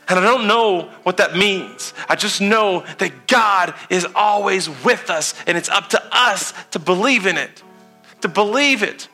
And 0.08 0.20
I 0.20 0.22
don't 0.22 0.48
know 0.48 0.90
what 1.04 1.18
that 1.18 1.36
means. 1.36 1.94
I 2.10 2.16
just 2.16 2.42
know 2.42 2.86
that 3.00 3.28
God 3.28 3.74
is 3.90 4.06
always 4.16 4.70
with 4.84 5.10
us, 5.10 5.34
and 5.48 5.58
it's 5.58 5.70
up 5.70 5.90
to 5.90 6.04
us 6.12 6.54
to 6.72 6.80
believe 6.80 7.26
in 7.26 7.38
it. 7.38 7.64
To 8.22 8.28
believe 8.28 8.84
it. 8.84 9.08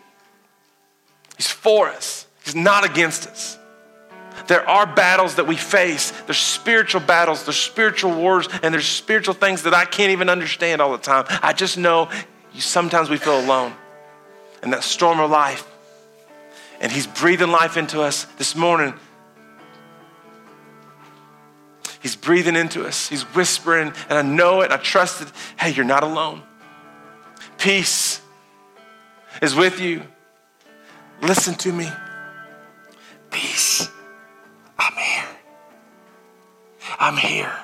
He's 1.38 1.48
for 1.48 1.88
us, 1.90 2.28
He's 2.44 2.56
not 2.56 2.84
against 2.84 3.28
us. 3.28 3.59
There 4.48 4.68
are 4.68 4.86
battles 4.86 5.36
that 5.36 5.48
we 5.48 5.56
face. 5.56 6.12
There's 6.12 6.38
spiritual 6.38 7.02
battles, 7.02 7.46
there's 7.46 7.58
spiritual 7.58 8.16
wars, 8.16 8.48
and 8.64 8.74
there's 8.74 8.88
spiritual 8.88 9.34
things 9.34 9.64
that 9.64 9.74
I 9.74 9.86
can't 9.86 10.12
even 10.12 10.30
understand 10.30 10.82
all 10.82 10.92
the 10.92 10.98
time. 10.98 11.26
I 11.42 11.54
just 11.54 11.78
know 11.78 12.10
sometimes 12.54 13.10
we 13.10 13.18
feel 13.18 13.40
alone 13.40 13.74
in 14.64 14.72
that 14.72 14.84
storm 14.84 15.20
of 15.20 15.30
life. 15.30 15.68
And 16.82 16.92
He's 16.92 17.08
breathing 17.08 17.52
life 17.52 17.78
into 17.78 18.02
us 18.02 18.26
this 18.38 18.56
morning. 18.56 18.94
He's 22.02 22.16
breathing 22.16 22.56
into 22.56 22.86
us. 22.86 23.10
He's 23.10 23.24
whispering, 23.36 23.94
and 24.10 24.18
I 24.18 24.22
know 24.22 24.62
it. 24.62 24.72
I 24.72 24.78
trust 24.78 25.22
it. 25.22 25.32
Hey, 25.60 25.72
you're 25.72 25.86
not 25.86 26.04
alone. 26.04 26.42
Peace 27.58 28.22
is 29.42 29.54
with 29.54 29.82
you. 29.82 30.04
Listen 31.22 31.56
to 31.56 31.74
me. 31.74 31.90
I'm 37.00 37.16
here. 37.16 37.56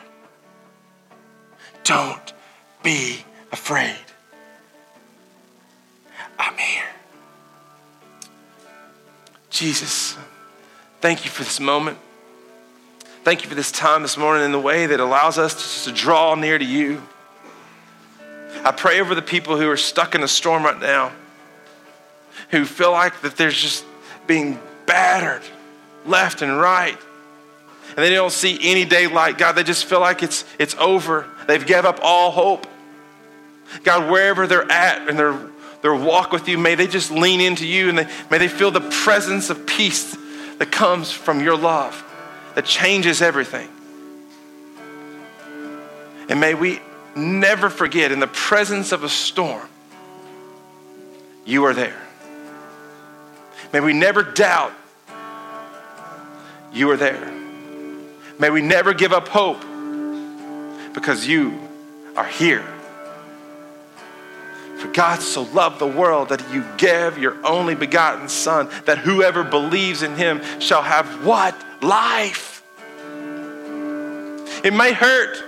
Don't 1.83 2.33
be 2.81 3.23
afraid. 3.51 3.97
I'm 6.39 6.57
here. 6.57 6.86
Jesus, 9.49 10.17
thank 11.01 11.25
you 11.25 11.31
for 11.31 11.43
this 11.43 11.59
moment. 11.59 11.97
Thank 13.23 13.43
you 13.43 13.49
for 13.49 13.55
this 13.55 13.71
time 13.71 14.03
this 14.03 14.17
morning 14.17 14.45
in 14.45 14.51
the 14.51 14.59
way 14.59 14.86
that 14.86 14.99
allows 14.99 15.38
us 15.38 15.83
to, 15.83 15.89
to 15.89 15.95
draw 15.95 16.36
near 16.36 16.57
to 16.57 16.65
you. 16.65 17.01
I 18.63 18.71
pray 18.71 18.99
over 18.99 19.15
the 19.15 19.21
people 19.21 19.57
who 19.57 19.69
are 19.69 19.77
stuck 19.77 20.15
in 20.15 20.23
a 20.23 20.27
storm 20.27 20.63
right 20.63 20.79
now, 20.79 21.11
who 22.51 22.65
feel 22.65 22.91
like 22.91 23.21
that 23.21 23.36
they're 23.36 23.49
just 23.49 23.86
being 24.27 24.59
battered 24.86 25.43
left 26.05 26.41
and 26.41 26.59
right. 26.59 26.97
And 27.89 27.97
they 27.97 28.09
don't 28.09 28.31
see 28.31 28.57
any 28.61 28.86
daylight. 28.86 29.38
God, 29.38 29.53
they 29.53 29.63
just 29.63 29.86
feel 29.86 29.99
like 29.99 30.23
it's, 30.23 30.43
it's 30.59 30.75
over. 30.75 31.27
They've 31.47 31.65
given 31.65 31.86
up 31.86 31.99
all 32.01 32.31
hope. 32.31 32.67
God, 33.83 34.09
wherever 34.11 34.47
they're 34.47 34.69
at 34.71 35.07
in 35.07 35.17
their, 35.17 35.39
their 35.81 35.95
walk 35.95 36.31
with 36.31 36.47
you, 36.47 36.57
may 36.57 36.75
they 36.75 36.88
just 36.88 37.11
lean 37.11 37.41
into 37.41 37.65
you 37.65 37.89
and 37.89 37.97
they, 37.97 38.07
may 38.29 38.38
they 38.38 38.47
feel 38.47 38.71
the 38.71 38.81
presence 38.81 39.49
of 39.49 39.65
peace 39.65 40.15
that 40.57 40.71
comes 40.71 41.11
from 41.11 41.41
your 41.41 41.57
love 41.57 42.03
that 42.55 42.65
changes 42.65 43.21
everything. 43.21 43.69
And 46.29 46.39
may 46.39 46.53
we 46.53 46.79
never 47.15 47.69
forget 47.69 48.11
in 48.11 48.19
the 48.19 48.27
presence 48.27 48.91
of 48.91 49.03
a 49.03 49.09
storm, 49.09 49.67
you 51.45 51.65
are 51.65 51.73
there. 51.73 52.01
May 53.71 53.79
we 53.79 53.93
never 53.93 54.23
doubt 54.23 54.73
you 56.73 56.89
are 56.91 56.97
there. 56.97 57.44
May 58.38 58.49
we 58.49 58.61
never 58.61 58.93
give 58.93 59.13
up 59.13 59.27
hope 59.27 59.61
because 60.93 61.25
you 61.27 61.59
are 62.15 62.25
here. 62.25 62.65
For 64.77 64.88
God 64.88 65.21
so 65.21 65.43
loved 65.43 65.79
the 65.79 65.88
world 65.88 66.29
that 66.29 66.53
you 66.53 66.63
gave 66.77 67.17
your 67.17 67.38
only 67.45 67.75
begotten 67.75 68.27
Son, 68.27 68.69
that 68.86 68.97
whoever 68.97 69.43
believes 69.43 70.03
in 70.03 70.15
him 70.15 70.41
shall 70.59 70.81
have 70.81 71.25
what? 71.25 71.55
Life. 71.81 72.63
It 74.63 74.73
may 74.73 74.93
hurt, 74.93 75.43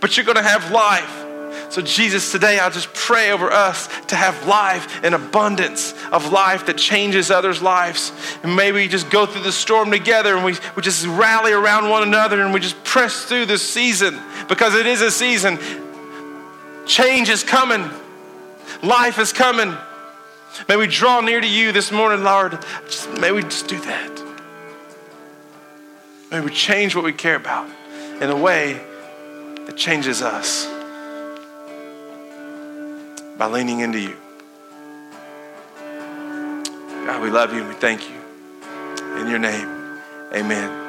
but 0.00 0.16
you're 0.16 0.26
going 0.26 0.36
to 0.36 0.42
have 0.42 0.70
life. 0.70 1.27
So, 1.70 1.82
Jesus, 1.82 2.32
today 2.32 2.58
I 2.58 2.70
just 2.70 2.94
pray 2.94 3.30
over 3.30 3.52
us 3.52 3.88
to 4.06 4.16
have 4.16 4.46
life, 4.46 5.04
an 5.04 5.12
abundance 5.12 5.92
of 6.10 6.32
life 6.32 6.64
that 6.66 6.78
changes 6.78 7.30
others' 7.30 7.60
lives. 7.60 8.10
And 8.42 8.56
maybe 8.56 8.76
we 8.76 8.88
just 8.88 9.10
go 9.10 9.26
through 9.26 9.42
the 9.42 9.52
storm 9.52 9.90
together 9.90 10.34
and 10.34 10.44
we, 10.44 10.54
we 10.76 10.82
just 10.82 11.06
rally 11.06 11.52
around 11.52 11.90
one 11.90 12.02
another 12.02 12.40
and 12.40 12.54
we 12.54 12.60
just 12.60 12.82
press 12.84 13.24
through 13.24 13.46
this 13.46 13.68
season 13.68 14.18
because 14.48 14.74
it 14.74 14.86
is 14.86 15.02
a 15.02 15.10
season. 15.10 15.58
Change 16.86 17.28
is 17.28 17.44
coming, 17.44 17.90
life 18.82 19.18
is 19.18 19.34
coming. 19.34 19.76
May 20.70 20.76
we 20.76 20.86
draw 20.86 21.20
near 21.20 21.40
to 21.40 21.46
you 21.46 21.72
this 21.72 21.92
morning, 21.92 22.24
Lord. 22.24 22.58
Just, 22.86 23.10
may 23.20 23.30
we 23.30 23.42
just 23.42 23.68
do 23.68 23.78
that. 23.78 24.24
May 26.30 26.40
we 26.40 26.50
change 26.50 26.96
what 26.96 27.04
we 27.04 27.12
care 27.12 27.36
about 27.36 27.68
in 28.22 28.30
a 28.30 28.36
way 28.36 28.80
that 29.66 29.76
changes 29.76 30.22
us 30.22 30.77
by 33.38 33.46
leaning 33.46 33.80
into 33.80 34.00
you. 34.00 34.16
God, 37.06 37.22
we 37.22 37.30
love 37.30 37.54
you 37.54 37.60
and 37.60 37.68
we 37.68 37.74
thank 37.74 38.02
you. 38.10 38.16
In 39.20 39.28
your 39.28 39.38
name, 39.38 39.68
amen. 40.34 40.87